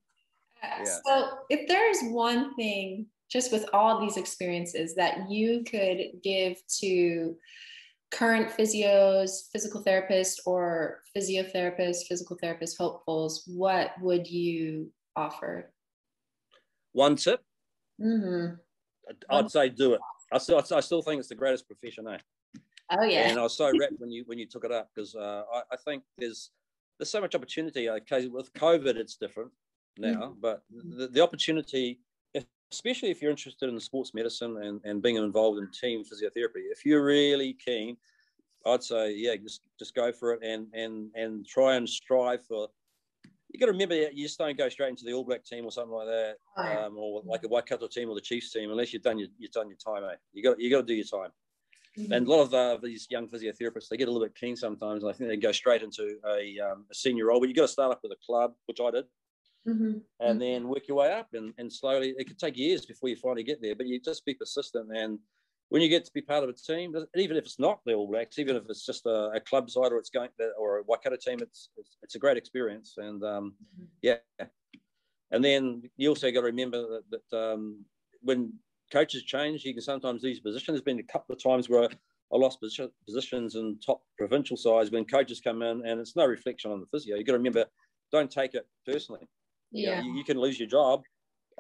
yeah. 0.63 0.83
so 1.05 1.29
if 1.49 1.67
there 1.67 1.89
is 1.89 2.01
one 2.11 2.55
thing 2.55 3.07
just 3.31 3.51
with 3.51 3.65
all 3.73 3.99
these 3.99 4.17
experiences 4.17 4.93
that 4.95 5.29
you 5.29 5.63
could 5.63 6.21
give 6.21 6.57
to 6.79 7.35
current 8.11 8.49
physios, 8.49 9.49
physical 9.53 9.81
therapists, 9.83 10.35
or 10.45 11.01
physiotherapists, 11.15 12.07
physical 12.07 12.37
therapist 12.41 12.77
hopefuls, 12.77 13.43
what 13.47 13.91
would 14.01 14.27
you 14.27 14.91
offer? 15.15 15.71
One 16.91 17.15
tip, 17.15 17.41
mm-hmm. 18.01 18.55
I'd, 19.29 19.49
say 19.49 19.69
do 19.69 19.93
it. 19.93 20.01
I 20.33 20.37
still, 20.37 20.61
I 20.73 20.81
still 20.81 21.01
think 21.01 21.19
it's 21.19 21.29
the 21.29 21.35
greatest 21.35 21.67
profession, 21.67 22.07
eh? 22.09 22.17
Oh 22.91 23.05
yeah. 23.05 23.29
And 23.29 23.39
I 23.39 23.43
was 23.43 23.55
so 23.55 23.71
rapt 23.79 23.93
when 23.99 24.11
you 24.11 24.23
when 24.25 24.37
you 24.37 24.45
took 24.45 24.65
it 24.65 24.71
up 24.71 24.89
because 24.93 25.15
uh, 25.15 25.43
I, 25.53 25.61
I, 25.71 25.77
think 25.85 26.03
there's 26.17 26.51
there's 26.99 27.09
so 27.09 27.21
much 27.21 27.33
opportunity. 27.35 27.89
Okay, 27.89 28.27
with 28.27 28.51
COVID, 28.51 28.97
it's 28.97 29.15
different 29.15 29.51
now, 29.97 30.07
mm-hmm. 30.07 30.39
but 30.41 30.63
the, 30.69 31.07
the 31.07 31.21
opportunity, 31.21 31.99
especially 32.71 33.11
if 33.11 33.21
you're 33.21 33.31
interested 33.31 33.69
in 33.69 33.79
sports 33.79 34.13
medicine 34.13 34.57
and, 34.63 34.81
and 34.83 35.01
being 35.01 35.17
involved 35.17 35.59
in 35.59 35.69
team 35.71 36.03
physiotherapy, 36.03 36.63
if 36.71 36.85
you're 36.85 37.03
really 37.03 37.53
keen, 37.53 37.97
I'd 38.65 38.83
say 38.83 39.15
yeah, 39.15 39.35
just 39.35 39.61
just 39.79 39.95
go 39.95 40.11
for 40.11 40.33
it 40.33 40.43
and 40.43 40.67
and 40.73 41.09
and 41.15 41.45
try 41.47 41.75
and 41.75 41.89
strive 41.89 42.45
for 42.45 42.69
you 43.53 43.59
got 43.59 43.65
to 43.65 43.71
remember 43.71 43.95
you 43.95 44.23
just 44.23 44.37
don't 44.37 44.57
go 44.57 44.69
straight 44.69 44.89
into 44.89 45.03
the 45.03 45.13
All 45.13 45.25
Black 45.25 45.43
team 45.43 45.65
or 45.65 45.71
something 45.71 45.93
like 45.93 46.07
that, 46.07 46.35
um, 46.57 46.97
or 46.97 47.21
like 47.25 47.43
a 47.43 47.47
Waikato 47.47 47.87
team 47.87 48.09
or 48.09 48.15
the 48.15 48.21
Chiefs 48.21 48.51
team 48.51 48.71
unless 48.71 48.93
you've 48.93 49.01
done 49.01 49.19
your 49.19 49.27
you've 49.37 49.51
done 49.51 49.67
your 49.67 49.77
time. 49.77 50.03
Eh? 50.09 50.15
You 50.33 50.43
got 50.43 50.59
you 50.59 50.69
got 50.69 50.81
to 50.81 50.87
do 50.87 50.93
your 50.93 51.05
time. 51.05 51.31
Mm-hmm. 51.97 52.13
And 52.13 52.27
a 52.27 52.31
lot 52.31 52.41
of 52.41 52.53
uh, 52.53 52.77
these 52.81 53.05
young 53.09 53.27
physiotherapists, 53.27 53.89
they 53.89 53.97
get 53.97 54.07
a 54.07 54.11
little 54.11 54.25
bit 54.25 54.35
keen 54.35 54.55
sometimes. 54.55 55.03
And 55.03 55.09
I 55.11 55.13
think 55.13 55.29
they 55.29 55.35
go 55.35 55.51
straight 55.51 55.81
into 55.81 56.19
a, 56.25 56.57
um, 56.59 56.85
a 56.89 56.95
senior 56.95 57.25
role, 57.25 57.41
but 57.41 57.49
you've 57.49 57.57
got 57.57 57.63
to 57.63 57.67
start 57.67 57.91
up 57.91 57.99
with 58.01 58.13
a 58.13 58.25
club, 58.25 58.53
which 58.67 58.79
I 58.79 58.91
did, 58.91 59.05
mm-hmm. 59.67 59.97
and 60.19 60.41
then 60.41 60.67
work 60.67 60.87
your 60.87 60.97
way 60.97 61.13
up. 61.13 61.27
And, 61.33 61.53
and 61.57 61.71
slowly, 61.71 62.13
it 62.17 62.27
could 62.27 62.39
take 62.39 62.57
years 62.57 62.85
before 62.85 63.09
you 63.09 63.15
finally 63.15 63.43
get 63.43 63.61
there, 63.61 63.75
but 63.75 63.87
you 63.87 63.99
just 63.99 64.25
be 64.25 64.33
persistent 64.33 64.89
and 64.95 65.19
when 65.71 65.81
you 65.81 65.87
get 65.87 66.03
to 66.03 66.11
be 66.13 66.21
part 66.21 66.43
of 66.43 66.49
a 66.49 66.53
team, 66.53 66.93
even 67.15 67.37
if 67.37 67.45
it's 67.45 67.57
not 67.57 67.79
the 67.85 67.93
All 67.93 68.05
Blacks, 68.05 68.37
even 68.37 68.57
if 68.57 68.63
it's 68.67 68.85
just 68.85 69.05
a, 69.05 69.31
a 69.33 69.39
club 69.39 69.69
side 69.69 69.93
or 69.93 69.99
it's 69.99 70.09
going 70.09 70.27
or 70.59 70.79
a 70.79 70.83
Waikato 70.83 71.15
team, 71.15 71.39
it's 71.41 71.69
it's, 71.77 71.97
it's 72.03 72.15
a 72.15 72.19
great 72.19 72.35
experience. 72.35 72.95
And 72.97 73.23
um, 73.23 73.53
mm-hmm. 73.79 73.85
yeah, 74.01 74.17
and 75.31 75.41
then 75.41 75.83
you 75.95 76.09
also 76.09 76.29
got 76.29 76.41
to 76.41 76.47
remember 76.47 76.81
that, 77.09 77.21
that 77.31 77.53
um, 77.53 77.85
when 78.19 78.51
coaches 78.91 79.23
change, 79.23 79.63
you 79.63 79.73
can 79.73 79.81
sometimes 79.81 80.23
lose 80.23 80.41
position. 80.41 80.73
There's 80.73 80.81
been 80.81 80.99
a 80.99 81.03
couple 81.03 81.33
of 81.33 81.41
times 81.41 81.69
where 81.69 81.83
I 81.83 82.37
lost 82.37 82.59
position, 82.59 82.89
positions 83.07 83.55
in 83.55 83.79
top 83.79 84.01
provincial 84.17 84.57
sides 84.57 84.91
when 84.91 85.05
coaches 85.05 85.39
come 85.39 85.61
in, 85.61 85.85
and 85.85 86.01
it's 86.01 86.17
no 86.17 86.25
reflection 86.25 86.71
on 86.71 86.81
the 86.81 86.85
physio. 86.87 87.15
You've 87.15 87.27
got 87.27 87.31
to 87.33 87.37
remember, 87.37 87.63
don't 88.11 88.29
take 88.29 88.55
it 88.55 88.67
personally. 88.85 89.25
Yeah, 89.71 89.89
you, 89.89 89.95
know, 89.95 90.01
you, 90.07 90.17
you 90.19 90.23
can 90.23 90.39
lose 90.39 90.59
your 90.59 90.67
job 90.67 91.03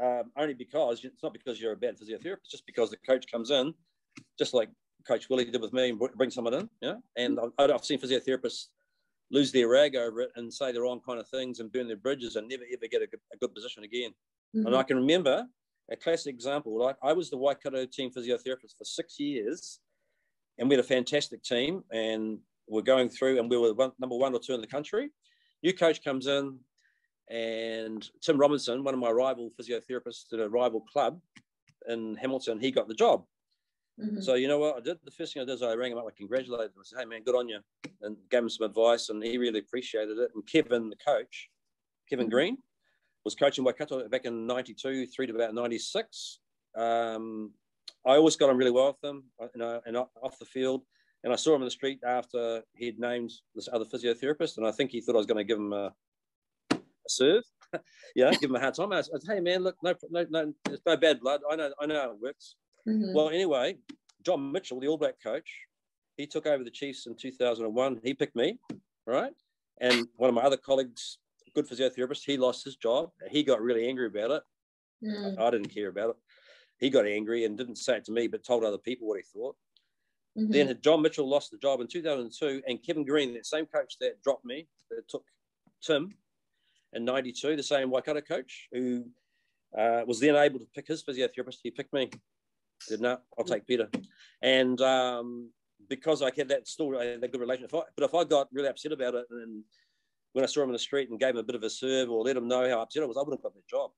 um, 0.01 0.31
only 0.37 0.53
because 0.53 1.03
it's 1.03 1.23
not 1.23 1.33
because 1.33 1.61
you're 1.61 1.73
a 1.73 1.77
bad 1.77 1.95
physiotherapist, 1.97 2.49
just 2.49 2.65
because 2.65 2.89
the 2.89 2.97
coach 3.07 3.25
comes 3.31 3.51
in 3.51 3.73
just 4.37 4.53
like 4.53 4.69
Coach 5.07 5.29
Willie 5.29 5.45
did 5.45 5.61
with 5.61 5.73
me 5.73 5.89
and 5.89 5.99
bring 6.15 6.29
someone 6.29 6.53
in. 6.53 6.69
Yeah, 6.81 6.95
and 7.17 7.39
I've 7.57 7.85
seen 7.85 7.99
physiotherapists 7.99 8.67
lose 9.31 9.51
their 9.51 9.69
rag 9.69 9.95
over 9.95 10.21
it 10.21 10.31
and 10.35 10.53
say 10.53 10.71
the 10.71 10.81
wrong 10.81 10.99
kind 11.07 11.19
of 11.19 11.27
things 11.29 11.59
and 11.59 11.71
burn 11.71 11.87
their 11.87 11.97
bridges 11.97 12.35
and 12.35 12.47
never 12.47 12.63
ever 12.71 12.87
get 12.87 13.01
a 13.01 13.07
good, 13.07 13.19
a 13.33 13.37
good 13.37 13.53
position 13.53 13.83
again. 13.83 14.11
Mm-hmm. 14.55 14.67
And 14.67 14.75
I 14.75 14.83
can 14.83 14.97
remember 14.97 15.45
a 15.89 15.95
classic 15.95 16.33
example. 16.33 16.77
Like 16.77 16.97
I 17.01 17.13
was 17.13 17.29
the 17.29 17.37
Waikato 17.37 17.85
team 17.85 18.11
physiotherapist 18.11 18.77
for 18.77 18.83
six 18.83 19.19
years, 19.19 19.79
and 20.57 20.69
we 20.69 20.75
had 20.75 20.83
a 20.83 20.87
fantastic 20.87 21.43
team, 21.43 21.83
and 21.91 22.39
we're 22.67 22.81
going 22.81 23.09
through, 23.09 23.39
and 23.39 23.49
we 23.49 23.57
were 23.57 23.73
one, 23.73 23.91
number 23.99 24.15
one 24.15 24.33
or 24.33 24.39
two 24.39 24.53
in 24.53 24.61
the 24.61 24.67
country. 24.67 25.09
New 25.63 25.73
coach 25.73 26.03
comes 26.03 26.27
in, 26.27 26.57
and 27.31 28.07
Tim 28.21 28.37
Robinson, 28.37 28.83
one 28.83 28.93
of 28.93 28.99
my 28.99 29.09
rival 29.09 29.51
physiotherapists 29.59 30.33
at 30.33 30.39
a 30.39 30.49
rival 30.49 30.81
club 30.81 31.21
in 31.87 32.15
Hamilton, 32.17 32.59
he 32.59 32.71
got 32.71 32.89
the 32.89 32.93
job. 32.93 33.23
Mm-hmm. 33.99 34.19
So 34.19 34.35
you 34.35 34.49
know 34.49 34.59
what 34.59 34.77
I 34.77 34.79
did? 34.81 34.97
The 35.05 35.11
first 35.11 35.33
thing 35.33 35.41
I 35.41 35.45
did 35.45 35.53
is 35.53 35.61
I 35.61 35.73
rang 35.73 35.93
him 35.93 35.97
up, 35.97 36.05
I 36.07 36.17
congratulated 36.17 36.71
him. 36.71 36.81
I 36.81 36.83
said, 36.83 36.99
"Hey 36.99 37.05
man, 37.05 37.23
good 37.23 37.35
on 37.35 37.47
you," 37.47 37.59
and 38.01 38.17
gave 38.29 38.43
him 38.43 38.49
some 38.49 38.65
advice, 38.65 39.09
and 39.09 39.23
he 39.23 39.37
really 39.37 39.59
appreciated 39.59 40.17
it. 40.17 40.31
And 40.35 40.45
Kevin, 40.45 40.89
the 40.89 40.97
coach, 40.97 41.49
Kevin 42.09 42.25
mm-hmm. 42.25 42.31
Green, 42.31 42.57
was 43.23 43.35
coaching 43.35 43.63
Waikato 43.63 44.07
back 44.09 44.25
in 44.25 44.45
'92 44.45 45.07
through 45.07 45.27
to 45.27 45.35
about 45.35 45.53
'96. 45.53 46.39
Um, 46.75 47.53
I 48.05 48.15
always 48.15 48.35
got 48.35 48.49
on 48.49 48.57
really 48.57 48.71
well 48.71 48.87
with 48.87 49.09
him, 49.09 49.23
uh, 49.41 49.47
you 49.53 49.59
know, 49.59 49.81
and 49.85 49.95
off 49.95 50.39
the 50.39 50.45
field. 50.45 50.83
And 51.23 51.31
I 51.31 51.35
saw 51.35 51.53
him 51.53 51.61
in 51.61 51.65
the 51.65 51.71
street 51.71 51.99
after 52.03 52.63
he'd 52.73 52.99
named 52.99 53.31
this 53.53 53.69
other 53.71 53.85
physiotherapist, 53.85 54.57
and 54.57 54.65
I 54.65 54.71
think 54.71 54.89
he 54.89 55.01
thought 55.01 55.13
I 55.13 55.19
was 55.19 55.27
going 55.27 55.37
to 55.37 55.43
give 55.43 55.59
him 55.59 55.71
a, 55.71 55.93
serve, 57.07 57.43
yeah, 58.15 58.31
give 58.39 58.49
him 58.49 58.55
a 58.55 58.59
hard 58.59 58.73
time. 58.73 58.91
I 58.93 59.01
said, 59.01 59.21
"Hey 59.27 59.39
man, 59.39 59.63
look, 59.63 59.75
no, 59.83 59.93
no, 60.09 60.25
no, 60.29 60.53
there's 60.65 60.81
no 60.85 60.97
bad 60.97 61.19
blood. 61.19 61.41
I 61.49 61.55
know, 61.55 61.71
I 61.79 61.85
know 61.85 62.01
how 62.01 62.11
it 62.11 62.21
works." 62.21 62.55
Mm-hmm. 62.87 63.13
Well, 63.13 63.29
anyway, 63.29 63.77
John 64.25 64.51
Mitchell, 64.51 64.79
the 64.79 64.87
All 64.87 64.97
Black 64.97 65.15
coach, 65.21 65.49
he 66.17 66.25
took 66.25 66.45
over 66.45 66.63
the 66.63 66.71
Chiefs 66.71 67.05
in 67.07 67.15
2001. 67.15 68.01
He 68.03 68.13
picked 68.13 68.35
me, 68.35 68.59
right? 69.05 69.31
And 69.79 70.07
one 70.15 70.29
of 70.29 70.35
my 70.35 70.41
other 70.41 70.57
colleagues, 70.57 71.17
good 71.55 71.67
physiotherapist, 71.67 72.23
he 72.25 72.37
lost 72.37 72.63
his 72.63 72.75
job. 72.75 73.11
He 73.29 73.43
got 73.43 73.61
really 73.61 73.87
angry 73.87 74.07
about 74.07 74.31
it. 74.31 74.43
Mm. 75.03 75.39
I 75.39 75.49
didn't 75.49 75.73
care 75.73 75.89
about 75.89 76.11
it. 76.11 76.15
He 76.79 76.89
got 76.89 77.05
angry 77.05 77.45
and 77.45 77.57
didn't 77.57 77.77
say 77.77 77.97
it 77.97 78.05
to 78.05 78.11
me, 78.11 78.27
but 78.27 78.43
told 78.43 78.63
other 78.63 78.77
people 78.77 79.07
what 79.07 79.17
he 79.17 79.23
thought. 79.23 79.55
Mm-hmm. 80.37 80.51
Then 80.51 80.79
John 80.81 81.01
Mitchell 81.01 81.27
lost 81.27 81.51
the 81.51 81.57
job 81.57 81.81
in 81.81 81.87
2002, 81.87 82.63
and 82.67 82.81
Kevin 82.83 83.05
Green, 83.05 83.33
that 83.33 83.45
same 83.45 83.65
coach 83.65 83.97
that 83.99 84.21
dropped 84.23 84.45
me, 84.45 84.67
that 84.89 85.07
took 85.07 85.23
Tim 85.83 86.13
in 86.93 87.05
92, 87.05 87.55
the 87.55 87.63
same 87.63 87.89
Waikato 87.89 88.21
coach 88.21 88.67
who 88.71 89.05
uh, 89.77 90.01
was 90.05 90.19
then 90.19 90.35
able 90.35 90.59
to 90.59 90.67
pick 90.75 90.87
his 90.87 91.03
physiotherapist, 91.03 91.57
he 91.63 91.71
picked 91.71 91.93
me. 91.93 92.09
Said, 92.81 93.01
no, 93.01 93.17
I'll 93.37 93.45
take 93.45 93.67
Peter. 93.67 93.89
And 94.41 94.81
um, 94.81 95.49
because 95.87 96.21
I 96.21 96.31
had 96.35 96.49
that 96.49 96.67
still 96.67 96.97
I 96.97 97.05
had 97.05 97.21
that 97.21 97.31
good 97.31 97.41
relationship, 97.41 97.71
but 97.71 98.03
if 98.03 98.15
I 98.15 98.23
got 98.23 98.47
really 98.51 98.67
upset 98.67 98.91
about 98.91 99.15
it 99.15 99.25
and 99.29 99.63
when 100.33 100.43
I 100.43 100.47
saw 100.47 100.63
him 100.63 100.69
in 100.69 100.73
the 100.73 100.79
street 100.79 101.09
and 101.09 101.19
gave 101.19 101.31
him 101.31 101.37
a 101.37 101.43
bit 101.43 101.55
of 101.55 101.63
a 101.63 101.69
serve 101.69 102.09
or 102.09 102.23
let 102.23 102.37
him 102.37 102.47
know 102.47 102.67
how 102.69 102.81
upset 102.81 103.03
I 103.03 103.05
was, 103.05 103.17
I 103.17 103.21
wouldn't 103.21 103.39
have 103.39 103.43
got 103.43 103.53
that 103.53 103.67
job. 103.67 103.91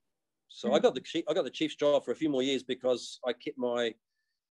So 0.49 0.67
mm-hmm. 0.67 0.75
I 0.75 0.79
got 0.79 0.95
the 0.95 1.01
chief, 1.01 1.23
I 1.29 1.34
got 1.34 1.43
the 1.43 1.49
chief's 1.49 1.75
job 1.75 2.03
for 2.03 2.12
a 2.12 2.15
few 2.15 2.29
more 2.29 2.43
years 2.43 2.63
because 2.63 3.19
I 3.25 3.34
kept 3.34 3.58
my 3.58 3.93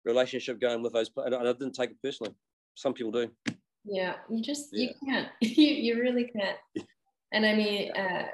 relationship 0.04 0.60
going 0.60 0.82
with 0.82 0.92
those, 0.92 1.08
players 1.08 1.32
and 1.32 1.48
I 1.48 1.52
didn't 1.52 1.72
take 1.72 1.90
it 1.90 2.02
personally. 2.02 2.34
Some 2.74 2.94
people 2.94 3.12
do. 3.12 3.30
Yeah, 3.84 4.14
you 4.30 4.42
just 4.42 4.68
yeah. 4.72 4.88
you 4.88 4.94
can't. 5.06 5.28
you 5.40 5.66
you 5.66 6.00
really 6.00 6.24
can't. 6.24 6.58
And 7.32 7.44
I 7.44 7.54
mean, 7.54 7.92
uh, 7.92 8.26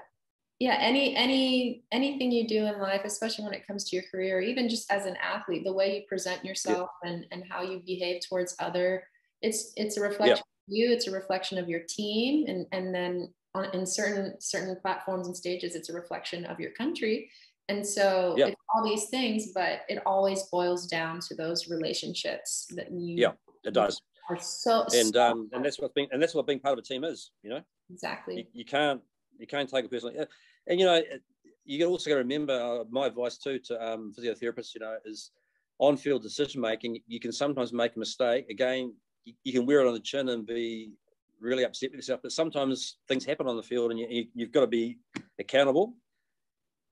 yeah 0.61 0.77
any 0.81 1.17
any 1.17 1.83
anything 1.91 2.31
you 2.31 2.47
do 2.47 2.67
in 2.67 2.79
life 2.81 3.03
especially 3.05 3.45
when 3.45 3.55
it 3.55 3.67
comes 3.67 3.85
to 3.85 3.97
your 3.97 4.05
career 4.11 4.41
even 4.41 4.69
just 4.69 4.91
as 4.91 5.07
an 5.07 5.17
athlete 5.17 5.65
the 5.65 5.73
way 5.73 5.97
you 5.97 6.03
present 6.09 6.45
yourself 6.45 6.89
yeah. 7.03 7.11
and 7.11 7.27
and 7.33 7.45
how 7.49 7.63
you 7.63 7.83
behave 7.85 8.23
towards 8.27 8.55
other 8.61 9.05
it's 9.43 9.73
it's 9.77 9.97
a 9.97 10.01
reflection 10.01 10.37
yeah. 10.37 10.73
of 10.73 10.79
you 10.79 10.91
it's 10.93 11.09
a 11.09 11.11
reflection 11.11 11.59
of 11.59 11.69
your 11.69 11.81
team 11.89 12.47
and 12.47 12.67
and 12.73 12.95
then 12.95 13.33
on 13.55 13.67
in 13.75 13.85
certain 13.85 14.35
certain 14.41 14.77
platforms 14.81 15.27
and 15.27 15.37
stages 15.37 15.75
it's 15.75 15.91
a 15.91 15.93
reflection 15.93 16.45
of 16.47 16.61
your 16.61 16.71
country 16.73 17.29
and 17.69 17.85
so 17.85 18.35
yeah. 18.37 18.47
it's 18.47 18.61
all 18.75 18.85
these 18.85 19.09
things 19.09 19.49
but 19.55 19.81
it 19.89 20.01
always 20.07 20.45
boils 20.45 20.87
down 20.87 21.19
to 21.19 21.35
those 21.35 21.69
relationships 21.69 22.67
that 22.77 22.93
you 22.93 23.17
yeah 23.19 23.33
it 23.65 23.75
does 23.75 24.01
are 24.31 24.39
so 24.41 24.87
and 24.95 25.17
um 25.17 25.51
and 25.53 25.65
that's 25.65 25.79
what 25.79 25.95
being 25.95 26.09
and 26.13 26.23
that's 26.23 26.35
what 26.35 26.47
being 26.47 26.61
part 26.61 26.73
of 26.73 26.79
a 26.79 26.83
team 26.83 27.05
is 27.05 27.31
you 27.43 27.51
know 27.51 27.61
exactly 27.91 28.37
you, 28.37 28.45
you 28.53 28.65
can't 28.65 29.01
you 29.39 29.47
can't 29.47 29.69
take 29.69 29.85
it 29.85 29.91
personally. 29.91 30.17
And 30.67 30.81
you 30.81 30.87
know, 30.87 31.03
you 31.65 31.85
also 31.87 32.11
got 32.11 32.17
to 32.17 32.23
remember 32.23 32.53
uh, 32.53 32.85
my 32.91 33.07
advice 33.07 33.39
too 33.39 33.59
to 33.67 33.93
um, 33.93 34.13
physiotherapists. 34.19 34.75
You 34.75 34.81
know, 34.81 34.97
is 35.05 35.31
on-field 35.79 36.23
decision 36.23 36.61
making. 36.61 36.99
You 37.07 37.21
can 37.21 37.33
sometimes 37.33 37.73
make 37.73 37.97
a 37.97 37.99
mistake. 37.99 38.47
Again, 38.51 38.95
you, 39.25 39.35
you, 39.45 39.53
can 39.53 39.67
wear 39.67 39.81
it 39.81 39.87
on 39.87 39.95
the 39.95 40.01
chin 40.01 40.29
and 40.29 40.47
be 40.47 40.93
really 41.41 41.65
upset 41.65 41.91
with 41.91 41.99
yourself. 41.99 42.21
But 42.23 42.33
sometimes 42.33 42.99
things 43.09 43.25
happen 43.25 43.47
on 43.47 43.57
the 43.57 43.63
field, 43.63 43.91
and 43.91 44.01
you, 44.01 44.27
you, 44.35 44.47
have 44.47 44.53
got 44.53 44.61
to 44.61 44.67
be 44.67 44.99
accountable. 45.39 45.95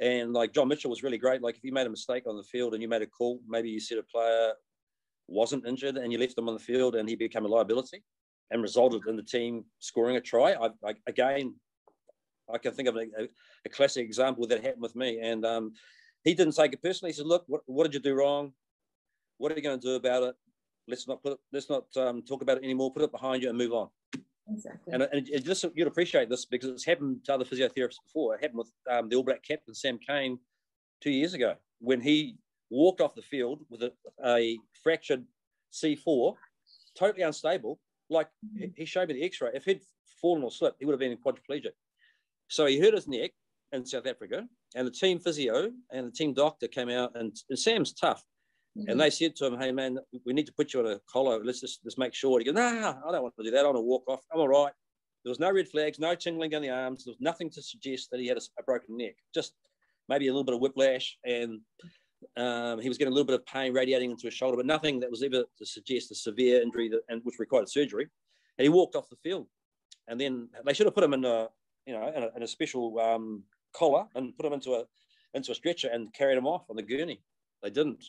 And 0.00 0.32
like 0.32 0.52
John 0.52 0.68
Mitchell 0.68 0.90
was 0.90 1.02
really 1.02 1.18
great. 1.18 1.42
Like 1.42 1.56
if 1.56 1.64
you 1.64 1.72
made 1.72 1.86
a 1.86 1.90
mistake 1.90 2.24
on 2.26 2.36
the 2.36 2.42
field 2.42 2.74
and 2.74 2.82
you 2.82 2.88
made 2.88 3.02
a 3.02 3.06
call, 3.06 3.40
maybe 3.46 3.70
you 3.70 3.78
said 3.78 3.98
a 3.98 4.02
player 4.02 4.52
wasn't 5.28 5.66
injured 5.66 5.96
and 5.96 6.12
you 6.12 6.18
left 6.18 6.38
him 6.38 6.48
on 6.48 6.54
the 6.54 6.60
field 6.60 6.94
and 6.94 7.08
he 7.08 7.16
became 7.16 7.44
a 7.44 7.48
liability 7.48 8.02
and 8.50 8.62
resulted 8.62 9.02
in 9.06 9.16
the 9.16 9.22
team 9.22 9.64
scoring 9.78 10.16
a 10.16 10.20
try. 10.20 10.52
I, 10.52 10.68
I, 10.86 10.94
again, 11.06 11.54
I 12.52 12.58
can 12.58 12.72
think 12.72 12.88
of 12.88 12.96
a, 12.96 13.06
a 13.64 13.68
classic 13.68 14.04
example 14.04 14.46
that 14.46 14.62
happened 14.62 14.82
with 14.82 14.96
me. 14.96 15.20
And 15.20 15.44
um, 15.46 15.72
he 16.24 16.34
didn't 16.34 16.54
take 16.54 16.72
it 16.72 16.82
personally. 16.82 17.12
He 17.12 17.16
said, 17.16 17.26
"Look, 17.26 17.44
what, 17.46 17.62
what 17.66 17.84
did 17.84 17.94
you 17.94 18.00
do 18.00 18.14
wrong? 18.14 18.52
What 19.38 19.52
are 19.52 19.56
you 19.56 19.62
going 19.62 19.78
to 19.80 19.86
do 19.86 19.94
about 19.94 20.22
it? 20.22 20.34
Let's 20.88 21.08
not 21.08 21.22
put 21.22 21.32
it, 21.32 21.38
let's 21.52 21.70
not 21.70 21.84
um, 21.96 22.22
talk 22.22 22.42
about 22.42 22.58
it 22.58 22.64
anymore. 22.64 22.92
Put 22.92 23.02
it 23.02 23.12
behind 23.12 23.42
you 23.42 23.48
and 23.48 23.58
move 23.58 23.72
on." 23.72 23.88
Exactly. 24.50 24.92
And, 24.92 25.02
and 25.04 25.28
it 25.28 25.44
just 25.44 25.64
you'd 25.74 25.86
appreciate 25.86 26.28
this 26.28 26.44
because 26.44 26.68
it's 26.68 26.84
happened 26.84 27.24
to 27.24 27.34
other 27.34 27.44
physiotherapists 27.44 28.02
before. 28.04 28.34
It 28.34 28.42
happened 28.42 28.58
with 28.58 28.72
um, 28.90 29.08
the 29.08 29.16
All 29.16 29.22
Black 29.22 29.42
captain 29.42 29.74
Sam 29.74 29.98
Cane 29.98 30.38
two 31.00 31.10
years 31.10 31.34
ago 31.34 31.54
when 31.80 32.00
he 32.00 32.36
walked 32.72 33.00
off 33.00 33.14
the 33.14 33.22
field 33.22 33.60
with 33.70 33.82
a, 33.82 33.92
a 34.24 34.58
fractured 34.82 35.24
C4, 35.72 36.34
totally 36.98 37.22
unstable. 37.22 37.78
Like 38.10 38.28
he 38.76 38.84
showed 38.84 39.08
me 39.08 39.14
the 39.14 39.24
X-ray. 39.24 39.50
If 39.54 39.64
he'd 39.64 39.82
fallen 40.20 40.42
or 40.42 40.50
slipped, 40.50 40.76
he 40.80 40.86
would 40.86 40.92
have 40.92 41.00
been 41.00 41.16
quadriplegic. 41.16 41.72
So 42.48 42.66
he 42.66 42.80
hurt 42.80 42.94
his 42.94 43.08
neck 43.08 43.30
in 43.72 43.86
South 43.86 44.06
Africa, 44.06 44.46
and 44.74 44.86
the 44.86 44.90
team 44.90 45.18
physio 45.18 45.70
and 45.90 46.06
the 46.06 46.10
team 46.10 46.34
doctor 46.34 46.68
came 46.68 46.90
out, 46.90 47.12
and, 47.14 47.34
and 47.48 47.58
Sam's 47.58 47.92
tough. 47.92 48.22
Mm-hmm. 48.78 48.90
And 48.90 49.00
they 49.00 49.10
said 49.10 49.36
to 49.36 49.46
him, 49.46 49.58
"Hey 49.58 49.72
man, 49.72 49.98
we 50.24 50.32
need 50.32 50.46
to 50.46 50.52
put 50.52 50.72
you 50.72 50.80
on 50.80 50.86
a 50.86 51.00
collar. 51.10 51.42
Let's 51.44 51.60
just, 51.60 51.82
just 51.82 51.98
make 51.98 52.14
sure." 52.14 52.38
He 52.38 52.44
goes, 52.44 52.54
"Nah, 52.54 52.94
I 53.06 53.12
don't 53.12 53.22
want 53.22 53.34
to 53.36 53.44
do 53.44 53.50
that. 53.50 53.60
I 53.60 53.64
want 53.64 53.76
to 53.76 53.82
walk 53.82 54.04
off. 54.08 54.20
I'm 54.32 54.40
all 54.40 54.48
right." 54.48 54.72
There 55.24 55.30
was 55.30 55.40
no 55.40 55.52
red 55.52 55.68
flags, 55.68 55.98
no 55.98 56.14
tingling 56.14 56.52
in 56.52 56.62
the 56.62 56.70
arms. 56.70 57.04
There 57.04 57.12
was 57.12 57.20
nothing 57.20 57.48
to 57.50 57.62
suggest 57.62 58.10
that 58.10 58.18
he 58.18 58.26
had 58.26 58.38
a, 58.38 58.40
a 58.58 58.62
broken 58.64 58.96
neck. 58.96 59.14
Just 59.34 59.52
maybe 60.08 60.26
a 60.28 60.32
little 60.32 60.44
bit 60.44 60.54
of 60.54 60.60
whiplash, 60.60 61.16
and 61.24 61.60
um, 62.36 62.80
he 62.80 62.88
was 62.88 62.98
getting 62.98 63.12
a 63.12 63.14
little 63.14 63.26
bit 63.26 63.34
of 63.34 63.46
pain 63.46 63.72
radiating 63.72 64.10
into 64.10 64.26
his 64.26 64.34
shoulder, 64.34 64.56
but 64.56 64.66
nothing 64.66 65.00
that 65.00 65.10
was 65.10 65.22
ever 65.22 65.44
to 65.58 65.66
suggest 65.66 66.10
a 66.10 66.14
severe 66.14 66.62
injury 66.62 66.88
that, 66.88 67.00
and 67.08 67.20
which 67.24 67.38
required 67.38 67.68
surgery. 67.68 68.08
And 68.58 68.64
he 68.64 68.68
walked 68.68 68.96
off 68.96 69.08
the 69.08 69.16
field, 69.16 69.46
and 70.08 70.20
then 70.20 70.48
they 70.64 70.74
should 70.74 70.86
have 70.86 70.94
put 70.94 71.04
him 71.04 71.14
in 71.14 71.24
a 71.24 71.48
you 71.86 71.94
know, 71.94 72.12
in 72.14 72.22
a, 72.22 72.28
in 72.36 72.42
a 72.42 72.46
special 72.46 72.98
um, 73.00 73.42
collar 73.74 74.04
and 74.14 74.36
put 74.36 74.46
him 74.46 74.52
into 74.52 74.74
a 74.74 74.84
into 75.34 75.52
a 75.52 75.54
stretcher 75.54 75.88
and 75.90 76.12
carried 76.12 76.36
him 76.36 76.46
off 76.46 76.68
on 76.68 76.76
the 76.76 76.82
gurney. 76.82 77.22
They 77.62 77.70
didn't. 77.70 78.04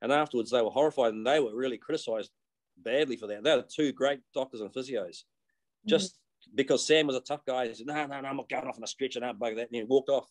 And 0.00 0.12
afterwards, 0.12 0.50
they 0.50 0.62
were 0.62 0.70
horrified 0.70 1.12
and 1.12 1.26
they 1.26 1.40
were 1.40 1.54
really 1.54 1.78
criticised 1.78 2.30
badly 2.78 3.16
for 3.16 3.26
that. 3.26 3.42
They 3.42 3.56
were 3.56 3.64
two 3.68 3.92
great 3.92 4.20
doctors 4.34 4.60
and 4.60 4.72
physios. 4.72 5.24
Mm-hmm. 5.24 5.88
Just 5.88 6.18
because 6.54 6.86
Sam 6.86 7.06
was 7.06 7.16
a 7.16 7.20
tough 7.20 7.44
guy, 7.44 7.68
he 7.68 7.74
said, 7.74 7.86
"No, 7.86 8.06
no, 8.06 8.20
no, 8.20 8.28
I'm 8.28 8.36
not 8.36 8.48
going 8.48 8.66
off 8.66 8.76
on 8.76 8.84
a 8.84 8.86
stretcher, 8.86 9.20
no, 9.20 9.32
bug 9.32 9.56
that." 9.56 9.68
And 9.68 9.76
he 9.76 9.82
walked 9.84 10.08
off. 10.08 10.26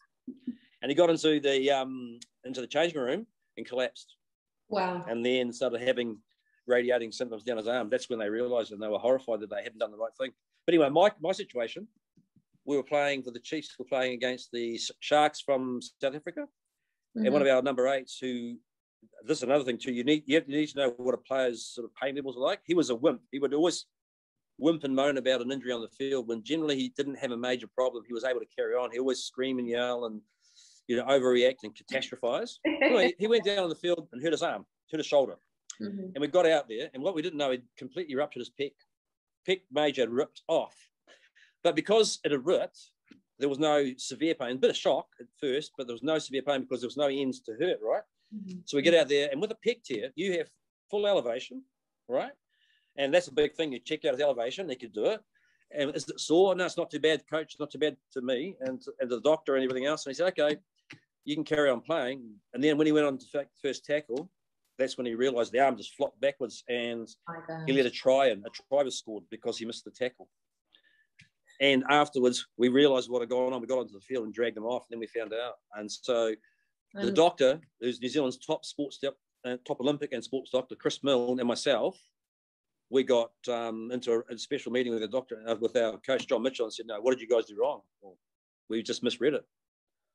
And 0.82 0.90
he 0.90 0.96
got 0.96 1.10
into 1.10 1.40
the 1.40 1.72
um, 1.72 2.20
into 2.44 2.62
the 2.62 2.68
changing 2.68 3.00
room 3.00 3.28
and 3.58 3.66
collapsed. 3.66 4.16
Wow. 4.70 5.04
And 5.08 5.26
then 5.26 5.52
started 5.52 5.82
having 5.82 6.18
radiating 6.68 7.12
symptoms 7.12 7.44
down 7.44 7.58
his 7.58 7.68
arm. 7.68 7.90
That's 7.90 8.10
when 8.10 8.20
they 8.20 8.30
realised 8.30 8.72
and 8.72 8.82
they 8.82 8.88
were 8.88 8.98
horrified 8.98 9.42
that 9.42 9.50
they 9.50 9.64
hadn't 9.64 9.80
done 9.80 9.92
the 9.92 9.98
right 9.98 10.16
thing. 10.20 10.32
But 10.66 10.74
anyway, 10.74 10.90
my 10.90 11.12
my 11.22 11.34
situation 11.34 11.88
we 12.66 12.78
were 12.78 12.84
playing 12.84 13.24
for 13.24 13.32
the 13.32 13.40
Chiefs, 13.40 13.76
were 13.78 13.86
playing 13.86 14.14
against 14.14 14.52
the 14.52 14.80
Sharks 15.00 15.42
from 15.42 15.80
South 16.02 16.16
Africa. 16.16 16.42
Mm-hmm. 17.18 17.26
And 17.26 17.34
one 17.34 17.42
of 17.42 17.48
our 17.48 17.62
number 17.62 17.88
eights, 17.88 18.18
who 18.20 18.56
this 19.26 19.40
is 19.40 19.44
another 19.44 19.64
thing 19.64 19.78
too, 19.78 19.92
you 19.92 20.04
need, 20.04 20.24
you, 20.26 20.42
you 20.48 20.58
need 20.58 20.68
to 20.68 20.78
know 20.78 20.94
what 20.98 21.16
a 21.16 21.18
player's 21.18 21.66
sort 21.66 21.86
of 21.86 21.96
pain 21.96 22.16
levels 22.16 22.38
are 22.38 22.42
like. 22.42 22.60
He 22.64 22.74
was 22.74 22.90
a 22.90 22.96
wimp. 22.96 23.22
He 23.32 23.40
would 23.40 23.54
always 23.54 23.86
wimp 24.58 24.84
and 24.84 24.96
moan 24.96 25.18
about 25.18 25.42
an 25.42 25.52
injury 25.52 25.72
on 25.72 25.82
the 25.82 25.90
field 25.90 26.28
when 26.28 26.44
generally 26.44 26.78
he 26.78 26.94
didn't 26.96 27.16
have 27.16 27.32
a 27.32 27.38
major 27.38 27.68
problem. 27.68 28.04
He 28.06 28.14
was 28.14 28.24
able 28.24 28.40
to 28.40 28.46
carry 28.56 28.76
on. 28.76 28.92
He 28.92 29.00
always 29.00 29.24
scream 29.24 29.58
and 29.58 29.68
yell 29.68 30.06
and, 30.06 30.22
you 30.92 30.98
know, 30.98 31.06
overreact 31.06 31.64
and 31.64 31.76
catastrophize. 31.76 32.58
he 33.18 33.28
went 33.28 33.46
down 33.46 33.60
on 33.60 33.70
the 33.70 33.76
field 33.76 34.08
and 34.12 34.22
hurt 34.22 34.32
his 34.32 34.44
arm, 34.44 34.66
hurt 34.92 34.98
his 34.98 35.08
shoulder. 35.08 35.36
Mm-hmm. 35.82 36.10
And 36.14 36.22
we 36.22 36.28
got 36.28 36.46
out 36.46 36.68
there, 36.70 36.90
and 36.94 37.02
what 37.02 37.16
we 37.16 37.22
didn't 37.22 37.38
know, 37.38 37.52
he 37.52 37.60
completely 37.78 38.16
ruptured 38.16 38.42
his 38.42 38.52
pec. 38.60 38.74
Pec 39.48 39.62
major 39.72 40.08
ripped 40.08 40.42
off 40.48 40.76
but 41.64 41.76
because 41.76 42.20
it 42.24 42.32
had 42.32 42.46
ripped, 42.46 42.80
there 43.40 43.50
was 43.50 43.60
no 43.60 43.92
severe 43.98 44.36
pain, 44.36 44.56
a 44.56 44.60
bit 44.60 44.70
of 44.70 44.78
shock 44.78 45.08
at 45.20 45.28
first, 45.40 45.72
but 45.78 45.88
there 45.88 45.94
was 45.94 46.04
no 46.04 46.20
severe 46.20 46.42
pain 46.42 46.62
because 46.62 46.82
there 46.82 46.88
was 46.88 46.98
no 46.98 47.08
ends 47.08 47.40
to 47.42 47.54
hurt, 47.60 47.80
right? 47.82 48.04
Mm-hmm. 48.36 48.60
So 48.66 48.78
we 48.78 48.84
get 48.84 48.94
out 48.94 49.10
there, 49.10 49.30
and 49.32 49.42
with 49.42 49.52
a 49.52 49.58
pec 49.68 49.84
tear, 49.84 50.10
you 50.16 50.38
have 50.38 50.50
full 50.90 51.08
elevation, 51.08 51.64
right? 52.08 52.32
And 52.98 53.14
that's 53.14 53.28
a 53.28 53.34
big 53.34 53.56
thing. 53.56 53.72
You 53.72 53.80
check 53.80 54.06
out 54.06 54.14
his 54.14 54.22
elevation, 54.22 54.70
he 54.70 54.76
could 54.76 54.94
do 54.94 55.06
it. 55.06 55.22
And 55.74 55.96
is 55.96 56.08
it 56.10 56.20
sore? 56.20 56.54
No, 56.54 56.66
it's 56.66 56.78
not 56.78 56.92
too 56.92 57.00
bad, 57.00 57.24
coach. 57.30 57.54
It's 57.54 57.60
not 57.60 57.72
too 57.72 57.80
bad 57.80 57.96
to 58.12 58.22
me 58.22 58.56
and, 58.60 58.82
and 59.00 59.10
the 59.10 59.22
doctor 59.22 59.56
and 59.56 59.64
everything 59.64 59.86
else. 59.86 60.06
And 60.06 60.12
he 60.12 60.16
said, 60.16 60.28
okay, 60.38 60.58
you 61.26 61.36
can 61.36 61.44
carry 61.44 61.70
on 61.70 61.82
playing. 61.82 62.24
And 62.54 62.64
then 62.64 62.78
when 62.78 62.88
he 62.88 62.94
went 62.94 63.06
on 63.06 63.18
to 63.18 63.46
first 63.62 63.86
tackle, 63.86 64.30
that's 64.78 64.98
when 64.98 65.06
he 65.06 65.14
realised 65.14 65.52
the 65.52 65.60
arm 65.60 65.78
just 65.78 65.96
flopped 65.96 66.20
backwards 66.22 66.64
and 66.68 67.08
he 67.68 67.74
let 67.74 67.86
a 67.86 67.92
try 67.92 68.28
and 68.28 68.44
a 68.46 68.50
try 68.50 68.84
was 68.84 68.98
scored 68.98 69.24
because 69.30 69.58
he 69.58 69.66
missed 69.66 69.86
the 69.86 69.92
tackle. 69.92 70.28
And 71.60 71.84
afterwards, 71.90 72.48
we 72.58 72.70
realised 72.70 73.10
what 73.10 73.22
had 73.22 73.30
gone 73.30 73.54
on. 73.54 73.62
We 73.62 73.68
got 73.68 73.78
onto 73.78 73.94
the 73.94 74.00
field 74.00 74.26
and 74.26 74.34
dragged 74.34 74.58
him 74.58 74.66
off, 74.66 74.86
and 74.90 74.96
then 74.96 75.00
we 75.00 75.06
found 75.08 75.32
out. 75.32 75.54
And 75.76 75.92
so 75.92 76.34
the 76.96 77.12
doctor, 77.12 77.62
who's 77.80 78.02
New 78.02 78.10
Zealand's 78.10 78.38
top 78.38 78.66
sports 78.66 79.00
uh, 79.04 79.58
top 79.66 79.80
Olympic 79.80 80.12
and 80.12 80.24
sports 80.24 80.52
doctor, 80.52 80.76
Chris 80.76 81.04
Milne, 81.04 81.40
and 81.40 81.48
myself, 81.48 82.00
we 82.90 83.04
got 83.04 83.32
um, 83.48 83.92
into 83.92 84.12
a, 84.12 84.34
a, 84.34 84.38
special 84.38 84.72
meeting 84.72 84.92
with 84.92 85.02
the 85.02 85.08
doctor, 85.08 85.42
uh, 85.48 85.56
with 85.60 85.76
our 85.78 85.98
coach 86.00 86.28
John 86.28 86.44
Mitchell, 86.44 86.66
and 86.66 86.74
said, 86.74 86.88
"No, 86.88 87.00
what 87.00 87.12
did 87.12 87.22
you 87.22 87.28
guys 87.28 87.46
do 87.46 87.58
wrong? 87.60 87.82
Well, 88.02 88.18
we 88.70 88.82
just 88.84 89.04
misread 89.04 89.36
it." 89.36 89.46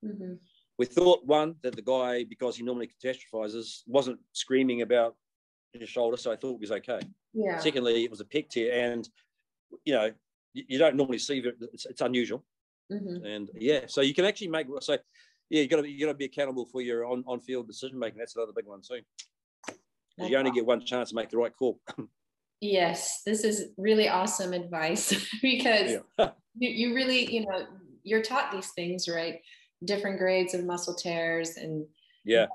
Mm-hmm. 0.04 0.34
We 0.78 0.86
thought 0.86 1.24
one 1.24 1.56
that 1.62 1.74
the 1.74 1.82
guy, 1.82 2.24
because 2.24 2.56
he 2.56 2.62
normally 2.62 2.88
catastrophizes, 2.88 3.82
wasn't 3.86 4.20
screaming 4.32 4.82
about 4.82 5.16
his 5.72 5.88
shoulder, 5.88 6.16
so 6.16 6.32
I 6.32 6.36
thought 6.36 6.54
it 6.54 6.60
was 6.60 6.72
okay. 6.72 7.00
Yeah. 7.32 7.58
Secondly, 7.58 8.04
it 8.04 8.10
was 8.10 8.20
a 8.20 8.24
pec 8.24 8.50
tear, 8.50 8.92
and 8.92 9.08
you 9.84 9.94
know 9.94 10.10
you, 10.52 10.64
you 10.68 10.78
don't 10.78 10.96
normally 10.96 11.18
see 11.18 11.38
it; 11.38 11.56
it's, 11.72 11.86
it's 11.86 12.00
unusual. 12.00 12.44
Mm-hmm. 12.92 13.24
And 13.24 13.50
yeah, 13.54 13.80
so 13.86 14.00
you 14.00 14.14
can 14.14 14.24
actually 14.24 14.48
make 14.48 14.66
so 14.80 14.98
yeah, 15.50 15.62
you 15.62 15.68
got 15.68 15.82
to 15.82 15.88
you 15.88 16.06
got 16.06 16.12
to 16.12 16.18
be 16.18 16.24
accountable 16.24 16.66
for 16.66 16.80
your 16.80 17.06
on 17.06 17.24
on 17.26 17.40
field 17.40 17.66
decision 17.66 17.98
making. 17.98 18.18
That's 18.18 18.36
another 18.36 18.52
big 18.54 18.66
one 18.66 18.80
too. 18.80 19.00
Because 19.66 20.30
you 20.30 20.36
only 20.36 20.50
get 20.50 20.66
one 20.66 20.84
chance 20.84 21.10
to 21.10 21.14
make 21.14 21.30
the 21.30 21.36
right 21.36 21.54
call. 21.54 21.80
yes, 22.60 23.22
this 23.24 23.44
is 23.44 23.70
really 23.76 24.08
awesome 24.08 24.52
advice 24.52 25.10
because 25.42 25.98
yeah. 26.18 26.30
you, 26.58 26.70
you 26.70 26.94
really 26.94 27.32
you 27.32 27.46
know 27.46 27.66
you're 28.02 28.22
taught 28.22 28.52
these 28.52 28.70
things 28.70 29.08
right, 29.08 29.40
different 29.84 30.18
grades 30.18 30.54
of 30.54 30.64
muscle 30.64 30.94
tears 30.94 31.56
and 31.56 31.86
yeah. 32.24 32.46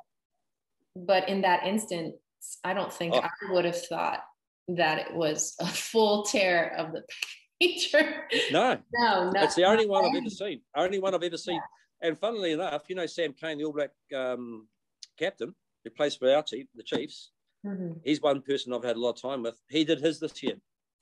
But 0.96 1.30
in 1.30 1.42
that 1.42 1.66
instance, 1.66 2.16
I 2.64 2.74
don't 2.74 2.92
think 2.92 3.14
oh. 3.14 3.20
I 3.22 3.54
would 3.54 3.66
have 3.66 3.82
thought 3.86 4.24
that 4.68 5.00
it 5.00 5.14
was 5.14 5.56
a 5.60 5.68
full 5.68 6.24
tear 6.24 6.76
of 6.78 6.92
the 6.92 7.04
picture. 7.62 8.26
No, 8.52 8.78
no, 8.94 9.30
no. 9.30 9.44
It's 9.44 9.56
the 9.56 9.66
only 9.66 9.88
one 9.88 10.06
I've 10.06 10.16
ever 10.16 10.30
seen. 10.30 10.62
Only 10.76 11.00
one 11.00 11.16
I've 11.16 11.24
ever 11.24 11.38
seen. 11.38 11.56
Yeah 11.56 11.62
and 12.02 12.18
funnily 12.18 12.52
enough, 12.52 12.84
you 12.88 12.96
know 12.96 13.06
Sam 13.06 13.34
Cane, 13.34 13.58
the 13.58 13.66
All 13.66 13.74
Black 13.74 13.92
um, 14.16 14.68
captain 15.18 15.54
who 15.84 15.90
plays 15.90 16.16
for 16.16 16.34
our 16.34 16.44
team, 16.44 16.68
the 16.76 16.84
Chiefs. 16.84 17.32
Mm-hmm. 17.66 18.00
He's 18.04 18.22
one 18.22 18.42
person 18.42 18.74
I've 18.74 18.84
had 18.84 18.96
a 18.96 19.00
lot 19.00 19.12
of 19.12 19.22
time 19.22 19.44
with. 19.44 19.56
He 19.70 19.84
did 19.84 20.00
his 20.00 20.20
this 20.20 20.42
year. 20.42 20.56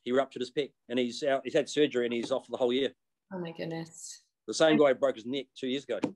He 0.04 0.12
ruptured 0.12 0.42
his 0.42 0.52
pec, 0.52 0.72
and 0.90 1.00
he's 1.00 1.24
out. 1.24 1.42
He's 1.44 1.54
had 1.54 1.70
surgery, 1.70 2.06
and 2.06 2.14
he's 2.14 2.32
off 2.32 2.46
for 2.46 2.52
the 2.52 2.58
whole 2.58 2.74
year. 2.74 2.92
Oh 3.34 3.40
my 3.40 3.52
goodness! 3.52 4.24
The 4.50 4.56
same 4.56 4.78
guy 4.78 4.94
broke 4.94 5.16
his 5.16 5.28
neck 5.28 5.46
two 5.56 5.68
years 5.68 5.84
ago. 5.84 6.00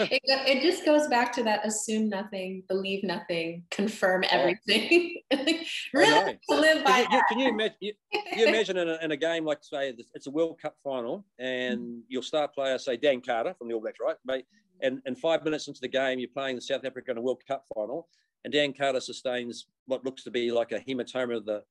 it, 0.00 0.22
it 0.24 0.62
just 0.62 0.86
goes 0.86 1.08
back 1.08 1.30
to 1.34 1.42
that 1.42 1.66
assume 1.66 2.08
nothing, 2.08 2.62
believe 2.68 3.04
nothing, 3.04 3.64
confirm 3.70 4.24
everything. 4.30 5.20
really 5.92 6.38
live 6.48 6.82
by 6.86 7.04
can 7.04 7.12
you, 7.12 7.22
can 7.28 7.38
you 7.38 7.48
imagine, 7.50 7.76
you, 7.80 7.92
you 8.34 8.46
imagine 8.46 8.78
in 8.78 8.88
a, 8.88 8.98
in 9.02 9.10
a, 9.10 9.16
game 9.18 9.44
like 9.44 9.58
say 9.62 9.94
it's 10.14 10.26
a 10.26 10.30
World 10.30 10.58
Cup 10.58 10.74
final 10.82 11.26
and 11.38 11.80
mm-hmm. 11.80 11.98
your 12.08 12.22
star 12.22 12.48
player 12.48 12.78
say 12.78 12.96
Dan 12.96 13.20
Carter 13.20 13.52
from 13.58 13.68
the 13.68 13.74
All 13.74 13.82
Blacks, 13.82 13.98
right? 14.00 14.16
Mate, 14.24 14.46
and, 14.80 15.02
and 15.04 15.18
five 15.18 15.44
minutes 15.44 15.68
into 15.68 15.82
the 15.82 15.88
game, 15.88 16.18
you're 16.18 16.30
playing 16.32 16.56
the 16.56 16.62
South 16.62 16.86
Africa 16.86 17.10
in 17.10 17.18
a 17.18 17.22
World 17.22 17.42
Cup 17.46 17.66
final, 17.74 18.08
and 18.44 18.54
Dan 18.54 18.72
Carter 18.72 19.00
sustains 19.00 19.66
what 19.84 20.02
looks 20.02 20.24
to 20.24 20.30
be 20.30 20.50
like 20.50 20.72
a 20.72 20.80
hematoma 20.80 21.36
of 21.36 21.44
the 21.44 21.62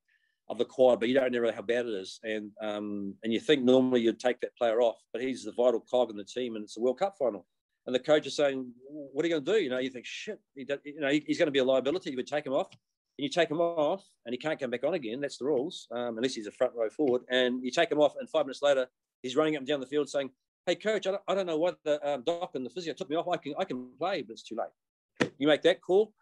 of 0.52 0.60
the 0.60 0.66
quad, 0.66 1.00
but 1.00 1.10
you 1.10 1.16
don't 1.16 1.32
know 1.32 1.52
how 1.52 1.62
bad 1.64 1.88
it 1.88 1.94
is. 1.94 2.20
And 2.24 2.52
um, 2.62 3.16
and 3.24 3.34
you 3.34 3.40
think 3.40 3.64
normally 3.64 4.02
you'd 4.02 4.20
take 4.20 4.40
that 4.42 4.56
player 4.56 4.82
off, 4.82 4.98
but 5.12 5.22
he's 5.22 5.46
the 5.46 5.54
vital 5.54 5.80
cog 5.80 6.12
in 6.12 6.18
the 6.18 6.24
team, 6.24 6.56
and 6.56 6.64
it's 6.64 6.78
a 6.78 6.82
World 6.82 7.00
Cup 7.00 7.16
final 7.18 7.48
and 7.86 7.96
the 7.96 8.00
coach 8.00 8.28
is 8.28 8.36
saying, 8.36 8.72
"What 8.90 9.26
are 9.26 9.28
you 9.28 9.34
going 9.34 9.46
to 9.46 9.54
do?" 9.54 9.60
You 9.60 9.70
know, 9.70 9.80
you 9.80 9.90
think, 9.90 10.06
"Shit, 10.06 10.40
he 10.56 10.68
you 10.84 11.00
know, 11.00 11.10
he's 11.10 11.38
going 11.38 11.48
to 11.48 11.52
be 11.52 11.60
a 11.60 11.64
liability." 11.64 12.12
You 12.12 12.18
would 12.18 12.28
take 12.28 12.46
him 12.46 12.54
off, 12.54 12.70
and 12.72 13.24
you 13.24 13.30
take 13.30 13.50
him 13.50 13.60
off, 13.60 14.08
and 14.26 14.34
he 14.34 14.38
can't 14.38 14.60
come 14.60 14.70
back 14.70 14.84
on 14.84 14.94
again. 14.94 15.20
That's 15.22 15.38
the 15.38 15.46
rules, 15.46 15.88
um, 15.92 16.18
unless 16.18 16.36
he's 16.36 16.48
a 16.48 16.52
front 16.52 16.74
row 16.76 16.90
forward. 16.90 17.24
And 17.30 17.64
you 17.64 17.72
take 17.72 17.92
him 17.92 18.00
off, 18.00 18.14
and 18.20 18.30
five 18.30 18.46
minutes 18.46 18.62
later, 18.62 18.88
he's 19.24 19.36
running 19.36 19.56
up 19.56 19.60
and 19.60 19.68
down 19.68 19.80
the 19.80 19.88
field 19.88 20.10
saying, 20.10 20.30
"Hey, 20.66 20.76
coach, 20.76 21.08
I 21.08 21.12
don't, 21.12 21.24
I 21.28 21.36
don't 21.36 21.48
know 21.48 21.58
what 21.58 21.80
the 21.84 22.08
um, 22.08 22.24
doc 22.24 22.52
and 22.54 22.66
the 22.66 22.70
physio 22.70 22.94
took 22.94 23.10
me 23.10 23.16
off. 23.16 23.28
I 23.28 23.38
can, 23.38 23.56
I 23.58 23.66
can 23.66 23.90
play, 23.98 24.22
but 24.22 24.34
it's 24.34 24.44
too 24.44 24.56
late." 24.56 25.32
You 25.38 25.48
make 25.48 25.64
that 25.64 25.82
call. 25.82 26.14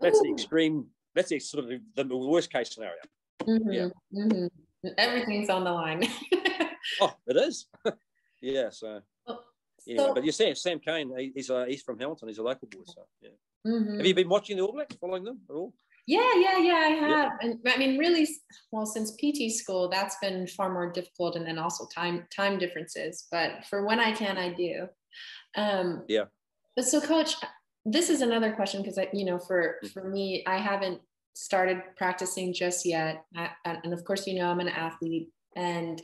That's 0.00 0.18
Ooh. 0.18 0.24
the 0.24 0.32
extreme. 0.32 0.86
That's 1.14 1.28
the 1.28 1.38
sort 1.38 1.64
of 1.64 1.70
the, 1.70 2.04
the 2.04 2.16
worst 2.16 2.52
case 2.52 2.74
scenario. 2.74 3.02
Mm-hmm. 3.42 3.72
Yeah. 3.72 3.88
Mm-hmm. 4.14 4.88
Everything's 4.98 5.50
on 5.50 5.64
the 5.64 5.72
line. 5.72 6.06
oh, 7.00 7.14
it 7.26 7.36
is. 7.36 7.66
yeah. 8.40 8.70
So 8.70 9.00
anyway, 9.86 10.04
so, 10.04 10.14
but 10.14 10.24
you 10.24 10.32
see, 10.32 10.54
Sam 10.54 10.78
Cane, 10.80 11.32
he's 11.34 11.50
uh, 11.50 11.64
he's 11.68 11.82
from 11.82 11.98
Hamilton. 11.98 12.28
He's 12.28 12.38
a 12.38 12.42
local 12.42 12.68
boy. 12.68 12.80
So 12.86 13.02
yeah. 13.20 13.30
Mm-hmm. 13.66 13.96
Have 13.98 14.06
you 14.06 14.14
been 14.14 14.28
watching 14.28 14.56
the 14.56 14.62
All 14.64 14.72
Blacks, 14.72 14.96
following 14.96 15.24
them 15.24 15.40
at 15.48 15.54
all? 15.54 15.72
Yeah, 16.06 16.32
yeah, 16.34 16.58
yeah, 16.58 16.74
I 16.74 16.88
have. 16.88 17.10
Yeah. 17.10 17.30
And 17.42 17.58
I 17.66 17.78
mean, 17.78 17.96
really, 17.96 18.26
well, 18.72 18.86
since 18.86 19.12
PT 19.12 19.52
school, 19.52 19.88
that's 19.88 20.16
been 20.20 20.48
far 20.48 20.72
more 20.72 20.90
difficult, 20.90 21.36
and 21.36 21.46
then 21.46 21.58
also 21.58 21.86
time 21.94 22.26
time 22.34 22.58
differences. 22.58 23.28
But 23.30 23.64
for 23.70 23.86
when 23.86 24.00
I 24.00 24.12
can, 24.12 24.36
I 24.36 24.52
do. 24.52 24.88
Um, 25.56 26.02
yeah. 26.08 26.24
But 26.74 26.86
so, 26.86 27.00
coach, 27.00 27.36
this 27.84 28.10
is 28.10 28.20
another 28.20 28.52
question 28.52 28.82
because 28.82 28.98
I, 28.98 29.08
you 29.12 29.24
know, 29.24 29.38
for 29.38 29.76
mm. 29.84 29.90
for 29.90 30.08
me, 30.08 30.44
I 30.46 30.58
haven't 30.58 31.00
started 31.34 31.82
practicing 31.96 32.52
just 32.52 32.84
yet, 32.84 33.24
I, 33.36 33.50
and 33.64 33.92
of 33.92 34.04
course, 34.04 34.26
you 34.26 34.38
know, 34.38 34.50
I'm 34.50 34.60
an 34.60 34.68
athlete, 34.68 35.30
and 35.56 36.00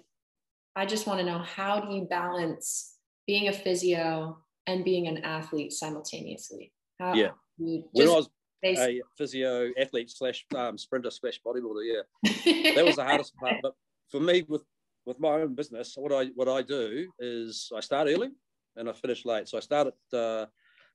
I 0.74 0.86
just 0.86 1.06
want 1.06 1.20
to 1.20 1.26
know 1.26 1.38
how 1.38 1.80
do 1.80 1.94
you 1.94 2.04
balance 2.04 2.94
being 3.26 3.48
a 3.48 3.52
physio 3.52 4.38
and 4.66 4.84
being 4.84 5.06
an 5.06 5.18
athlete 5.24 5.72
simultaneously? 5.72 6.72
How 6.98 7.14
yeah. 7.14 7.30
When 7.58 8.08
I 8.08 8.12
was 8.12 8.28
a 8.64 9.00
physio 9.16 9.70
athlete 9.78 10.10
slash 10.10 10.46
um, 10.56 10.78
sprinter 10.78 11.10
slash 11.10 11.40
bodybuilder, 11.44 11.84
yeah, 11.84 12.72
that 12.74 12.84
was 12.84 12.96
the 12.96 13.04
hardest 13.04 13.36
part. 13.36 13.56
But 13.62 13.74
for 14.10 14.20
me, 14.20 14.44
with 14.48 14.62
with 15.04 15.18
my 15.20 15.40
own 15.40 15.54
business, 15.54 15.94
what 15.96 16.12
I 16.12 16.30
what 16.34 16.48
I 16.48 16.62
do 16.62 17.10
is 17.18 17.70
I 17.74 17.80
start 17.80 18.08
early 18.08 18.30
and 18.76 18.88
I 18.88 18.92
finish 18.92 19.24
late. 19.24 19.48
So 19.48 19.58
I 19.58 19.60
start 19.60 19.88
at 19.88 20.18
uh, 20.18 20.46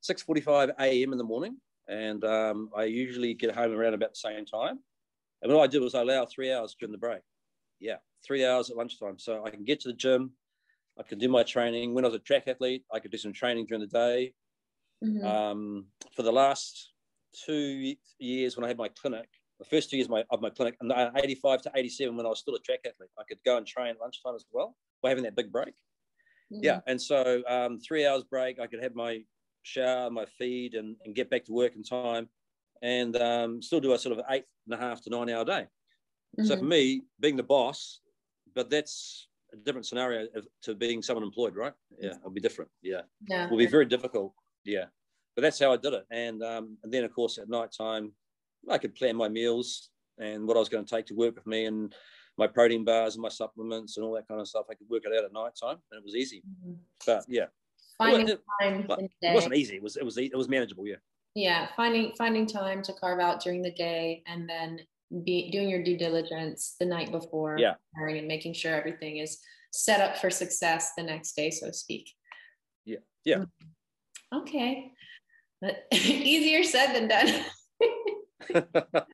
six 0.03 0.21
forty 0.21 0.41
five 0.41 0.69
a.m. 0.79 1.11
in 1.11 1.17
the 1.17 1.23
morning, 1.23 1.57
and 1.87 2.23
um, 2.23 2.69
I 2.77 2.83
usually 2.83 3.33
get 3.33 3.55
home 3.55 3.71
around 3.71 3.95
about 3.95 4.11
the 4.11 4.19
same 4.29 4.45
time. 4.45 4.79
And 5.41 5.51
what 5.51 5.63
I 5.63 5.67
do 5.67 5.83
is 5.85 5.95
I 5.95 6.01
allow 6.01 6.25
three 6.25 6.53
hours 6.53 6.75
during 6.79 6.91
the 6.91 6.97
break. 6.97 7.21
Yeah, 7.79 7.97
three 8.25 8.45
hours 8.45 8.69
at 8.69 8.77
lunchtime, 8.77 9.17
so 9.17 9.43
I 9.45 9.49
can 9.49 9.63
get 9.63 9.79
to 9.81 9.89
the 9.89 9.95
gym, 9.95 10.31
I 10.99 11.03
can 11.03 11.17
do 11.17 11.29
my 11.29 11.43
training. 11.43 11.93
When 11.93 12.05
I 12.05 12.07
was 12.07 12.15
a 12.15 12.19
track 12.19 12.47
athlete, 12.47 12.83
I 12.93 12.99
could 12.99 13.11
do 13.11 13.17
some 13.17 13.33
training 13.33 13.65
during 13.65 13.81
the 13.81 13.87
day. 13.87 14.33
Mm-hmm. 15.03 15.25
Um, 15.25 15.85
for 16.15 16.23
the 16.23 16.31
last 16.31 16.91
two 17.45 17.95
years 18.19 18.55
when 18.55 18.63
I 18.63 18.67
had 18.67 18.77
my 18.77 18.89
clinic, 18.89 19.27
the 19.59 19.65
first 19.65 19.89
two 19.89 19.97
years 19.97 20.07
of 20.07 20.11
my, 20.11 20.23
of 20.29 20.41
my 20.41 20.49
clinic, 20.49 20.75
and 20.81 20.91
85 21.15 21.63
to 21.63 21.71
87 21.75 22.15
when 22.15 22.25
I 22.25 22.29
was 22.29 22.39
still 22.39 22.55
a 22.55 22.59
track 22.59 22.79
athlete, 22.85 23.09
I 23.17 23.23
could 23.27 23.39
go 23.45 23.57
and 23.57 23.65
train 23.65 23.95
lunchtime 23.99 24.35
as 24.35 24.45
well 24.51 24.75
by 25.01 25.09
having 25.09 25.23
that 25.23 25.35
big 25.35 25.51
break. 25.51 25.73
Mm-hmm. 26.53 26.63
Yeah. 26.63 26.81
And 26.87 27.01
so 27.01 27.41
um, 27.47 27.79
three 27.79 28.05
hours 28.05 28.23
break, 28.23 28.59
I 28.59 28.67
could 28.67 28.81
have 28.81 28.95
my 28.95 29.23
shower, 29.63 30.09
my 30.09 30.25
feed, 30.25 30.75
and, 30.75 30.95
and 31.05 31.15
get 31.15 31.29
back 31.29 31.45
to 31.45 31.53
work 31.53 31.75
in 31.75 31.83
time 31.83 32.29
and 32.83 33.15
um, 33.15 33.61
still 33.61 33.79
do 33.79 33.93
a 33.93 33.97
sort 33.97 34.17
of 34.17 34.25
eight 34.29 34.43
and 34.67 34.75
a 34.75 34.77
half 34.77 35.01
to 35.01 35.09
nine 35.09 35.29
hour 35.29 35.45
day. 35.45 35.67
Mm-hmm. 36.37 36.45
So 36.45 36.57
for 36.57 36.65
me, 36.65 37.03
being 37.19 37.37
the 37.37 37.43
boss, 37.43 38.01
but 38.53 38.69
that's 38.69 39.27
a 39.53 39.57
different 39.57 39.85
scenario 39.85 40.27
to 40.63 40.75
being 40.75 41.01
someone 41.01 41.23
employed, 41.23 41.55
right? 41.55 41.73
Yeah, 41.99 42.15
it'll 42.15 42.31
be 42.31 42.41
different. 42.41 42.69
Yeah, 42.81 43.01
yeah, 43.27 43.49
will 43.49 43.57
be 43.57 43.65
very 43.65 43.85
difficult. 43.85 44.33
Yeah, 44.65 44.85
but 45.35 45.41
that's 45.41 45.59
how 45.59 45.71
I 45.73 45.77
did 45.77 45.93
it. 45.93 46.05
And 46.11 46.43
um, 46.43 46.77
and 46.83 46.93
then 46.93 47.03
of 47.03 47.13
course 47.13 47.37
at 47.37 47.49
night 47.49 47.69
time, 47.75 48.11
I 48.69 48.77
could 48.77 48.95
plan 48.95 49.15
my 49.15 49.29
meals 49.29 49.89
and 50.19 50.47
what 50.47 50.57
I 50.57 50.59
was 50.59 50.69
going 50.69 50.85
to 50.85 50.95
take 50.95 51.05
to 51.07 51.15
work 51.15 51.35
with 51.35 51.47
me 51.47 51.65
and 51.65 51.93
my 52.37 52.47
protein 52.47 52.83
bars 52.83 53.15
and 53.15 53.21
my 53.21 53.29
supplements 53.29 53.97
and 53.97 54.05
all 54.05 54.13
that 54.13 54.27
kind 54.27 54.41
of 54.41 54.47
stuff. 54.47 54.65
I 54.69 54.75
could 54.75 54.89
work 54.89 55.03
it 55.05 55.15
out 55.17 55.23
at 55.23 55.33
night 55.33 55.53
time, 55.59 55.77
and 55.91 55.99
it 55.99 56.03
was 56.03 56.15
easy. 56.15 56.41
Mm-hmm. 56.41 56.73
But 57.05 57.25
yeah, 57.27 57.45
finding 57.97 58.29
it, 58.29 58.41
time. 58.61 58.85
It, 58.89 59.11
it 59.21 59.33
wasn't 59.33 59.55
easy. 59.55 59.75
It 59.75 59.83
was 59.83 59.97
it 59.97 60.05
was 60.05 60.17
it 60.17 60.35
was 60.35 60.49
manageable. 60.49 60.87
Yeah. 60.87 60.95
Yeah, 61.35 61.67
finding 61.75 62.13
finding 62.15 62.45
time 62.45 62.83
to 62.83 62.93
carve 62.93 63.19
out 63.19 63.41
during 63.41 63.63
the 63.63 63.71
day, 63.71 64.23
and 64.27 64.47
then 64.47 64.79
be 65.23 65.51
doing 65.51 65.69
your 65.69 65.83
due 65.83 65.97
diligence 65.97 66.75
the 66.79 66.85
night 66.85 67.11
before 67.11 67.57
yeah. 67.59 67.75
and 67.95 68.27
making 68.27 68.53
sure 68.53 68.73
everything 68.73 69.17
is 69.17 69.39
set 69.71 70.01
up 70.01 70.17
for 70.17 70.29
success 70.29 70.91
the 70.97 71.03
next 71.03 71.35
day, 71.35 71.51
so 71.51 71.67
to 71.67 71.73
speak. 71.73 72.09
Yeah. 72.85 72.97
Yeah. 73.23 73.37
Mm-hmm. 73.37 74.37
Okay. 74.39 74.91
But 75.61 75.85
easier 75.91 76.63
said 76.63 76.93
than 76.93 77.07
done. 77.07 77.45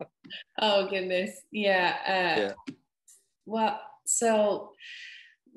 oh 0.61 0.89
goodness. 0.89 1.31
Yeah. 1.51 1.95
Uh, 2.07 2.39
yeah. 2.41 2.73
Well, 3.45 3.81
so 4.05 4.71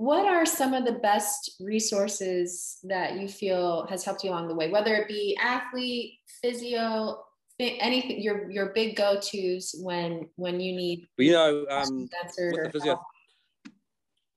what 0.03 0.27
are 0.27 0.45
some 0.45 0.75
of 0.75 0.85
the 0.85 0.99
best 0.99 1.53
resources 1.61 2.79
that 2.83 3.21
you 3.21 3.29
feel 3.29 3.87
has 3.87 4.05
helped 4.05 4.25
you 4.25 4.31
along 4.31 4.49
the 4.49 4.55
way, 4.55 4.69
whether 4.69 4.97
it 4.97 5.07
be 5.07 5.39
athlete, 5.41 6.19
physio, 6.43 7.23
anything 7.61 8.21
your 8.21 8.51
your 8.51 8.73
big 8.75 8.97
go 8.97 9.21
tos 9.21 9.77
when 9.79 10.29
when 10.35 10.59
you 10.59 10.75
need 10.75 11.07
you 11.19 11.31
know 11.31 11.65
um, 11.71 12.01
with 12.01 12.65
the 12.65 12.71
physio, 12.73 13.01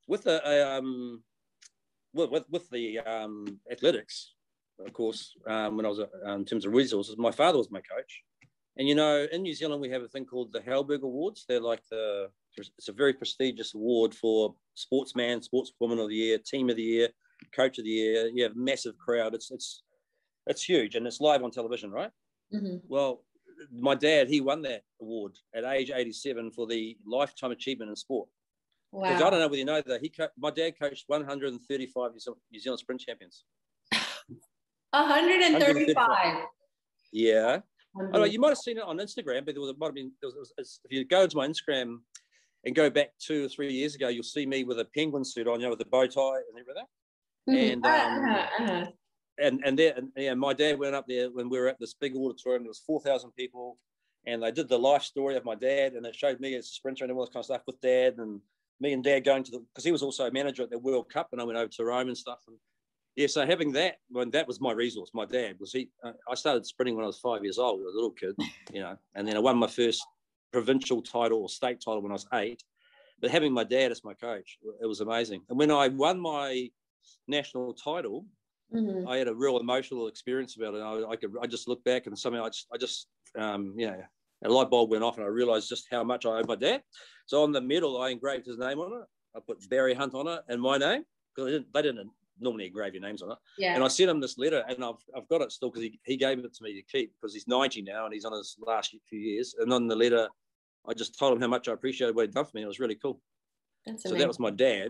with 0.07 0.23
the 0.25 0.37
um, 0.77 1.23
with, 2.13 2.29
with, 2.29 2.43
with 2.51 2.69
the 2.69 2.99
um, 2.99 3.59
athletics, 3.71 4.33
of 4.85 4.93
course, 4.93 5.33
um, 5.47 5.77
when 5.77 5.87
I 5.87 5.89
was 5.89 5.99
uh, 5.99 6.31
in 6.33 6.45
terms 6.45 6.67
of 6.67 6.73
resources, 6.73 7.17
my 7.17 7.31
father 7.31 7.57
was 7.57 7.71
my 7.71 7.81
coach. 7.81 8.21
And 8.77 8.87
you 8.87 8.93
know, 8.93 9.25
in 9.31 9.41
New 9.41 9.55
Zealand, 9.55 9.81
we 9.81 9.89
have 9.89 10.03
a 10.03 10.07
thing 10.09 10.25
called 10.25 10.53
the 10.53 10.61
Halberg 10.61 11.01
Awards. 11.01 11.45
They're 11.49 11.59
like 11.59 11.81
the 11.89 12.29
it's 12.57 12.89
a 12.89 12.93
very 12.93 13.13
prestigious 13.13 13.73
award 13.73 14.13
for 14.13 14.55
sportsman, 14.75 15.41
sportswoman 15.41 16.01
of 16.01 16.09
the 16.09 16.15
year, 16.15 16.37
team 16.37 16.69
of 16.69 16.75
the 16.75 16.83
year, 16.83 17.09
coach 17.53 17.77
of 17.77 17.85
the 17.85 17.89
year. 17.89 18.27
You 18.27 18.43
have 18.43 18.55
massive 18.55 18.97
crowd. 18.97 19.33
It's 19.33 19.51
it's 19.51 19.83
it's 20.47 20.63
huge, 20.63 20.95
and 20.95 21.05
it's 21.07 21.21
live 21.21 21.43
on 21.43 21.51
television, 21.51 21.91
right? 21.91 22.11
Mm-hmm. 22.53 22.77
Well, 22.87 23.23
my 23.71 23.95
dad 23.95 24.27
he 24.27 24.41
won 24.41 24.61
that 24.63 24.83
award 25.01 25.33
at 25.55 25.65
age 25.65 25.91
87 25.93 26.51
for 26.51 26.67
the 26.67 26.97
lifetime 27.05 27.51
achievement 27.51 27.89
in 27.89 27.95
sport. 27.95 28.29
Wow. 28.91 29.13
I 29.13 29.17
don't 29.17 29.31
know 29.31 29.39
whether 29.39 29.57
you 29.57 29.65
know 29.65 29.81
that 29.85 30.01
he 30.01 30.09
co- 30.09 30.29
my 30.37 30.51
dad 30.51 30.73
coached 30.79 31.05
135 31.07 32.11
New 32.51 32.59
Zealand 32.59 32.79
sprint 32.79 33.01
champions. 33.01 33.43
135. 34.91 36.45
Yeah. 37.11 37.59
I 38.13 38.17
know 38.17 38.23
you 38.25 38.39
might 38.39 38.49
have 38.49 38.57
seen 38.57 38.77
it 38.77 38.83
on 38.83 38.97
Instagram, 38.97 39.45
but 39.45 39.55
there 39.55 39.61
was 39.61 39.71
it 39.71 39.77
might 39.77 39.87
have 39.87 39.95
been 39.95 40.11
there 40.21 40.29
was, 40.29 40.53
if 40.57 40.91
you 40.91 41.05
go 41.05 41.23
into 41.23 41.37
my 41.37 41.47
Instagram 41.47 41.99
and 42.65 42.75
go 42.75 42.89
back 42.89 43.09
two 43.19 43.45
or 43.45 43.49
three 43.49 43.71
years 43.71 43.95
ago, 43.95 44.07
you'll 44.07 44.23
see 44.23 44.45
me 44.45 44.63
with 44.63 44.79
a 44.79 44.85
penguin 44.85 45.23
suit 45.23 45.47
on, 45.47 45.59
you 45.59 45.65
know, 45.65 45.71
with 45.71 45.81
a 45.81 45.85
bow 45.85 46.07
tie 46.07 46.37
and 46.49 46.59
everything. 46.59 46.85
Mm-hmm. 47.47 47.73
And 47.73 47.85
um, 47.85 48.29
uh-huh, 48.29 48.47
uh-huh. 48.59 48.85
and 49.39 49.61
and 49.63 49.77
there 49.77 49.93
and 49.95 50.09
yeah, 50.17 50.33
my 50.33 50.53
dad 50.53 50.79
went 50.79 50.95
up 50.95 51.05
there 51.07 51.29
when 51.31 51.49
we 51.49 51.59
were 51.59 51.67
at 51.67 51.79
this 51.79 51.93
big 51.93 52.15
auditorium. 52.15 52.63
There 52.63 52.69
was 52.69 52.83
four 52.85 52.99
thousand 53.01 53.31
people, 53.37 53.77
and 54.25 54.41
they 54.41 54.51
did 54.51 54.67
the 54.67 54.79
life 54.79 55.03
story 55.03 55.35
of 55.35 55.45
my 55.45 55.55
dad, 55.55 55.93
and 55.93 56.05
it 56.05 56.15
showed 56.15 56.39
me 56.39 56.55
as 56.55 56.65
a 56.65 56.69
sprinter 56.69 57.03
and 57.03 57.13
all 57.13 57.21
this 57.21 57.29
kind 57.29 57.41
of 57.41 57.45
stuff 57.45 57.61
with 57.67 57.79
dad 57.81 58.15
and 58.17 58.41
me 58.79 58.93
and 58.93 59.03
dad 59.03 59.23
going 59.23 59.43
to 59.43 59.51
the 59.51 59.59
because 59.59 59.85
he 59.85 59.91
was 59.91 60.01
also 60.01 60.25
a 60.25 60.31
manager 60.31 60.63
at 60.63 60.71
the 60.71 60.79
World 60.79 61.09
Cup, 61.09 61.29
and 61.31 61.39
I 61.39 61.43
went 61.43 61.59
over 61.59 61.69
to 61.69 61.85
Rome 61.85 62.07
and 62.07 62.17
stuff. 62.17 62.39
And 62.47 62.57
yeah, 63.15 63.27
so 63.27 63.45
having 63.45 63.71
that, 63.73 63.97
when 64.09 64.31
that 64.31 64.47
was 64.47 64.59
my 64.59 64.71
resource, 64.71 65.11
my 65.13 65.25
dad 65.25 65.57
was 65.59 65.71
he. 65.71 65.89
Uh, 66.03 66.13
I 66.29 66.33
started 66.33 66.65
sprinting 66.65 66.95
when 66.95 67.03
I 67.03 67.07
was 67.07 67.19
five 67.19 67.43
years 67.43 67.59
old, 67.59 67.81
a 67.81 67.83
little 67.83 68.09
kid, 68.09 68.35
you 68.73 68.81
know, 68.81 68.97
and 69.13 69.27
then 69.27 69.37
I 69.37 69.39
won 69.39 69.57
my 69.57 69.67
first 69.67 70.03
provincial 70.55 71.01
title 71.01 71.41
or 71.41 71.49
state 71.49 71.81
title 71.83 72.01
when 72.01 72.13
I 72.13 72.13
was 72.13 72.27
eight. 72.35 72.63
But 73.19 73.29
having 73.29 73.51
my 73.51 73.65
dad 73.65 73.91
as 73.91 74.05
my 74.05 74.13
coach, 74.13 74.57
it 74.81 74.85
was 74.85 75.01
amazing. 75.01 75.41
And 75.49 75.59
when 75.59 75.69
I 75.69 75.89
won 75.89 76.17
my 76.17 76.69
national 77.27 77.73
title, 77.73 78.25
mm-hmm. 78.73 79.05
I 79.05 79.17
had 79.17 79.27
a 79.27 79.35
real 79.35 79.59
emotional 79.59 80.07
experience 80.07 80.55
about 80.55 80.73
it. 80.75 80.79
I, 80.79 81.11
I, 81.11 81.15
could, 81.17 81.33
I 81.41 81.45
just 81.45 81.67
look 81.67 81.83
back 81.83 82.07
and 82.07 82.17
something 82.17 82.41
I 82.41 82.47
just, 82.47 82.67
I 82.73 82.77
just, 82.77 83.07
um, 83.37 83.73
you 83.75 83.87
know, 83.87 84.01
a 84.45 84.49
light 84.49 84.69
bulb 84.69 84.91
went 84.91 85.03
off 85.03 85.17
and 85.17 85.25
I 85.25 85.27
realized 85.29 85.67
just 85.67 85.87
how 85.91 86.05
much 86.05 86.25
I 86.25 86.29
owe 86.29 86.43
my 86.47 86.55
dad. 86.55 86.83
So 87.25 87.43
on 87.43 87.51
the 87.51 87.59
medal, 87.59 88.01
I 88.01 88.11
engraved 88.11 88.45
his 88.45 88.57
name 88.57 88.79
on 88.79 88.93
it. 88.93 89.07
I 89.35 89.41
put 89.45 89.69
Barry 89.69 89.93
Hunt 89.93 90.13
on 90.13 90.27
it 90.27 90.39
and 90.47 90.61
my 90.61 90.77
name 90.77 91.03
because 91.35 91.47
they 91.47 91.57
didn't, 91.57 91.73
they 91.73 91.81
didn't 91.81 92.09
normally 92.39 92.67
engrave 92.67 92.93
your 92.93 93.01
names 93.01 93.21
on 93.21 93.31
it. 93.31 93.37
Yeah. 93.57 93.75
And 93.75 93.83
I 93.83 93.89
sent 93.89 94.09
him 94.09 94.21
this 94.21 94.37
letter 94.37 94.63
and 94.69 94.83
I've, 94.83 95.03
I've 95.15 95.27
got 95.27 95.41
it 95.41 95.51
still 95.51 95.69
because 95.69 95.83
he, 95.83 95.99
he 96.03 96.15
gave 96.15 96.39
it 96.39 96.53
to 96.53 96.63
me 96.63 96.73
to 96.73 96.81
keep 96.81 97.13
because 97.13 97.33
he's 97.33 97.47
90 97.47 97.81
now 97.81 98.05
and 98.05 98.13
he's 98.13 98.25
on 98.25 98.33
his 98.33 98.55
last 98.65 98.95
few 99.09 99.19
years. 99.19 99.55
And 99.59 99.71
on 99.73 99.87
the 99.87 99.95
letter, 99.95 100.29
I 100.87 100.93
just 100.93 101.17
told 101.17 101.33
him 101.33 101.41
how 101.41 101.47
much 101.47 101.67
I 101.67 101.73
appreciated 101.73 102.15
what 102.15 102.23
he'd 102.23 102.33
done 102.33 102.45
for 102.45 102.51
me. 102.53 102.63
It 102.63 102.67
was 102.67 102.79
really 102.79 102.95
cool. 102.95 103.21
That's 103.85 104.03
so 104.03 104.15
that 104.15 104.27
was 104.27 104.39
my 104.39 104.51
dad. 104.51 104.89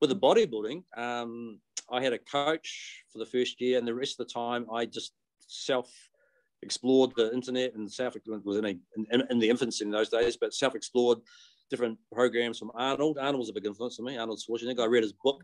With 0.00 0.10
the 0.10 0.16
bodybuilding, 0.16 0.82
um, 0.96 1.60
I 1.90 2.02
had 2.02 2.12
a 2.12 2.18
coach 2.18 3.04
for 3.12 3.18
the 3.18 3.26
first 3.26 3.60
year, 3.60 3.78
and 3.78 3.86
the 3.86 3.94
rest 3.94 4.18
of 4.18 4.26
the 4.26 4.32
time, 4.32 4.66
I 4.72 4.86
just 4.86 5.12
self 5.40 5.90
explored 6.62 7.12
the 7.16 7.32
internet 7.32 7.74
and 7.74 7.90
self 7.90 8.14
was 8.44 8.56
in, 8.58 8.64
a, 8.66 8.68
in, 8.68 9.22
in, 9.30 9.38
the 9.38 9.48
infancy 9.48 9.84
in 9.84 9.90
those 9.90 10.08
days, 10.08 10.36
but 10.36 10.54
self 10.54 10.74
explored 10.74 11.18
different 11.70 11.98
programs 12.12 12.58
from 12.58 12.70
Arnold. 12.74 13.18
Arnold 13.18 13.38
was 13.38 13.48
a 13.48 13.52
big 13.52 13.66
influence 13.66 13.98
on 13.98 14.04
me. 14.04 14.18
Arnold 14.18 14.40
Schwarzenegger. 14.40 14.80
I 14.80 14.86
read 14.86 15.02
his 15.02 15.12
book 15.12 15.42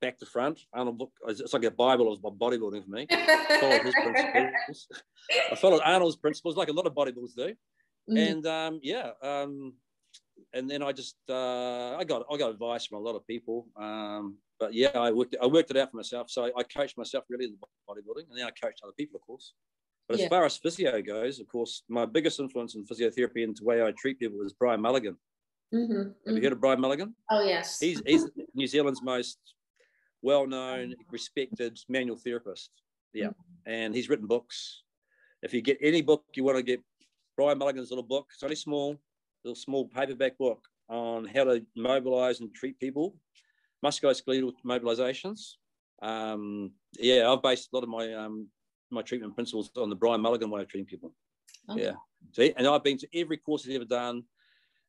back 0.00 0.18
to 0.18 0.26
front. 0.26 0.60
Arnold 0.72 0.98
book. 0.98 1.12
It's 1.28 1.52
like 1.52 1.64
a 1.64 1.70
Bible 1.70 2.12
of 2.12 2.20
bodybuilding 2.20 2.84
for 2.84 2.90
me. 2.90 3.06
followed 3.60 3.82
his 3.82 3.94
principles. 3.94 4.88
I 5.52 5.54
followed 5.54 5.82
Arnold's 5.84 6.16
principles, 6.16 6.56
like 6.56 6.68
a 6.68 6.72
lot 6.72 6.86
of 6.86 6.94
bodybuilders 6.94 7.34
do. 7.36 7.54
Mm. 8.10 8.30
And 8.30 8.46
um, 8.46 8.80
yeah, 8.82 9.10
um, 9.22 9.74
and 10.54 10.70
then 10.70 10.82
I 10.82 10.92
just 10.92 11.16
uh, 11.28 11.96
I 11.96 12.04
got 12.04 12.24
I 12.30 12.36
got 12.36 12.50
advice 12.50 12.86
from 12.86 12.98
a 12.98 13.00
lot 13.00 13.16
of 13.16 13.26
people. 13.26 13.66
Um, 13.76 14.38
but 14.58 14.74
yeah, 14.74 14.90
I 14.94 15.10
worked 15.10 15.36
I 15.42 15.46
worked 15.46 15.70
it 15.70 15.76
out 15.76 15.90
for 15.90 15.96
myself. 15.96 16.30
So 16.30 16.46
I, 16.46 16.50
I 16.56 16.62
coached 16.62 16.96
myself 16.96 17.24
really 17.28 17.46
in 17.46 17.56
bodybuilding, 17.88 18.28
and 18.30 18.38
then 18.38 18.46
I 18.46 18.50
coached 18.50 18.80
other 18.82 18.94
people, 18.96 19.16
of 19.20 19.26
course. 19.26 19.52
But 20.08 20.14
as 20.14 20.20
yeah. 20.22 20.28
far 20.28 20.44
as 20.46 20.56
physio 20.56 21.02
goes, 21.02 21.38
of 21.38 21.48
course, 21.48 21.82
my 21.88 22.06
biggest 22.06 22.40
influence 22.40 22.74
in 22.74 22.86
physiotherapy 22.86 23.44
and 23.44 23.54
the 23.54 23.64
way 23.64 23.82
I 23.82 23.92
treat 23.92 24.18
people 24.18 24.40
is 24.40 24.54
Brian 24.54 24.80
Mulligan. 24.80 25.16
Mm-hmm, 25.74 25.96
Have 25.96 26.06
mm-hmm. 26.06 26.36
you 26.36 26.42
heard 26.42 26.52
of 26.52 26.60
Brian 26.60 26.80
Mulligan? 26.80 27.14
Oh 27.30 27.44
yes. 27.44 27.78
He's 27.78 28.00
he's 28.06 28.26
New 28.54 28.66
Zealand's 28.66 29.02
most 29.02 29.38
well-known, 30.22 30.94
respected 31.10 31.78
manual 31.88 32.16
therapist. 32.16 32.70
Yeah, 33.12 33.26
mm-hmm. 33.26 33.70
and 33.70 33.94
he's 33.94 34.08
written 34.08 34.26
books. 34.26 34.82
If 35.42 35.52
you 35.52 35.60
get 35.60 35.78
any 35.80 36.02
book 36.02 36.24
you 36.34 36.42
want 36.42 36.56
to 36.56 36.62
get, 36.62 36.80
Brian 37.38 37.56
Mulligan's 37.56 37.90
little 37.90 38.02
book. 38.02 38.26
It's 38.34 38.42
only 38.42 38.56
small, 38.56 38.96
little 39.44 39.54
small 39.54 39.86
paperback 39.86 40.36
book 40.38 40.66
on 40.88 41.24
how 41.24 41.44
to 41.44 41.64
mobilize 41.76 42.40
and 42.40 42.52
treat 42.52 42.78
people, 42.80 43.14
musculoskeletal 43.86 44.52
mobilizations. 44.66 45.52
Um, 46.02 46.72
yeah, 46.98 47.30
I've 47.30 47.40
based 47.40 47.68
a 47.72 47.76
lot 47.76 47.84
of 47.84 47.90
my 47.90 48.12
um, 48.12 48.48
my 48.90 49.02
treatment 49.02 49.36
principles 49.36 49.70
on 49.76 49.88
the 49.88 49.94
Brian 49.94 50.20
Mulligan 50.20 50.50
way 50.50 50.62
of 50.62 50.68
treating 50.68 50.86
people. 50.86 51.14
Okay. 51.70 51.84
Yeah. 51.84 51.92
See, 52.32 52.52
and 52.56 52.66
I've 52.66 52.82
been 52.82 52.98
to 52.98 53.08
every 53.14 53.36
course 53.36 53.64
he's 53.64 53.76
ever 53.76 53.84
done. 53.84 54.24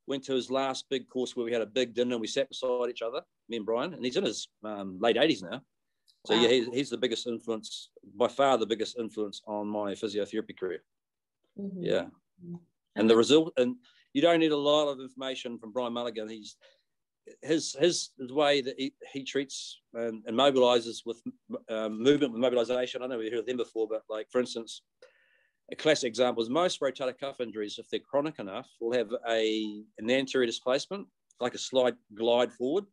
Went 0.08 0.24
to 0.24 0.34
his 0.34 0.50
last 0.50 0.86
big 0.90 1.08
course 1.08 1.36
where 1.36 1.46
we 1.46 1.54
had 1.54 1.62
a 1.62 1.68
big 1.68 1.94
dinner 1.94 2.14
and 2.14 2.22
we 2.22 2.26
sat 2.26 2.50
beside 2.50 2.90
each 2.90 3.04
other, 3.04 3.22
me 3.48 3.58
and 3.58 3.66
Brian, 3.66 3.94
and 3.94 4.04
he's 4.04 4.18
in 4.18 4.26
his 4.26 4.48
um, 4.64 4.98
late 5.00 5.18
80s 5.18 5.44
now. 5.44 5.62
So 6.26 6.36
wow. 6.36 6.42
yeah, 6.42 6.48
he's, 6.48 6.68
he's, 6.74 6.90
the 6.90 6.98
biggest 6.98 7.28
influence, 7.28 7.92
by 8.18 8.28
far 8.28 8.58
the 8.58 8.66
biggest 8.66 8.98
influence 8.98 9.42
on 9.46 9.68
my 9.68 9.92
physiotherapy 9.92 10.58
career. 10.58 10.84
Mm-hmm. 11.60 11.84
Yeah. 11.84 12.06
And 12.96 13.10
the 13.10 13.16
result, 13.16 13.54
and 13.58 13.76
you 14.14 14.22
don't 14.22 14.40
need 14.40 14.52
a 14.52 14.58
lot 14.58 14.90
of 14.90 15.00
information 15.00 15.58
from 15.58 15.72
Brian 15.72 15.94
Mulligan. 15.94 16.30
He's 16.30 16.58
his 17.42 17.76
his, 17.80 18.10
his 18.20 18.32
way 18.32 18.62
that 18.62 18.76
he, 18.78 18.94
he 19.14 19.24
treats 19.24 19.82
and, 19.94 20.24
and 20.26 20.36
mobilizes 20.38 21.06
with 21.06 21.22
um, 21.70 22.02
movement 22.02 22.34
with 22.34 22.42
mobilization. 22.42 23.02
I 23.02 23.04
don't 23.04 23.12
know 23.12 23.18
we've 23.20 23.32
heard 23.32 23.42
of 23.42 23.46
them 23.46 23.58
before, 23.58 23.88
but 23.88 24.04
like 24.10 24.28
for 24.32 24.40
instance, 24.40 24.82
a 25.72 25.76
classic 25.76 26.08
example 26.08 26.42
is 26.42 26.50
most 26.50 26.82
rotator 26.82 27.18
cuff 27.18 27.40
injuries, 27.40 27.78
if 27.78 27.90
they're 27.90 28.00
chronic 28.00 28.40
enough, 28.40 28.68
will 28.80 28.94
have 28.94 29.10
a 29.30 29.84
an 29.98 30.10
anterior 30.10 30.48
displacement, 30.48 31.08
like 31.40 31.54
a 31.54 31.60
slight 31.60 31.96
glide 32.16 32.52
forward. 32.52 32.86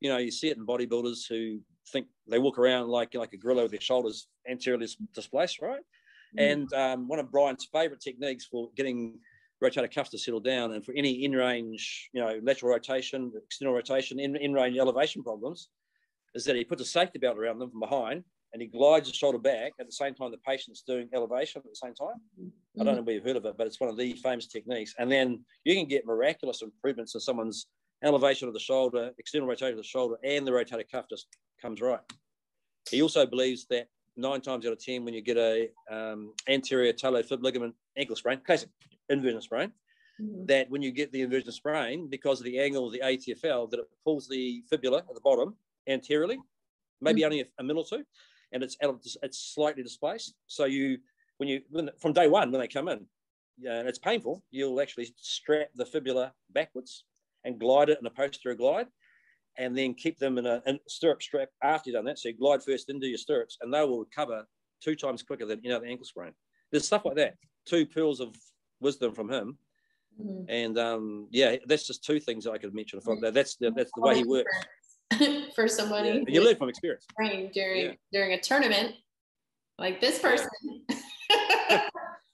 You 0.00 0.10
know, 0.10 0.18
you 0.18 0.30
see 0.30 0.48
it 0.48 0.56
in 0.56 0.66
bodybuilders 0.66 1.28
who 1.28 1.60
think 1.92 2.06
they 2.28 2.38
walk 2.38 2.58
around 2.58 2.88
like 2.88 3.14
like 3.14 3.32
a 3.32 3.36
gorilla 3.36 3.62
with 3.62 3.72
their 3.72 3.80
shoulders 3.80 4.28
anteriorly 4.48 4.88
displaced, 5.14 5.60
right? 5.60 5.82
Mm. 6.38 6.52
And 6.52 6.72
um, 6.74 7.08
one 7.08 7.18
of 7.18 7.30
Brian's 7.30 7.68
favorite 7.72 8.00
techniques 8.00 8.46
for 8.46 8.70
getting 8.76 9.18
rotator 9.62 9.92
cuffs 9.92 10.10
to 10.10 10.18
settle 10.18 10.40
down. 10.40 10.72
And 10.72 10.84
for 10.84 10.92
any 10.96 11.24
in 11.24 11.32
range, 11.32 12.10
you 12.12 12.20
know, 12.20 12.40
lateral 12.42 12.72
rotation, 12.72 13.32
external 13.44 13.74
rotation, 13.74 14.18
in, 14.18 14.36
in 14.36 14.52
range 14.52 14.78
elevation 14.78 15.22
problems, 15.22 15.68
is 16.34 16.44
that 16.44 16.56
he 16.56 16.64
puts 16.64 16.82
a 16.82 16.86
safety 16.86 17.18
belt 17.18 17.38
around 17.38 17.58
them 17.58 17.70
from 17.70 17.80
behind 17.80 18.24
and 18.52 18.62
he 18.62 18.68
glides 18.68 19.08
the 19.08 19.14
shoulder 19.14 19.38
back 19.38 19.72
at 19.78 19.86
the 19.86 19.92
same 19.92 20.14
time 20.14 20.30
the 20.30 20.38
patient's 20.38 20.82
doing 20.82 21.08
elevation 21.14 21.62
at 21.64 21.70
the 21.70 21.76
same 21.76 21.94
time. 21.94 22.16
Mm-hmm. 22.40 22.80
I 22.80 22.84
don't 22.84 22.96
know 22.96 23.02
if 23.02 23.14
you've 23.14 23.24
heard 23.24 23.36
of 23.36 23.44
it, 23.44 23.56
but 23.56 23.66
it's 23.66 23.80
one 23.80 23.90
of 23.90 23.96
the 23.96 24.14
famous 24.14 24.46
techniques. 24.46 24.94
And 24.98 25.10
then 25.10 25.44
you 25.64 25.74
can 25.74 25.86
get 25.86 26.06
miraculous 26.06 26.62
improvements 26.62 27.14
in 27.14 27.20
someone's 27.20 27.66
elevation 28.02 28.48
of 28.48 28.54
the 28.54 28.60
shoulder, 28.60 29.10
external 29.18 29.46
rotation 29.46 29.72
of 29.72 29.76
the 29.76 29.84
shoulder, 29.84 30.16
and 30.24 30.46
the 30.46 30.50
rotator 30.50 30.84
cuff 30.90 31.04
just 31.08 31.26
comes 31.60 31.80
right. 31.80 32.00
He 32.90 33.02
also 33.02 33.26
believes 33.26 33.66
that 33.70 33.86
nine 34.16 34.40
times 34.40 34.66
out 34.66 34.72
of 34.72 34.84
10, 34.84 35.04
when 35.04 35.14
you 35.14 35.22
get 35.22 35.36
a 35.36 35.70
um, 35.90 36.32
anterior 36.48 36.92
talofib 36.92 37.42
ligament 37.42 37.74
ankle 37.96 38.16
sprain, 38.16 38.40
classic 38.44 38.68
inversion 39.08 39.40
sprain, 39.40 39.72
mm-hmm. 40.20 40.46
that 40.46 40.70
when 40.70 40.82
you 40.82 40.92
get 40.92 41.12
the 41.12 41.22
inversion 41.22 41.52
sprain, 41.52 42.08
because 42.08 42.40
of 42.40 42.44
the 42.44 42.58
angle 42.58 42.86
of 42.86 42.92
the 42.92 43.00
ATFL, 43.00 43.70
that 43.70 43.80
it 43.80 43.86
pulls 44.04 44.28
the 44.28 44.62
fibula 44.68 44.98
at 44.98 45.14
the 45.14 45.20
bottom 45.20 45.54
anteriorly, 45.88 46.38
maybe 47.00 47.20
mm-hmm. 47.20 47.26
only 47.26 47.40
a, 47.40 47.44
a 47.58 47.62
minute 47.62 47.80
or 47.80 47.98
two, 47.98 48.04
and 48.52 48.62
it's 48.62 48.76
out 48.82 48.90
of, 48.90 49.00
it's 49.22 49.38
slightly 49.38 49.82
displaced. 49.82 50.34
So 50.46 50.64
you, 50.64 50.98
when 51.38 51.48
you 51.48 51.62
when, 51.70 51.90
from 51.98 52.12
day 52.12 52.28
one 52.28 52.50
when 52.50 52.60
they 52.60 52.68
come 52.68 52.88
in, 52.88 53.06
yeah, 53.58 53.78
and 53.78 53.88
it's 53.88 53.98
painful, 53.98 54.42
you'll 54.50 54.80
actually 54.80 55.12
strap 55.16 55.68
the 55.74 55.84
fibula 55.84 56.32
backwards 56.50 57.04
and 57.44 57.58
glide 57.58 57.90
it 57.90 57.98
in 58.00 58.06
a 58.06 58.10
posterior 58.10 58.56
glide, 58.56 58.86
and 59.60 59.76
then 59.76 59.94
keep 59.94 60.18
them 60.18 60.38
in 60.38 60.46
a, 60.46 60.62
in 60.66 60.80
stirrup 60.88 61.22
strap 61.22 61.48
after 61.62 61.90
you've 61.90 61.96
done 61.96 62.06
that. 62.06 62.18
So 62.18 62.30
you 62.30 62.36
glide 62.36 62.62
first 62.62 62.88
into 62.88 63.06
your 63.06 63.18
stirrups, 63.18 63.58
and 63.60 63.72
they 63.72 63.80
will 63.84 64.00
recover 64.00 64.44
two 64.82 64.96
times 64.96 65.22
quicker 65.22 65.44
than 65.44 65.60
you 65.62 65.70
know 65.70 65.78
the 65.78 65.86
ankle 65.86 66.06
sprain. 66.06 66.32
There's 66.72 66.86
stuff 66.86 67.04
like 67.04 67.16
that. 67.16 67.34
Two 67.66 67.86
pearls 67.86 68.20
of 68.20 68.34
wisdom 68.80 69.14
from 69.14 69.30
him. 69.30 69.58
Mm-hmm. 70.20 70.44
And 70.48 70.78
um, 70.78 71.28
yeah, 71.30 71.56
that's 71.66 71.86
just 71.86 72.04
two 72.04 72.18
things 72.18 72.46
I 72.46 72.58
could 72.58 72.74
mention 72.74 73.00
from 73.00 73.20
that. 73.20 73.34
That's 73.34 73.56
the, 73.56 73.70
that's 73.70 73.92
the 73.94 74.00
way 74.00 74.16
he 74.16 74.24
works. 74.24 74.50
For 75.54 75.68
somebody, 75.68 76.08
yeah. 76.08 76.24
you 76.28 76.44
learn 76.44 76.56
from 76.56 76.68
experience. 76.68 77.04
During 77.18 77.50
yeah. 77.52 77.92
during 78.12 78.32
a 78.32 78.40
tournament, 78.40 78.94
like 79.76 80.00
this 80.00 80.20
person. 80.20 80.48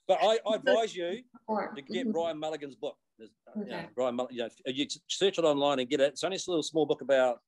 but 0.07 0.19
I, 0.23 0.39
I 0.47 0.55
advise 0.55 0.95
you 0.95 1.23
to 1.49 1.83
get 1.83 2.05
mm-hmm. 2.05 2.13
Brian 2.13 2.39
Mulligan's 2.39 2.77
book. 2.77 2.97
Okay. 3.21 3.31
You 3.59 3.71
know, 3.71 3.85
Brian, 3.95 4.19
you 4.31 4.43
know, 4.43 4.49
you 4.67 4.87
search 5.09 5.39
it 5.39 5.45
online 5.45 5.79
and 5.79 5.89
get 5.89 6.01
it. 6.01 6.13
It's 6.13 6.25
only 6.25 6.37
a 6.37 6.51
little 6.51 6.63
small 6.63 6.87
book 6.87 7.03
about 7.03 7.39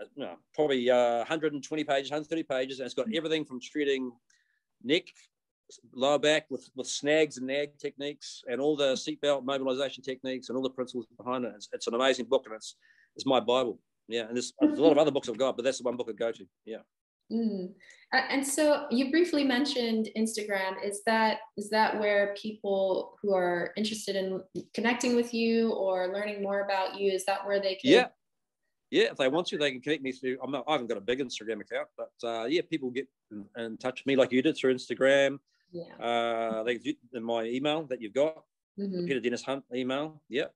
uh, 0.00 0.06
you 0.16 0.24
know, 0.24 0.36
probably 0.54 0.90
uh, 0.90 1.18
120 1.18 1.84
pages, 1.84 2.10
130 2.10 2.42
pages, 2.42 2.80
and 2.80 2.86
it's 2.86 2.94
got 2.94 3.06
everything 3.14 3.44
from 3.44 3.60
treating 3.60 4.10
neck, 4.82 5.04
lower 5.92 6.18
back 6.18 6.46
with, 6.50 6.68
with 6.74 6.86
snags 6.86 7.38
and 7.38 7.46
nag 7.46 7.78
techniques, 7.78 8.42
and 8.48 8.60
all 8.60 8.76
the 8.76 8.94
seatbelt 8.94 9.44
mobilization 9.44 10.02
techniques, 10.02 10.48
and 10.48 10.56
all 10.56 10.62
the 10.62 10.70
principles 10.70 11.06
behind 11.16 11.44
it. 11.44 11.52
It's, 11.54 11.68
it's, 11.72 11.86
an 11.86 11.94
amazing 11.94 12.26
book, 12.26 12.42
and 12.46 12.54
it's 12.54 12.76
it's 13.14 13.26
my 13.26 13.40
Bible. 13.40 13.78
Yeah, 14.08 14.26
and 14.26 14.36
there's, 14.36 14.52
there's 14.60 14.78
a 14.78 14.82
lot 14.82 14.92
of 14.92 14.98
other 14.98 15.10
books 15.10 15.28
I've 15.28 15.38
got, 15.38 15.56
but 15.56 15.64
that's 15.64 15.78
the 15.78 15.84
one 15.84 15.96
book 15.96 16.08
I 16.10 16.12
go 16.12 16.32
to. 16.32 16.44
Yeah. 16.66 16.78
Mm. 17.32 17.72
And 18.12 18.46
so 18.46 18.86
you 18.90 19.10
briefly 19.10 19.44
mentioned 19.44 20.08
Instagram. 20.16 20.84
Is 20.84 21.02
that 21.04 21.38
is 21.56 21.68
that 21.70 21.98
where 21.98 22.34
people 22.40 23.16
who 23.20 23.34
are 23.34 23.72
interested 23.76 24.14
in 24.14 24.42
connecting 24.72 25.16
with 25.16 25.34
you 25.34 25.72
or 25.72 26.12
learning 26.12 26.42
more 26.42 26.60
about 26.60 26.98
you, 26.98 27.10
is 27.10 27.24
that 27.26 27.44
where 27.44 27.60
they 27.60 27.74
can? 27.74 27.90
Yeah, 27.90 28.06
yeah. 28.90 29.10
If 29.10 29.16
they 29.16 29.28
want 29.28 29.48
to, 29.48 29.58
they 29.58 29.72
can 29.72 29.80
connect 29.80 30.02
me 30.02 30.12
through. 30.12 30.38
I'm 30.42 30.52
not. 30.52 30.64
I 30.68 30.72
haven't 30.72 30.86
got 30.86 30.98
a 30.98 31.00
big 31.00 31.18
Instagram 31.18 31.60
account, 31.60 31.88
but 31.96 32.28
uh, 32.28 32.44
yeah, 32.44 32.62
people 32.70 32.90
get 32.90 33.08
in, 33.32 33.46
in, 33.56 33.76
touch 33.78 34.00
with 34.00 34.06
me 34.06 34.16
like 34.16 34.30
you 34.30 34.42
did 34.42 34.56
through 34.56 34.74
Instagram. 34.74 35.38
Yeah. 35.72 35.94
Uh, 36.00 36.62
they 36.62 36.78
in 37.14 37.24
my 37.24 37.44
email 37.44 37.82
that 37.84 38.00
you've 38.00 38.14
got, 38.14 38.44
mm-hmm. 38.78 39.06
Peter 39.06 39.18
Dennis 39.18 39.42
Hunt 39.42 39.64
email. 39.74 40.22
Yeah. 40.28 40.46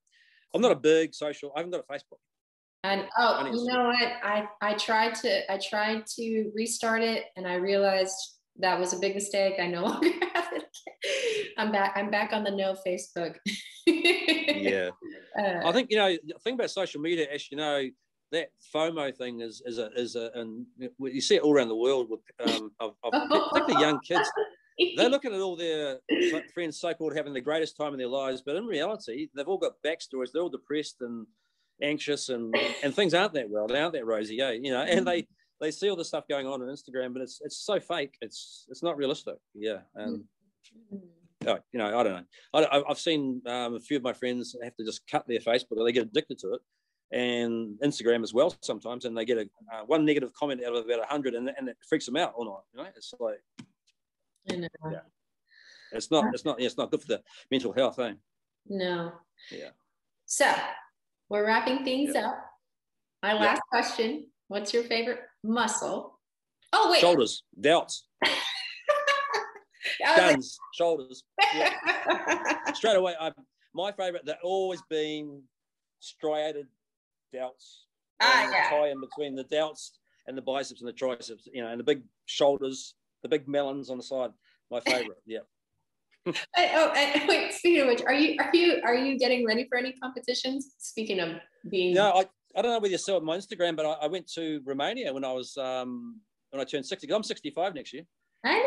I'm 0.55 0.63
not 0.63 0.73
a 0.73 0.77
big 0.77 1.15
social. 1.15 1.53
I 1.55 1.61
haven't 1.61 1.73
got 1.73 1.85
a 1.89 1.93
Facebook. 1.93 2.21
And 2.85 3.07
oh, 3.19 3.45
you 3.47 3.65
know 3.65 3.85
what? 3.85 4.13
I 4.23 4.47
I 4.61 4.75
tried 4.75 5.15
to 5.17 5.53
I 5.53 5.59
tried 5.59 6.07
to 6.17 6.51
restart 6.55 7.03
it, 7.03 7.25
and 7.37 7.47
I 7.47 7.55
realized 7.55 8.15
that 8.61 8.79
was 8.79 8.93
a 8.93 8.99
big 8.99 9.15
mistake. 9.15 9.55
I 9.59 9.67
no 9.67 9.83
longer 9.87 10.11
have 10.35 10.49
it. 10.53 10.65
I'm 11.59 11.73
back. 11.73 11.93
I'm 11.97 12.11
back 12.11 12.33
on 12.33 12.45
the 12.45 12.53
no 12.53 12.77
Facebook. 12.87 13.37
yeah, 13.87 14.91
uh, 15.39 15.69
I 15.69 15.73
think 15.73 15.91
you 15.91 15.97
know 15.97 16.17
the 16.25 16.39
thing 16.45 16.55
about 16.55 16.71
social 16.71 17.01
media, 17.01 17.27
as 17.33 17.51
you 17.51 17.57
know, 17.57 17.85
that 18.31 18.49
FOMO 18.73 19.15
thing 19.17 19.41
is 19.41 19.61
is 19.67 19.79
a 19.79 19.91
is 19.95 20.15
a 20.15 20.31
and 20.35 20.65
you 21.01 21.21
see 21.21 21.37
it 21.37 21.43
all 21.43 21.53
around 21.53 21.69
the 21.69 21.77
world 21.77 22.09
with 22.09 22.21
um, 22.49 22.71
of, 22.79 22.95
of 23.03 23.13
particularly 23.53 23.85
young 23.85 23.99
kids. 24.01 24.31
They're 24.97 25.11
looking 25.11 25.35
at 25.35 25.41
all 25.41 25.57
their 25.57 25.99
friends 26.55 26.81
so-called 26.81 27.17
having 27.17 27.33
the 27.33 27.41
greatest 27.41 27.77
time 27.77 27.95
in 27.95 27.99
their 27.99 28.07
lives, 28.07 28.45
but 28.47 28.55
in 28.55 28.65
reality, 28.65 29.29
they've 29.35 29.49
all 29.49 29.59
got 29.59 29.73
backstories. 29.85 30.29
They're 30.33 30.43
all 30.43 30.49
depressed 30.49 30.99
and 31.01 31.27
anxious 31.83 32.29
and 32.29 32.55
and 32.83 32.95
things 32.95 33.15
aren't 33.15 33.35
that 33.35 33.49
well, 33.51 33.67
they 33.67 33.81
aren't 33.81 33.95
that 33.95 34.07
rosy, 34.07 34.37
yeah, 34.37 34.51
you 34.51 34.71
know, 34.73 34.83
and 34.83 35.07
they 35.07 35.27
they 35.61 35.71
see 35.71 35.91
all 35.91 35.97
the 35.97 36.05
stuff 36.05 36.29
going 36.29 36.47
on 36.47 36.63
on 36.63 36.69
Instagram, 36.69 37.13
but 37.13 37.23
it's 37.23 37.41
it's 37.45 37.59
so 37.59 37.81
fake, 37.81 38.17
it's 38.21 38.67
it's 38.69 38.83
not 38.83 38.97
realistic, 38.97 39.37
yeah, 39.55 39.79
and 39.95 40.25
oh, 41.47 41.59
you 41.73 41.79
know, 41.79 41.99
I 41.99 42.03
don't 42.03 42.13
know, 42.55 42.69
I, 42.71 42.83
have 42.89 42.99
seen 42.99 43.43
um, 43.47 43.75
a 43.75 43.81
few 43.81 43.97
of 43.97 44.03
my 44.03 44.13
friends 44.13 44.57
have 44.63 44.77
to 44.77 44.85
just 44.85 45.07
cut 45.11 45.27
their 45.27 45.41
Facebook, 45.41 45.77
or 45.77 45.85
they 45.85 45.93
get 45.93 46.07
addicted 46.07 46.39
to 46.41 46.55
it, 46.55 46.61
and 47.13 47.79
Instagram 47.83 48.23
as 48.23 48.35
well 48.35 48.55
sometimes, 48.63 49.05
and 49.05 49.17
they 49.17 49.25
get 49.25 49.39
a 49.39 49.49
uh, 49.73 49.85
one 49.87 50.05
negative 50.05 50.33
comment 50.35 50.63
out 50.65 50.75
of 50.75 50.85
about 50.85 51.03
a 51.03 51.07
hundred, 51.07 51.35
and 51.35 51.51
and 51.57 51.69
it 51.69 51.77
freaks 51.89 52.07
them 52.07 52.17
out 52.17 52.35
all 52.37 52.45
night, 52.45 52.65
you 52.73 52.83
know, 52.83 52.89
it's 52.97 53.15
like, 53.21 53.41
yeah. 54.47 55.01
It's 55.93 56.11
not. 56.11 56.27
It's 56.35 56.45
not. 56.45 56.61
It's 56.61 56.77
not 56.77 56.91
good 56.91 57.01
for 57.01 57.09
the 57.09 57.23
mental 57.51 57.73
health, 57.73 57.99
eh? 57.99 58.13
No. 58.69 59.13
Yeah. 59.51 59.71
So 60.27 60.53
we're 61.29 61.47
wrapping 61.47 61.85
things 61.85 62.13
yep. 62.15 62.25
up. 62.25 62.45
My 63.23 63.35
last 63.35 63.63
question 63.69 64.27
What's 64.49 64.73
your 64.73 64.83
favorite 64.83 65.21
muscle? 65.45 66.19
Oh, 66.73 66.91
wait. 66.91 67.01
Shoulders, 67.01 67.43
delts. 67.61 68.01
Guns, 70.17 70.59
shoulders. 70.75 71.23
Yeah. 71.55 71.73
Straight 72.75 72.97
away, 72.97 73.15
I, 73.21 73.31
my 73.75 73.93
favorite, 73.93 74.25
they've 74.25 74.37
always 74.43 74.83
been 74.89 75.43
striated 76.01 76.67
delts. 77.35 77.81
Ah, 78.21 78.51
yeah. 78.51 78.71
Tie 78.71 78.89
in 78.89 79.01
between 79.01 79.35
the 79.35 79.45
delts 79.45 79.91
and 80.27 80.37
the 80.37 80.43
biceps 80.43 80.81
and 80.81 80.89
the 80.89 80.95
triceps, 80.95 81.47
you 81.53 81.63
know, 81.63 81.69
and 81.69 81.79
the 81.79 81.85
big 81.85 82.03
shoulders, 82.27 82.95
the 83.23 83.29
big 83.29 83.47
melons 83.49 83.91
on 83.91 83.99
the 83.99 84.03
side. 84.03 84.31
My 84.71 84.81
favorite, 84.81 85.19
yeah. 85.27 85.41
Oh, 86.27 86.93
and 86.97 87.23
wait. 87.29 87.53
Speaking 87.53 87.83
of 87.83 87.87
which, 87.89 88.03
are 88.03 88.13
you 88.13 88.37
are 88.41 88.51
you 88.55 88.81
are 88.85 88.95
you 88.95 89.19
getting 89.19 89.47
ready 89.47 89.67
for 89.69 89.79
any 89.79 89.93
competitions? 89.93 90.75
Speaking 90.79 91.21
of 91.21 91.31
being, 91.71 91.95
no, 91.95 92.11
I, 92.11 92.27
I 92.57 92.63
don't 92.63 92.73
know 92.73 92.79
whether 92.79 92.89
you 92.89 92.99
saw 92.99 93.15
it 93.15 93.19
on 93.19 93.25
my 93.25 93.37
Instagram, 93.37 93.77
but 93.77 93.87
I, 93.87 93.93
I 94.05 94.07
went 94.07 94.27
to 94.35 94.61
Romania 94.65 95.13
when 95.13 95.25
I 95.25 95.33
was 95.33 95.57
um 95.57 96.21
when 96.51 96.61
I 96.61 96.65
turned 96.65 96.87
sixty. 96.87 97.13
I'm 97.13 97.23
sixty 97.23 97.51
five 97.51 97.75
next 97.75 97.93
year. 97.93 98.05
I 98.45 98.55
know. 98.55 98.65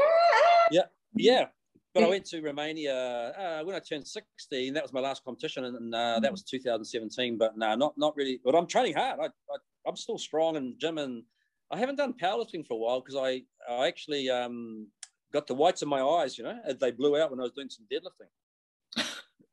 Yeah, 0.72 0.84
yeah. 1.16 1.46
But 1.94 2.06
I 2.06 2.08
went 2.08 2.26
to 2.28 2.42
Romania 2.42 3.34
uh, 3.38 3.64
when 3.66 3.76
I 3.76 3.80
turned 3.80 4.08
60, 4.08 4.68
and 4.68 4.78
that 4.78 4.84
was 4.84 4.94
my 4.94 5.02
last 5.02 5.26
competition, 5.26 5.66
and 5.66 5.94
uh, 5.94 6.22
that 6.22 6.32
was 6.32 6.42
2017. 6.44 7.38
But 7.38 7.58
no, 7.58 7.76
not 7.76 7.98
not 7.98 8.16
really. 8.16 8.40
But 8.46 8.56
I'm 8.56 8.66
training 8.66 8.94
hard. 8.94 9.20
I, 9.20 9.26
I 9.26 9.58
I'm 9.86 9.98
still 9.98 10.18
strong 10.18 10.56
in 10.56 10.76
gym, 10.80 10.98
and 11.00 11.24
I 11.70 11.78
haven't 11.78 11.98
done 11.98 12.14
powerlifting 12.14 12.66
for 12.66 12.76
a 12.76 12.78
while 12.78 13.02
because 13.02 13.18
I 13.18 13.44
I 13.70 13.88
actually 13.88 14.30
um 14.30 14.88
got 15.32 15.48
the 15.48 15.54
whites 15.54 15.82
of 15.82 15.88
my 15.88 16.02
eyes, 16.02 16.38
you 16.38 16.44
know, 16.44 16.60
as 16.66 16.78
they 16.78 16.92
blew 16.92 17.18
out 17.18 17.32
when 17.32 17.40
I 17.40 17.44
was 17.44 17.52
doing 17.52 17.70
some 17.70 17.86
deadlifting. 17.92 18.30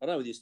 I 0.01 0.07
don't 0.07 0.19
know 0.19 0.25
you, 0.25 0.35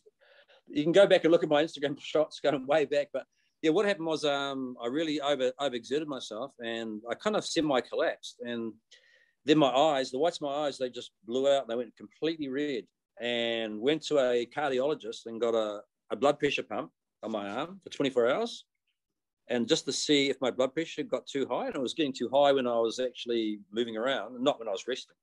you 0.68 0.82
can 0.82 0.92
go 0.92 1.06
back 1.06 1.24
and 1.24 1.32
look 1.32 1.42
at 1.42 1.48
my 1.48 1.62
Instagram 1.62 1.98
shots 2.00 2.40
going 2.40 2.66
way 2.66 2.84
back, 2.84 3.08
but 3.12 3.24
yeah, 3.62 3.70
what 3.70 3.86
happened 3.86 4.06
was 4.06 4.24
um, 4.24 4.76
I 4.82 4.86
really 4.88 5.20
over 5.20 5.50
overexerted 5.60 6.06
myself 6.06 6.52
and 6.62 7.00
I 7.10 7.14
kind 7.14 7.36
of 7.36 7.44
semi 7.44 7.80
collapsed, 7.80 8.36
and 8.40 8.72
then 9.44 9.58
my 9.58 9.70
eyes, 9.70 10.10
the 10.10 10.18
whites 10.18 10.38
of 10.38 10.42
my 10.42 10.66
eyes, 10.66 10.76
they 10.76 10.90
just 10.90 11.12
blew 11.24 11.48
out. 11.48 11.68
They 11.68 11.76
went 11.76 11.96
completely 11.96 12.48
red, 12.48 12.84
and 13.20 13.80
went 13.80 14.02
to 14.06 14.18
a 14.18 14.46
cardiologist 14.46 15.26
and 15.26 15.40
got 15.40 15.54
a, 15.54 15.80
a 16.10 16.16
blood 16.16 16.38
pressure 16.38 16.62
pump 16.62 16.90
on 17.22 17.32
my 17.32 17.48
arm 17.48 17.80
for 17.82 17.90
24 17.90 18.30
hours 18.30 18.64
and 19.48 19.68
just 19.68 19.84
to 19.84 19.92
see 19.92 20.28
if 20.28 20.40
my 20.40 20.50
blood 20.50 20.74
pressure 20.74 21.02
got 21.02 21.26
too 21.26 21.46
high. 21.48 21.66
And 21.66 21.76
it 21.76 21.80
was 21.80 21.94
getting 21.94 22.12
too 22.12 22.28
high 22.32 22.52
when 22.52 22.66
I 22.66 22.78
was 22.78 22.98
actually 22.98 23.60
moving 23.72 23.96
around, 23.96 24.42
not 24.42 24.58
when 24.58 24.68
I 24.68 24.72
was 24.72 24.86
resting. 24.88 25.16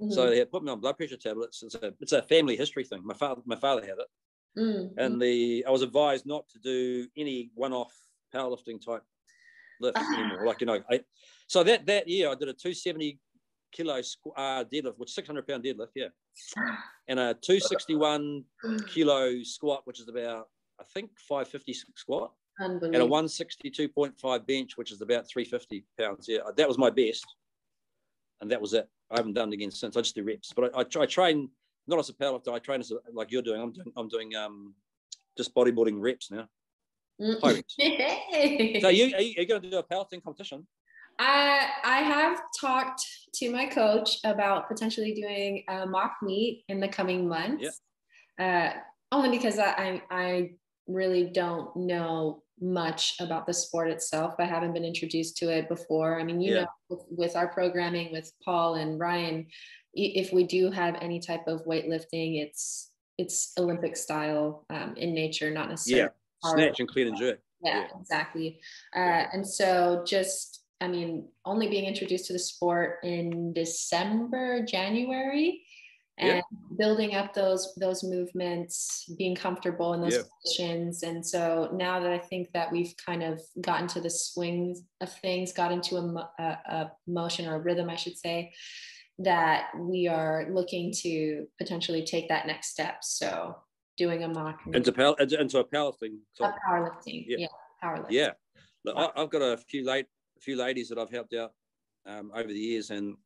Mm-hmm. 0.00 0.10
So 0.10 0.28
they 0.28 0.38
had 0.38 0.50
put 0.50 0.62
me 0.62 0.70
on 0.70 0.80
blood 0.80 0.96
pressure 0.96 1.16
tablets. 1.16 1.62
It's 1.62 1.74
a 1.76 1.92
it's 2.00 2.12
a 2.12 2.22
family 2.22 2.56
history 2.56 2.84
thing. 2.84 3.02
My 3.04 3.14
father 3.14 3.42
my 3.44 3.56
father 3.56 3.82
had 3.82 3.98
it, 3.98 4.58
mm-hmm. 4.58 4.98
and 4.98 5.20
the 5.20 5.64
I 5.66 5.70
was 5.70 5.82
advised 5.82 6.26
not 6.26 6.48
to 6.50 6.58
do 6.58 7.06
any 7.16 7.50
one 7.54 7.72
off 7.72 7.92
powerlifting 8.34 8.84
type 8.84 9.02
lift 9.80 9.96
uh-huh. 9.96 10.20
anymore. 10.20 10.46
Like 10.46 10.60
you 10.60 10.66
know, 10.66 10.80
I, 10.90 11.00
so 11.46 11.62
that 11.62 11.86
that 11.86 12.08
year 12.08 12.28
I 12.28 12.34
did 12.34 12.48
a 12.48 12.52
270 12.52 13.18
kilo 13.72 14.00
uh, 14.36 14.64
deadlift, 14.64 14.98
which 14.98 15.10
600 15.10 15.46
pound 15.46 15.64
deadlift, 15.64 15.90
yeah, 15.94 16.08
and 17.08 17.20
a 17.20 17.34
261 17.34 18.44
kilo 18.88 19.42
squat, 19.42 19.82
which 19.84 20.00
is 20.00 20.08
about 20.08 20.48
I 20.80 20.84
think 20.92 21.10
550 21.28 21.74
squat. 21.96 22.32
And 22.60 22.80
a 22.94 23.00
162.5 23.00 24.46
bench, 24.46 24.76
which 24.76 24.92
is 24.92 25.00
about 25.00 25.28
350 25.28 25.84
pounds. 25.98 26.26
Yeah, 26.28 26.38
that 26.56 26.68
was 26.68 26.78
my 26.78 26.88
best. 26.88 27.26
And 28.40 28.48
that 28.52 28.60
was 28.60 28.74
it. 28.74 28.88
I 29.10 29.18
haven't 29.18 29.34
done 29.34 29.50
it 29.50 29.54
again 29.54 29.70
since. 29.70 29.96
I 29.96 30.00
just 30.00 30.14
do 30.14 30.24
reps, 30.24 30.52
but 30.54 30.74
I, 30.74 30.80
I, 30.80 31.02
I 31.02 31.06
train 31.06 31.50
not 31.86 31.98
as 31.98 32.08
a 32.08 32.14
powerlifter. 32.14 32.52
I 32.52 32.58
train 32.58 32.80
as 32.80 32.90
a, 32.90 32.96
like 33.12 33.30
you're 33.30 33.42
doing. 33.42 33.60
I'm 33.60 33.72
doing. 33.72 33.92
I'm 33.96 34.08
doing 34.08 34.34
um, 34.34 34.74
just 35.36 35.54
bodybuilding 35.54 36.00
reps 36.00 36.30
now. 36.30 36.48
Mm. 37.20 37.40
High 37.40 37.52
reps. 37.52 37.76
so 38.82 38.88
you 38.88 39.14
are 39.14 39.20
you, 39.20 39.34
you 39.36 39.46
going 39.46 39.62
to 39.62 39.70
do 39.70 39.78
a 39.78 39.82
powerlifting 39.82 40.22
competition? 40.22 40.66
I 41.18 41.68
I 41.84 41.98
have 41.98 42.40
talked 42.60 43.02
to 43.34 43.50
my 43.50 43.66
coach 43.66 44.18
about 44.24 44.68
potentially 44.68 45.14
doing 45.14 45.64
a 45.68 45.86
mock 45.86 46.16
meet 46.22 46.64
in 46.68 46.80
the 46.80 46.88
coming 46.88 47.28
months. 47.28 47.80
Uh, 48.38 48.70
only 49.12 49.30
because 49.30 49.58
I, 49.58 49.70
I 49.70 50.02
I 50.10 50.50
really 50.86 51.24
don't 51.24 51.74
know 51.76 52.42
much 52.60 53.16
about 53.20 53.46
the 53.46 53.54
sport 53.54 53.90
itself. 53.90 54.34
I 54.38 54.44
haven't 54.44 54.72
been 54.72 54.84
introduced 54.84 55.36
to 55.38 55.50
it 55.50 55.68
before. 55.68 56.20
I 56.20 56.24
mean, 56.24 56.40
you 56.40 56.54
yeah. 56.54 56.66
know, 56.90 57.04
with, 57.10 57.36
our 57.36 57.48
programming 57.48 58.12
with 58.12 58.32
Paul 58.44 58.74
and 58.76 58.98
Ryan, 58.98 59.46
if 59.92 60.32
we 60.32 60.44
do 60.44 60.70
have 60.70 60.96
any 61.00 61.20
type 61.20 61.46
of 61.46 61.64
weightlifting, 61.64 62.42
it's 62.42 62.90
it's 63.16 63.52
Olympic 63.58 63.96
style 63.96 64.66
um, 64.70 64.94
in 64.96 65.14
nature, 65.14 65.50
not 65.50 65.68
necessarily. 65.68 66.10
Yeah, 66.44 66.50
snatch 66.52 66.80
and 66.80 66.88
clean 66.88 67.08
and 67.08 67.16
jerk. 67.16 67.38
Yeah, 67.62 67.80
yeah. 67.80 68.00
exactly. 68.00 68.60
Uh, 68.94 69.24
and 69.32 69.46
so 69.46 70.02
just, 70.06 70.64
I 70.80 70.88
mean, 70.88 71.28
only 71.44 71.68
being 71.68 71.84
introduced 71.84 72.26
to 72.26 72.32
the 72.32 72.40
sport 72.40 72.98
in 73.04 73.52
December, 73.52 74.64
January, 74.64 75.62
and 76.16 76.42
building 76.78 77.14
up 77.16 77.34
those 77.34 77.74
those 77.76 78.04
movements 78.04 79.04
being 79.18 79.34
comfortable 79.34 79.94
in 79.94 80.00
those 80.00 80.24
positions. 80.42 81.02
And 81.02 81.26
so 81.26 81.70
now 81.74 81.98
that 81.98 82.12
i 82.12 82.18
think 82.18 82.52
that 82.52 82.70
we've 82.70 82.94
kind 83.04 83.22
of 83.22 83.40
gotten 83.60 83.88
to 83.88 84.00
the 84.00 84.10
swing 84.10 84.80
of 85.00 85.12
things 85.12 85.52
got 85.52 85.72
into 85.72 85.96
a, 85.96 86.30
a, 86.38 86.44
a 86.44 86.92
motion 87.08 87.46
or 87.46 87.56
a 87.56 87.58
rhythm 87.58 87.90
i 87.90 87.96
should 87.96 88.16
say 88.16 88.52
that 89.18 89.68
we 89.78 90.08
are 90.08 90.46
looking 90.50 90.92
to 90.92 91.46
potentially 91.58 92.04
take 92.04 92.28
that 92.28 92.46
next 92.46 92.68
step. 92.70 92.98
So 93.02 93.56
doing 93.96 94.24
a 94.24 94.28
mock 94.28 94.60
into, 94.72 94.92
power, 94.92 95.14
into 95.20 95.58
a 95.58 95.64
powerlifting 95.64 96.18
so, 96.32 96.44
a 96.44 96.54
powerlifting 96.68 97.24
yeah, 97.28 97.36
yeah 97.38 97.46
powerlifting. 97.82 98.06
Yeah. 98.10 98.30
Look, 98.84 98.96
I, 98.96 99.20
have 99.20 99.30
got 99.30 99.42
a 99.42 99.56
few 99.56 99.84
late 99.84 100.06
a 100.36 100.40
few 100.40 100.56
ladies 100.56 100.88
that 100.88 100.98
i've 100.98 101.10
helped 101.10 101.32
out 101.32 101.52
um, 102.04 102.32
over 102.34 102.48
the 102.48 102.58
years 102.58 102.90
and 102.90 103.16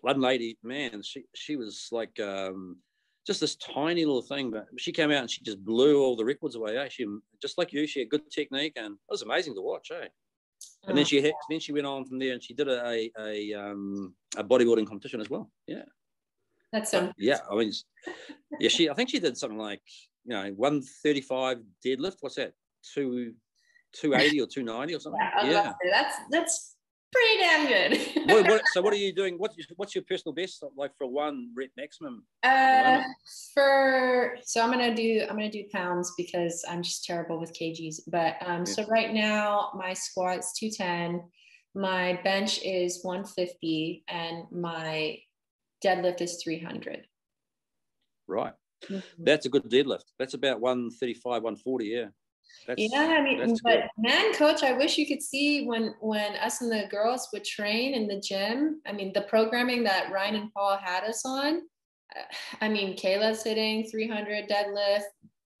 one 0.00 0.20
lady, 0.20 0.58
man, 0.62 1.02
she 1.02 1.24
she 1.34 1.56
was 1.56 1.88
like 1.92 2.18
um, 2.20 2.76
just 3.26 3.40
this 3.40 3.56
tiny 3.56 4.04
little 4.04 4.22
thing, 4.22 4.50
but 4.50 4.66
she 4.78 4.92
came 4.92 5.10
out 5.10 5.22
and 5.22 5.30
she 5.30 5.42
just 5.42 5.64
blew 5.64 6.00
all 6.00 6.16
the 6.16 6.24
records 6.24 6.54
away. 6.54 6.76
Eh? 6.76 6.88
She 6.88 7.06
just 7.42 7.58
like 7.58 7.72
you, 7.72 7.86
she 7.86 8.00
had 8.00 8.10
good 8.10 8.30
technique, 8.30 8.74
and 8.76 8.94
it 8.94 9.10
was 9.10 9.22
amazing 9.22 9.54
to 9.54 9.62
watch. 9.62 9.90
Eh? 9.90 10.08
And 10.86 10.96
then 10.96 11.04
she 11.04 11.20
had, 11.20 11.32
then 11.50 11.60
she 11.60 11.72
went 11.72 11.86
on 11.86 12.04
from 12.06 12.18
there 12.18 12.32
and 12.32 12.42
she 12.42 12.54
did 12.54 12.68
a 12.68 12.86
a, 12.88 13.10
a, 13.18 13.54
um, 13.54 14.14
a 14.36 14.44
bodybuilding 14.44 14.86
competition 14.86 15.20
as 15.20 15.28
well. 15.28 15.50
Yeah. 15.66 15.82
That's 16.72 16.90
so. 16.90 17.12
yeah, 17.16 17.38
I 17.50 17.56
mean, 17.56 17.72
yeah, 18.58 18.68
she. 18.68 18.90
I 18.90 18.94
think 18.94 19.10
she 19.10 19.20
did 19.20 19.36
something 19.36 19.58
like 19.58 19.82
you 20.24 20.34
know 20.34 20.50
one 20.56 20.82
thirty 21.02 21.20
five 21.20 21.58
deadlift. 21.84 22.16
What's 22.20 22.36
that? 22.36 22.52
Two. 22.94 23.34
280 23.92 24.42
or 24.42 24.46
290 24.46 24.94
or 24.94 25.00
something. 25.00 25.20
Yeah, 25.22 25.50
yeah. 25.50 25.72
that's 25.90 26.16
that's 26.30 26.75
pretty 27.16 27.38
damn 27.38 27.66
good. 27.66 28.26
what, 28.32 28.48
what, 28.48 28.62
so 28.72 28.82
what 28.82 28.92
are 28.92 28.96
you 28.96 29.12
doing? 29.20 29.36
What's 29.38 29.56
what's 29.76 29.94
your 29.94 30.04
personal 30.04 30.34
best 30.34 30.62
like 30.76 30.92
for 30.96 31.06
one 31.06 31.50
rep 31.54 31.70
maximum? 31.76 32.24
Uh, 32.42 33.02
for 33.54 34.36
so 34.42 34.62
I'm 34.62 34.70
gonna 34.70 34.94
do 34.94 35.22
I'm 35.22 35.36
gonna 35.36 35.50
do 35.50 35.64
pounds 35.72 36.12
because 36.16 36.64
I'm 36.68 36.82
just 36.82 37.04
terrible 37.04 37.38
with 37.38 37.52
kgs. 37.58 38.00
But 38.08 38.36
um, 38.44 38.66
so 38.66 38.84
right 38.86 39.12
now 39.12 39.70
my 39.76 39.92
squat's 39.92 40.58
210, 40.58 41.22
my 41.74 42.20
bench 42.22 42.60
is 42.62 43.00
150, 43.02 44.04
and 44.08 44.44
my 44.50 45.18
deadlift 45.84 46.20
is 46.20 46.42
300. 46.42 47.06
Right. 48.28 48.54
Mm-hmm. 48.84 49.24
That's 49.24 49.46
a 49.46 49.48
good 49.48 49.70
deadlift. 49.70 50.04
That's 50.18 50.34
about 50.34 50.60
135, 50.60 51.24
140. 51.24 51.84
Yeah. 51.86 52.06
That's, 52.66 52.80
yeah, 52.80 53.16
I 53.18 53.22
mean, 53.22 53.56
but 53.62 53.62
good. 53.62 53.88
man, 53.96 54.34
coach, 54.34 54.62
I 54.62 54.72
wish 54.72 54.98
you 54.98 55.06
could 55.06 55.22
see 55.22 55.66
when 55.66 55.94
when 56.00 56.34
us 56.36 56.62
and 56.62 56.70
the 56.70 56.88
girls 56.90 57.28
would 57.32 57.44
train 57.44 57.94
in 57.94 58.08
the 58.08 58.20
gym. 58.20 58.80
I 58.86 58.92
mean, 58.92 59.12
the 59.12 59.22
programming 59.22 59.84
that 59.84 60.10
Ryan 60.12 60.34
and 60.36 60.52
Paul 60.52 60.76
had 60.76 61.04
us 61.04 61.24
on. 61.24 61.62
I 62.60 62.68
mean, 62.68 62.96
Kayla's 62.96 63.44
hitting 63.44 63.88
300 63.90 64.48
deadlift. 64.48 65.04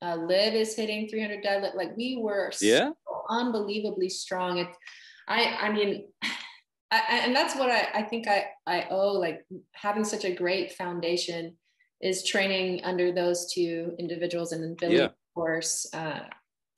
Uh, 0.02 0.16
Liv 0.16 0.54
is 0.54 0.74
hitting 0.74 1.08
300 1.08 1.44
deadlift. 1.44 1.74
Like 1.74 1.96
we 1.96 2.18
were 2.20 2.52
yeah. 2.60 2.90
So 3.06 3.22
unbelievably 3.28 4.08
strong. 4.08 4.58
It, 4.58 4.68
I, 5.28 5.56
I 5.62 5.72
mean, 5.72 6.08
I, 6.90 7.02
and 7.24 7.34
that's 7.34 7.56
what 7.56 7.70
I, 7.70 7.88
I 7.94 8.02
think 8.02 8.28
I, 8.28 8.46
I 8.66 8.86
owe 8.90 9.12
like 9.12 9.44
having 9.74 10.04
such 10.04 10.24
a 10.24 10.34
great 10.34 10.72
foundation 10.72 11.56
is 12.00 12.24
training 12.24 12.84
under 12.84 13.10
those 13.10 13.52
two 13.52 13.94
individuals 13.98 14.52
and 14.52 14.62
then 14.62 14.76
Billy, 14.78 14.98
yeah. 14.98 15.06
of 15.06 15.14
course, 15.34 15.88
uh, 15.92 16.20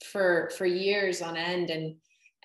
for 0.03 0.51
for 0.57 0.65
years 0.65 1.21
on 1.21 1.35
end 1.37 1.69
and 1.69 1.95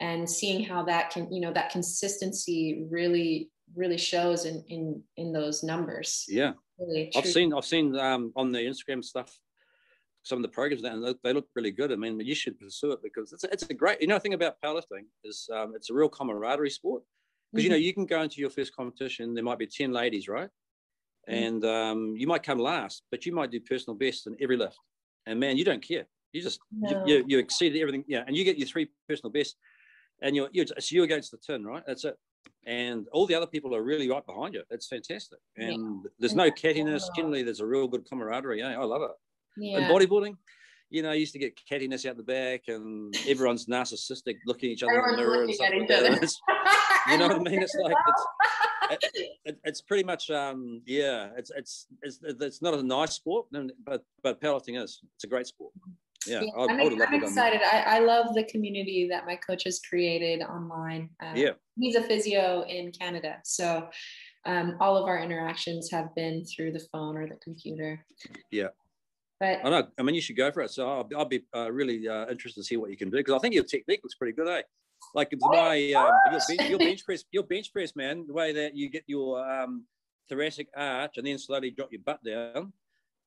and 0.01 0.29
seeing 0.29 0.65
how 0.65 0.83
that 0.83 1.11
can 1.11 1.33
you 1.33 1.41
know 1.41 1.53
that 1.53 1.71
consistency 1.71 2.87
really 2.91 3.51
really 3.75 3.99
shows 3.99 4.45
in 4.45 4.65
in 4.69 5.03
in 5.17 5.33
those 5.33 5.63
numbers. 5.63 6.25
Yeah. 6.29 6.53
Really 6.79 7.13
i've 7.15 7.27
seen 7.27 7.55
i've 7.55 7.65
seen 7.65 7.97
um 7.97 8.33
on 8.35 8.51
the 8.51 8.59
instagram 8.59 9.05
stuff 9.05 9.39
some 10.25 10.39
of 10.39 10.43
the 10.43 10.49
programs 10.49 10.83
and 10.83 11.17
they 11.23 11.33
look 11.33 11.47
really 11.55 11.71
good. 11.71 11.93
I 11.93 11.97
mean 11.97 12.19
you 12.19 12.35
should 12.35 12.59
pursue 12.59 12.93
it 12.93 13.01
because 13.03 13.33
it's 13.33 13.45
a, 13.45 13.53
it's 13.53 13.63
a 13.65 13.75
great 13.75 14.01
you 14.01 14.09
know 14.09 14.19
thing 14.19 14.35
about 14.35 14.57
powerlifting 14.65 15.05
is 15.23 15.49
um, 15.55 15.75
it's 15.77 15.91
a 15.91 15.95
real 15.95 16.09
camaraderie 16.09 16.71
sport. 16.71 17.03
Because 17.53 17.65
mm-hmm. 17.65 17.65
you 17.65 17.71
know 17.71 17.85
you 17.85 17.95
can 17.95 18.07
go 18.07 18.23
into 18.23 18.41
your 18.41 18.51
first 18.51 18.75
competition 18.75 19.35
there 19.35 19.45
might 19.45 19.59
be 19.59 19.67
10 19.67 19.93
ladies 19.93 20.27
right? 20.29 20.49
Mm-hmm. 21.29 21.45
and 21.45 21.65
um, 21.65 22.15
you 22.17 22.27
might 22.27 22.43
come 22.43 22.59
last 22.59 23.03
but 23.11 23.25
you 23.25 23.33
might 23.33 23.51
do 23.51 23.61
personal 23.61 23.97
best 23.97 24.27
in 24.27 24.37
every 24.41 24.57
lift. 24.57 24.79
And 25.27 25.39
man 25.39 25.57
you 25.57 25.65
don't 25.65 25.87
care 25.87 26.07
you 26.35 26.43
just 26.43 26.61
no. 26.73 27.07
you, 27.07 27.25
you 27.27 27.39
exceeded 27.39 27.81
everything, 27.81 28.05
yeah, 28.09 28.25
and 28.27 28.37
you 28.37 28.45
get 28.45 28.59
your 28.59 28.67
three 28.67 28.91
personal 29.09 29.31
best, 29.31 29.57
and 30.21 30.35
you're, 30.35 30.49
you're 30.53 30.67
it's 30.77 30.91
you 30.91 31.05
against 31.05 31.31
the 31.31 31.39
tin, 31.39 31.65
right? 31.65 31.83
That's 31.87 32.05
it. 32.05 32.19
And 32.67 33.07
all 33.13 33.27
the 33.27 33.35
other 33.35 33.47
people 33.47 33.75
are 33.75 33.83
really 33.83 34.11
right 34.11 34.25
behind 34.27 34.55
you. 34.55 34.63
It's 34.71 34.89
fantastic, 34.89 35.39
and 35.57 36.03
yeah. 36.03 36.11
there's 36.19 36.35
no 36.35 36.51
cattiness. 36.51 37.05
Generally, 37.15 37.45
there's 37.45 37.61
a 37.61 37.67
real 37.67 37.87
good 37.87 38.05
camaraderie. 38.09 38.59
Yeah, 38.59 38.79
I 38.79 38.85
love 38.85 39.03
it. 39.03 39.11
Yeah. 39.57 39.79
And 39.79 39.87
bodybuilding, 39.87 40.37
you 40.91 41.03
know, 41.03 41.11
I 41.11 41.15
used 41.15 41.33
to 41.35 41.39
get 41.39 41.59
cattiness 41.71 42.05
out 42.05 42.17
the 42.17 42.25
back, 42.25 42.63
and 42.67 43.15
everyone's 43.29 43.67
narcissistic, 43.67 44.37
looking 44.45 44.71
at 44.71 44.73
each 44.73 44.83
other 44.83 44.93
in 44.93 45.13
the 45.13 45.17
mirror. 45.17 45.45
And 45.45 45.55
stuff 45.55 45.71
like 45.71 45.89
you 47.11 47.19
know 47.19 47.29
what 47.29 47.37
I 47.37 47.39
mean? 47.39 47.63
It's 47.63 47.77
like 47.77 47.95
it's, 48.91 49.11
it, 49.45 49.59
it's 49.63 49.81
pretty 49.83 50.03
much 50.03 50.31
um, 50.31 50.83
yeah. 50.85 51.29
It's, 51.37 51.53
it's 51.57 51.87
it's 52.03 52.19
it's 52.23 52.61
not 52.61 52.75
a 52.75 52.83
nice 52.83 53.13
sport, 53.13 53.47
but 53.85 54.05
but 54.23 54.41
powerlifting 54.41 54.83
is. 54.83 55.01
It's 55.15 55.25
a 55.25 55.29
great 55.29 55.47
sport 55.47 55.73
yeah, 56.27 56.41
yeah 56.43 56.51
I, 56.57 56.65
am 56.65 57.03
I'm 57.03 57.15
excited. 57.15 57.61
I, 57.63 57.97
I 57.97 57.99
love 58.01 58.35
the 58.35 58.45
community 58.45 59.09
that 59.11 59.27
my 59.27 59.37
coach 59.37 59.65
has 59.65 59.81
created 59.81 60.43
online. 60.43 61.11
Um, 61.21 61.37
yeah, 61.37 61.51
he's 61.79 61.97
a 61.97 62.03
physio 62.03 62.63
in 62.69 62.93
Canada, 62.93 63.39
so 63.45 63.89
um, 64.47 64.77
all 64.81 64.97
of 64.97 65.07
our 65.07 65.19
interactions 65.23 65.91
have 65.91 66.15
been 66.15 66.45
through 66.45 66.73
the 66.73 66.85
phone 66.93 67.17
or 67.17 67.27
the 67.27 67.37
computer. 67.37 68.05
Yeah. 68.51 68.69
But 69.41 69.61
I 69.65 69.71
know. 69.71 69.89
I 69.99 70.03
mean, 70.03 70.15
you 70.15 70.21
should 70.21 70.37
go 70.37 70.51
for 70.53 70.63
it. 70.63 70.71
So 70.71 70.89
I'll, 70.89 71.09
I'll 71.17 71.25
be 71.25 71.43
uh, 71.55 71.71
really 71.71 72.09
uh, 72.09 72.29
interested 72.31 72.61
to 72.61 72.65
see 72.65 72.77
what 72.77 72.91
you 72.91 72.97
can 72.97 73.11
do 73.11 73.17
because 73.17 73.35
I 73.35 73.39
think 73.39 73.55
your 73.55 73.65
technique 73.65 74.01
looks 74.03 74.15
pretty 74.15 74.33
good, 74.33 74.49
eh? 74.49 74.63
Like 75.15 75.31
the 75.31 75.39
way 75.41 75.93
um, 75.95 76.11
your, 76.31 76.41
bench, 76.49 76.71
your 76.71 76.79
bench 76.79 77.05
press, 77.05 77.25
your 77.31 77.43
bench 77.43 77.73
press, 77.73 77.95
man, 77.97 78.27
the 78.27 78.33
way 78.33 78.53
that 78.53 78.75
you 78.75 78.89
get 78.89 79.05
your 79.07 79.45
um, 79.45 79.85
thoracic 80.29 80.69
arch 80.75 81.19
and 81.19 81.27
then 81.27 81.39
slowly 81.39 81.71
drop 81.71 81.93
your 81.93 82.01
butt 82.01 82.25
down 82.25 82.73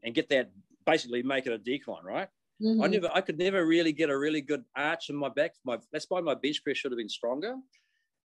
and 0.04 0.16
get 0.16 0.30
that 0.30 0.52
basically 0.86 1.22
make 1.22 1.46
it 1.46 1.54
a 1.54 1.58
decline, 1.58 2.04
right? 2.04 2.30
Mm-hmm. 2.62 2.84
I 2.84 2.88
never, 2.88 3.10
I 3.14 3.22
could 3.22 3.38
never 3.38 3.66
really 3.66 3.92
get 3.92 4.10
a 4.10 4.18
really 4.18 4.42
good 4.42 4.64
arch 4.76 5.10
in 5.10 5.16
my 5.16 5.30
back. 5.30 5.52
My 5.64 5.78
that's 5.92 6.08
why 6.10 6.22
my 6.22 6.34
bench 6.34 6.64
press 6.64 6.78
should 6.78 6.92
have 6.92 6.98
been 6.98 7.10
stronger. 7.10 7.56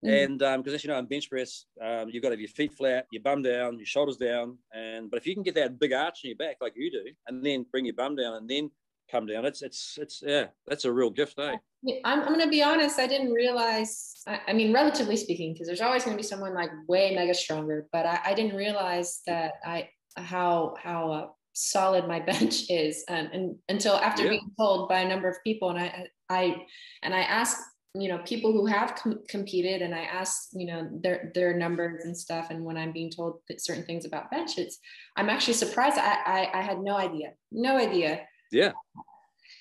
Mm-hmm. 0.05 0.09
And 0.09 0.39
because 0.39 0.73
um, 0.73 0.75
as 0.75 0.85
you 0.85 0.91
know, 0.91 0.99
in 0.99 1.07
bench 1.07 1.31
press, 1.31 1.67
um, 1.81 2.09
you've 2.09 2.23
got 2.23 2.31
to 2.31 2.35
have 2.35 2.41
your 2.41 2.49
feet 2.49 2.73
flat, 2.73 3.07
your 3.13 3.23
bum 3.23 3.43
down, 3.43 3.77
your 3.79 3.87
shoulders 3.87 4.17
down. 4.17 4.59
And 4.75 5.11
but 5.11 5.19
if 5.19 5.27
you 5.27 5.35
can 5.35 5.43
get 5.43 5.55
that 5.57 5.79
big 5.79 5.93
arch 5.93 6.21
in 6.25 6.31
your 6.31 6.39
back 6.39 6.57
like 6.61 6.73
you 6.77 6.91
do, 6.91 7.05
and 7.29 7.45
then 7.45 7.67
bring 7.71 7.85
your 7.85 7.95
bum 7.95 8.17
down 8.17 8.35
and 8.35 8.49
then 8.49 8.71
come 9.11 9.27
down, 9.27 9.45
it's 9.45 9.63
it's 9.63 9.99
it's 10.01 10.23
yeah, 10.27 10.47
that's 10.67 10.87
a 10.87 10.93
real 10.93 11.11
gift, 11.11 11.39
eh? 11.39 11.57
I'm, 12.05 12.21
I'm 12.21 12.29
going 12.29 12.41
to 12.41 12.49
be 12.49 12.63
honest. 12.63 12.99
I 12.99 13.07
didn't 13.07 13.33
realize. 13.33 14.23
I, 14.27 14.41
I 14.49 14.53
mean, 14.53 14.73
relatively 14.73 15.17
speaking, 15.17 15.53
because 15.53 15.67
there's 15.67 15.81
always 15.81 16.05
going 16.05 16.17
to 16.17 16.23
be 16.23 16.27
someone 16.27 16.55
like 16.55 16.71
way 16.89 17.15
mega 17.15 17.35
stronger. 17.35 17.87
But 17.93 18.07
I, 18.07 18.21
I 18.27 18.35
didn't 18.35 18.57
realize 18.57 19.21
that 19.27 19.55
I 19.65 19.91
how 20.17 20.75
how 20.83 21.11
uh, 21.11 21.27
solid 21.53 22.07
my 22.09 22.21
bench 22.33 22.71
is 22.71 23.05
um, 23.09 23.29
and 23.33 23.57
until 23.69 23.97
after 23.97 24.25
yeah. 24.25 24.31
being 24.31 24.51
told 24.59 24.89
by 24.89 25.01
a 25.01 25.09
number 25.09 25.29
of 25.29 25.37
people 25.45 25.71
and 25.71 25.79
i 25.79 26.07
i 26.31 26.67
and 27.03 27.15
i 27.15 27.21
asked 27.21 27.63
you 27.95 28.09
know 28.09 28.19
people 28.25 28.53
who 28.53 28.65
have 28.65 28.95
com- 28.95 29.21
competed 29.29 29.83
and 29.83 29.95
i 29.95 30.01
asked 30.01 30.49
you 30.55 30.67
know 30.67 30.89
their 31.03 31.31
their 31.35 31.55
numbers 31.57 32.05
and 32.05 32.17
stuff 32.17 32.49
and 32.51 32.65
when 32.65 32.77
i'm 32.77 32.93
being 32.93 33.11
told 33.11 33.41
certain 33.59 33.85
things 33.85 34.07
about 34.07 34.31
bench 34.31 34.57
it's 34.57 34.79
i'm 35.17 35.29
actually 35.29 35.53
surprised. 35.53 35.99
I, 35.99 36.17
I 36.25 36.59
i 36.59 36.63
had 36.63 36.81
no 36.81 36.97
idea 36.97 37.33
no 37.51 37.77
idea. 37.77 38.27
Yeah. 38.51 38.73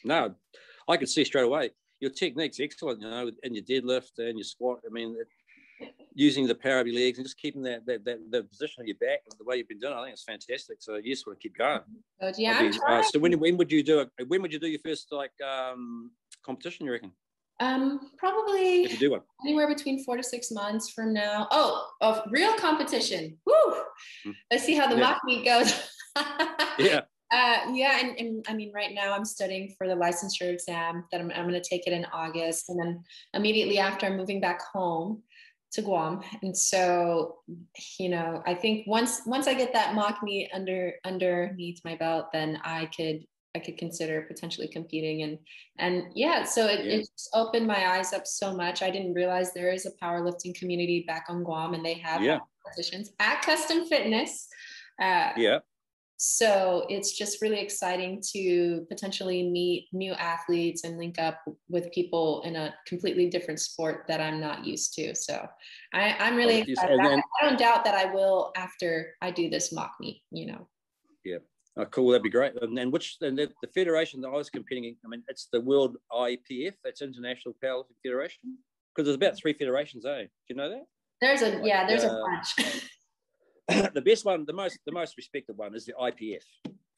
No 0.05 0.35
i 0.87 0.97
could 0.97 1.09
see 1.09 1.25
straight 1.25 1.45
away. 1.45 1.71
Your 1.99 2.11
technique's 2.11 2.59
excellent 2.59 3.01
you 3.01 3.09
know 3.09 3.29
and 3.43 3.55
your 3.55 3.65
deadlift 3.65 4.17
and 4.17 4.37
your 4.37 4.45
squat 4.45 4.79
i 4.87 4.93
mean 4.93 5.15
it, 5.19 5.27
using 6.13 6.47
the 6.47 6.55
power 6.55 6.79
of 6.79 6.87
your 6.87 6.99
legs 6.99 7.17
and 7.17 7.25
just 7.25 7.37
keeping 7.37 7.61
that 7.63 7.85
that, 7.85 8.03
that 8.05 8.19
the 8.31 8.43
position 8.43 8.81
of 8.81 8.87
your 8.87 8.97
back 8.97 9.19
the 9.37 9.43
way 9.43 9.57
you've 9.57 9.67
been 9.67 9.79
doing. 9.79 9.93
I 9.93 10.03
think 10.03 10.13
it's 10.13 10.23
fantastic. 10.23 10.77
So 10.79 10.95
you 10.95 11.13
just 11.13 11.25
want 11.25 11.39
to 11.39 11.43
keep 11.43 11.57
going. 11.57 11.81
Good. 12.19 12.35
Yeah. 12.37 12.61
Be, 12.61 12.77
uh, 12.87 13.01
so 13.03 13.19
when 13.19 13.39
when 13.39 13.57
would 13.57 13.71
you 13.71 13.83
do 13.83 14.01
it? 14.01 14.09
When 14.27 14.41
would 14.41 14.53
you 14.53 14.59
do 14.59 14.67
your 14.67 14.79
first 14.83 15.07
like 15.11 15.31
um, 15.41 16.11
competition? 16.45 16.85
You 16.85 16.93
reckon? 16.93 17.11
Um, 17.59 18.11
probably 18.17 18.85
if 18.85 18.93
you 18.93 18.97
do 18.97 19.11
one. 19.11 19.21
anywhere 19.45 19.67
between 19.67 20.03
four 20.03 20.17
to 20.17 20.23
six 20.23 20.51
months 20.51 20.89
from 20.89 21.13
now. 21.13 21.47
Oh, 21.51 21.89
of 22.01 22.23
real 22.31 22.53
competition. 22.55 23.37
Woo! 23.45 23.75
Mm. 24.25 24.33
Let's 24.49 24.63
see 24.63 24.73
how 24.73 24.87
the 24.87 24.95
yeah. 24.95 25.01
mock 25.01 25.21
meet 25.25 25.45
goes. 25.45 25.89
yeah. 26.79 27.01
Uh, 27.31 27.71
yeah, 27.71 27.99
and, 28.01 28.19
and 28.19 28.45
I 28.49 28.53
mean, 28.53 28.73
right 28.73 28.93
now 28.93 29.13
I'm 29.13 29.23
studying 29.23 29.73
for 29.77 29.87
the 29.87 29.93
licensure 29.93 30.51
exam 30.51 31.05
that 31.11 31.21
I'm, 31.21 31.31
I'm 31.31 31.47
going 31.47 31.53
to 31.53 31.69
take 31.69 31.87
it 31.87 31.93
in 31.93 32.05
August. 32.11 32.67
And 32.67 32.77
then 32.77 33.03
immediately 33.33 33.79
after, 33.79 34.05
I'm 34.05 34.17
moving 34.17 34.41
back 34.41 34.61
home 34.73 35.21
to 35.73 35.81
Guam. 35.81 36.21
And 36.41 36.57
so, 36.57 37.39
you 37.99 38.09
know, 38.09 38.43
I 38.45 38.53
think 38.53 38.87
once 38.87 39.21
once 39.25 39.47
I 39.47 39.53
get 39.53 39.73
that 39.73 39.95
mock 39.95 40.21
meet 40.23 40.49
under 40.53 40.93
underneath 41.05 41.81
my 41.85 41.95
belt, 41.95 42.27
then 42.33 42.59
I 42.63 42.85
could 42.95 43.25
I 43.55 43.59
could 43.59 43.77
consider 43.77 44.21
potentially 44.21 44.67
competing 44.67 45.23
and 45.23 45.37
and 45.77 46.05
yeah, 46.15 46.43
so 46.43 46.67
it, 46.67 46.85
yeah. 46.85 46.97
it's 46.97 47.29
opened 47.33 47.67
my 47.67 47.97
eyes 47.97 48.13
up 48.13 48.27
so 48.27 48.55
much. 48.55 48.81
I 48.81 48.89
didn't 48.89 49.13
realize 49.13 49.53
there 49.53 49.71
is 49.71 49.85
a 49.85 49.91
powerlifting 50.03 50.55
community 50.55 51.03
back 51.07 51.25
on 51.29 51.43
Guam 51.43 51.73
and 51.73 51.85
they 51.85 51.95
have 51.95 52.21
yeah. 52.21 52.39
competitions 52.63 53.11
at 53.19 53.41
Custom 53.41 53.85
Fitness. 53.85 54.47
Uh, 55.01 55.31
yeah 55.35 55.59
so 56.23 56.85
it's 56.87 57.13
just 57.13 57.41
really 57.41 57.59
exciting 57.59 58.21
to 58.31 58.85
potentially 58.89 59.41
meet 59.49 59.87
new 59.91 60.13
athletes 60.13 60.83
and 60.83 60.99
link 60.99 61.17
up 61.17 61.39
with 61.67 61.91
people 61.91 62.43
in 62.45 62.55
a 62.55 62.75
completely 62.85 63.27
different 63.27 63.59
sport 63.59 64.05
that 64.07 64.21
I'm 64.21 64.39
not 64.39 64.63
used 64.63 64.93
to. 64.93 65.15
So 65.15 65.47
I, 65.95 66.15
am 66.19 66.35
really 66.35 66.59
excited. 66.59 66.99
Then, 66.99 67.23
I, 67.41 67.49
don't 67.49 67.57
doubt 67.57 67.83
that 67.85 67.95
I 67.95 68.13
will 68.13 68.51
after 68.55 69.15
I 69.23 69.31
do 69.31 69.49
this 69.49 69.73
mock 69.73 69.93
meet, 69.99 70.21
you 70.29 70.45
know. 70.45 70.67
Yeah. 71.25 71.39
Oh, 71.75 71.85
cool. 71.85 72.11
That'd 72.11 72.21
be 72.21 72.29
great. 72.29 72.53
And 72.61 72.77
then 72.77 72.91
which 72.91 73.17
and 73.21 73.35
the, 73.35 73.49
the 73.63 73.69
federation 73.73 74.21
that 74.21 74.27
I 74.27 74.37
was 74.37 74.51
competing 74.51 74.83
in, 74.83 74.97
I 75.03 75.07
mean, 75.07 75.23
it's 75.27 75.47
the 75.51 75.61
World 75.61 75.97
IPF, 76.13 76.73
that's 76.83 77.01
International 77.01 77.55
Powerlifting 77.63 77.97
Federation. 78.05 78.59
Because 78.95 79.07
there's 79.07 79.15
about 79.15 79.37
three 79.37 79.53
federations, 79.53 80.05
eh? 80.05 80.21
Do 80.21 80.29
you 80.49 80.55
know 80.55 80.69
that? 80.69 80.83
There's 81.19 81.41
a, 81.41 81.49
like, 81.49 81.65
yeah, 81.65 81.87
there's 81.87 82.03
uh, 82.03 82.09
a 82.09 82.25
bunch. 82.29 82.85
the 83.93 84.01
best 84.01 84.25
one, 84.25 84.45
the 84.45 84.53
most 84.53 84.79
the 84.85 84.91
most 84.91 85.17
respected 85.17 85.57
one 85.57 85.75
is 85.75 85.85
the 85.85 85.93
IPF. 85.93 86.43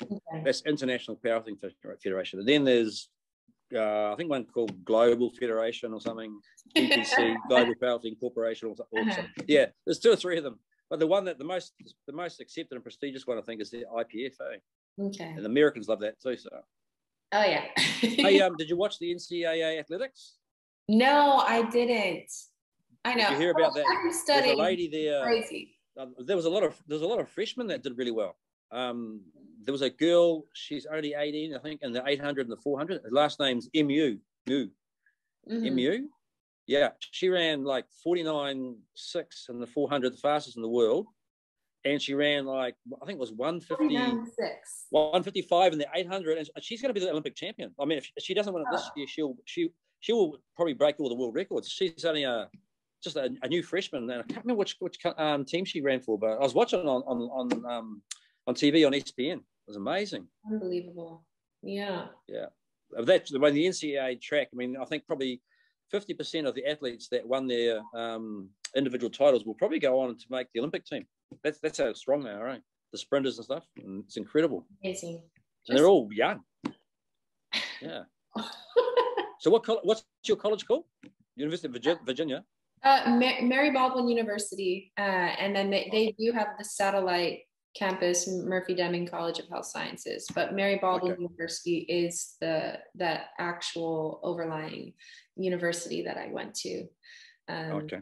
Okay. 0.01 0.43
That's 0.43 0.61
International 0.61 1.17
Powerlifting 1.17 1.57
Federation. 2.01 2.39
And 2.39 2.47
then 2.47 2.63
there's 2.63 3.09
uh, 3.73 4.11
I 4.11 4.15
think 4.15 4.29
one 4.29 4.45
called 4.45 4.83
Global 4.85 5.31
Federation 5.31 5.93
or 5.93 6.01
something, 6.01 6.39
GPC, 6.75 7.35
Global 7.47 7.73
Powerlifting 7.75 8.19
Corporation 8.19 8.69
or, 8.69 8.75
or 8.91 9.01
uh-huh. 9.01 9.15
something. 9.15 9.45
Yeah, 9.47 9.67
there's 9.85 9.99
two 9.99 10.11
or 10.11 10.15
three 10.15 10.37
of 10.37 10.43
them. 10.43 10.59
But 10.89 10.99
the 10.99 11.07
one 11.07 11.25
that 11.25 11.37
the 11.37 11.43
most 11.43 11.73
the 12.05 12.13
most 12.13 12.39
accepted 12.39 12.75
and 12.75 12.83
prestigious 12.83 13.25
one 13.25 13.37
I 13.37 13.41
think 13.41 13.61
is 13.61 13.71
the 13.71 13.85
IPF. 13.95 14.33
Eh? 14.41 15.03
Okay. 15.05 15.23
And 15.23 15.39
the 15.39 15.49
Americans 15.49 15.87
love 15.87 15.99
that 16.01 16.21
too. 16.21 16.37
So. 16.37 16.49
Oh 17.31 17.43
yeah. 17.43 17.65
hey, 17.75 18.41
um, 18.41 18.55
did 18.59 18.69
you 18.69 18.77
watch 18.77 18.99
the 18.99 19.13
NCAA 19.13 19.79
athletics? 19.79 20.35
No, 20.87 21.43
I 21.47 21.63
didn't. 21.63 22.31
I 23.05 23.15
know. 23.15 23.29
Did 23.29 23.31
you 23.33 23.39
hear 23.39 23.51
about 23.51 23.73
that? 23.75 23.85
I'm 23.87 24.13
studying. 24.13 24.57
There's 24.57 24.59
a 24.59 24.61
lady 24.61 24.87
there. 24.87 25.23
Crazy. 25.23 25.75
Uh, 25.97 26.07
there 26.19 26.35
was 26.35 26.45
a 26.45 26.49
lot 26.49 26.63
of 26.63 26.81
there's 26.87 27.01
a 27.01 27.07
lot 27.07 27.19
of 27.19 27.29
freshmen 27.29 27.67
that 27.67 27.83
did 27.83 27.97
really 27.97 28.11
well. 28.11 28.35
Um, 28.71 29.21
there 29.63 29.71
was 29.71 29.81
a 29.81 29.89
girl. 29.89 30.45
She's 30.53 30.85
only 30.85 31.13
18, 31.13 31.55
I 31.55 31.59
think, 31.59 31.81
in 31.83 31.93
the 31.93 32.03
800 32.05 32.47
and 32.47 32.51
the 32.51 32.61
400. 32.61 33.01
Her 33.03 33.09
last 33.11 33.39
name's 33.39 33.69
Mu. 33.73 34.17
Mu. 34.47 34.67
Mm-hmm. 35.49 35.75
Mu. 35.75 36.07
Yeah, 36.65 36.89
she 36.99 37.29
ran 37.29 37.63
like 37.63 37.85
49 38.03 38.77
6 38.95 39.45
in 39.49 39.59
the 39.59 39.67
400, 39.67 40.13
the 40.13 40.17
fastest 40.17 40.55
in 40.55 40.63
the 40.63 40.69
world. 40.69 41.07
And 41.85 42.01
she 42.01 42.13
ran 42.13 42.45
like, 42.45 42.75
I 43.01 43.05
think 43.05 43.17
it 43.17 43.19
was 43.19 43.33
150, 43.33 43.93
155 44.89 45.73
in 45.73 45.79
the 45.79 45.87
800. 45.93 46.37
And 46.37 46.47
she's 46.61 46.81
going 46.81 46.93
to 46.93 46.97
be 46.97 47.05
the 47.05 47.11
Olympic 47.11 47.35
champion. 47.35 47.75
I 47.77 47.83
mean, 47.83 47.97
if 47.97 48.09
she 48.19 48.33
doesn't 48.33 48.53
win 48.53 48.63
it 48.63 48.71
this 48.71 48.85
oh. 48.85 48.91
year, 48.95 49.05
she'll, 49.05 49.35
she, 49.43 49.69
she 49.99 50.13
will 50.13 50.37
probably 50.55 50.73
break 50.73 50.97
all 50.99 51.09
the 51.09 51.15
world 51.15 51.35
records. 51.35 51.67
She's 51.67 52.05
only 52.05 52.23
a, 52.23 52.49
just 53.03 53.15
a, 53.15 53.29
a 53.41 53.47
new 53.47 53.61
freshman. 53.61 54.09
And 54.09 54.21
I 54.21 54.23
can't 54.23 54.43
remember 54.43 54.59
which, 54.59 54.77
which 54.79 54.97
um, 55.17 55.45
team 55.45 55.65
she 55.65 55.81
ran 55.81 55.99
for, 55.99 56.17
but 56.17 56.31
I 56.31 56.39
was 56.39 56.53
watching 56.53 56.81
on, 56.81 57.03
on, 57.05 57.17
on, 57.21 57.65
um, 57.71 58.01
on 58.47 58.55
TV 58.55 58.85
on 58.85 58.93
ESPN. 58.93 59.37
It 59.37 59.67
was 59.67 59.77
amazing. 59.77 60.27
Unbelievable. 60.49 61.25
Yeah. 61.61 62.05
Yeah. 62.27 62.47
That, 62.91 63.27
when 63.37 63.53
the 63.53 63.65
NCAA 63.65 64.21
track, 64.21 64.49
I 64.53 64.55
mean, 64.55 64.77
I 64.79 64.85
think 64.85 65.05
probably 65.05 65.41
50% 65.93 66.47
of 66.47 66.55
the 66.55 66.65
athletes 66.65 67.07
that 67.09 67.27
won 67.27 67.47
their 67.47 67.81
um, 67.95 68.49
individual 68.75 69.09
titles 69.09 69.45
will 69.45 69.53
probably 69.55 69.79
go 69.79 69.99
on 69.99 70.17
to 70.17 70.25
make 70.29 70.47
the 70.53 70.59
Olympic 70.59 70.85
team. 70.85 71.05
That's 71.43 71.59
that's 71.59 71.79
how 71.79 71.91
strong 71.93 72.23
they 72.23 72.29
are, 72.29 72.43
right? 72.43 72.61
The 72.91 72.97
sprinters 72.97 73.37
and 73.37 73.45
stuff. 73.45 73.63
And 73.77 74.03
it's 74.05 74.17
incredible. 74.17 74.65
Amazing. 74.83 75.23
And 75.67 75.77
they're 75.77 75.87
all 75.87 76.09
young. 76.11 76.41
Yeah. 77.81 78.03
so 79.39 79.49
what 79.49 79.65
what's 79.83 80.03
your 80.25 80.37
college 80.37 80.65
called? 80.65 80.85
University 81.35 81.67
of 81.67 81.99
Virginia. 82.05 82.43
Uh, 82.83 83.17
Mary 83.41 83.71
Baldwin 83.71 84.09
University, 84.09 84.91
uh, 84.97 85.01
and 85.01 85.55
then 85.55 85.69
they, 85.69 85.87
they 85.91 86.15
do 86.19 86.33
have 86.33 86.47
the 86.57 86.65
satellite 86.65 87.39
campus, 87.75 88.27
Murphy 88.27 88.75
Deming 88.75 89.07
College 89.07 89.39
of 89.39 89.47
Health 89.47 89.65
Sciences. 89.67 90.27
But 90.35 90.53
Mary 90.53 90.79
Baldwin 90.81 91.13
okay. 91.13 91.21
University 91.21 91.77
is 91.79 92.35
the 92.41 92.79
that 92.95 93.27
actual 93.39 94.19
overlying 94.23 94.93
university 95.35 96.03
that 96.03 96.17
I 96.17 96.29
went 96.31 96.55
to. 96.55 96.85
Um, 97.47 97.71
okay. 97.71 98.01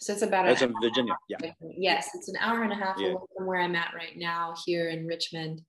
So 0.00 0.12
it's 0.12 0.22
about. 0.22 0.46
That's 0.46 0.62
in 0.62 0.74
Virginia. 0.80 1.14
Yeah. 1.28 1.52
Yes, 1.60 2.10
it's 2.14 2.28
an 2.28 2.36
hour 2.40 2.62
and 2.62 2.72
a 2.72 2.76
half 2.76 2.96
yeah. 2.98 3.14
from 3.36 3.46
where 3.46 3.60
I'm 3.60 3.74
at 3.74 3.94
right 3.94 4.16
now 4.16 4.54
here 4.64 4.88
in 4.88 5.06
Richmond. 5.06 5.62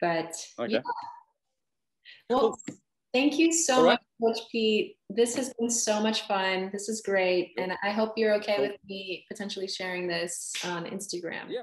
But 0.00 0.34
okay. 0.58 0.74
yeah. 0.74 0.80
Well, 2.28 2.40
cool. 2.40 2.76
Thank 3.14 3.38
you 3.38 3.52
so 3.52 3.86
much, 3.86 4.00
Coach 4.20 4.40
Pete. 4.52 4.96
This 5.08 5.34
has 5.36 5.54
been 5.58 5.70
so 5.70 6.02
much 6.02 6.22
fun. 6.22 6.68
This 6.72 6.88
is 6.90 7.00
great, 7.00 7.52
and 7.56 7.72
I 7.82 7.90
hope 7.90 8.14
you're 8.16 8.34
okay 8.34 8.60
with 8.60 8.76
me 8.86 9.24
potentially 9.28 9.68
sharing 9.68 10.06
this 10.06 10.52
on 10.64 10.84
Instagram. 10.84 11.48
Yeah. 11.48 11.62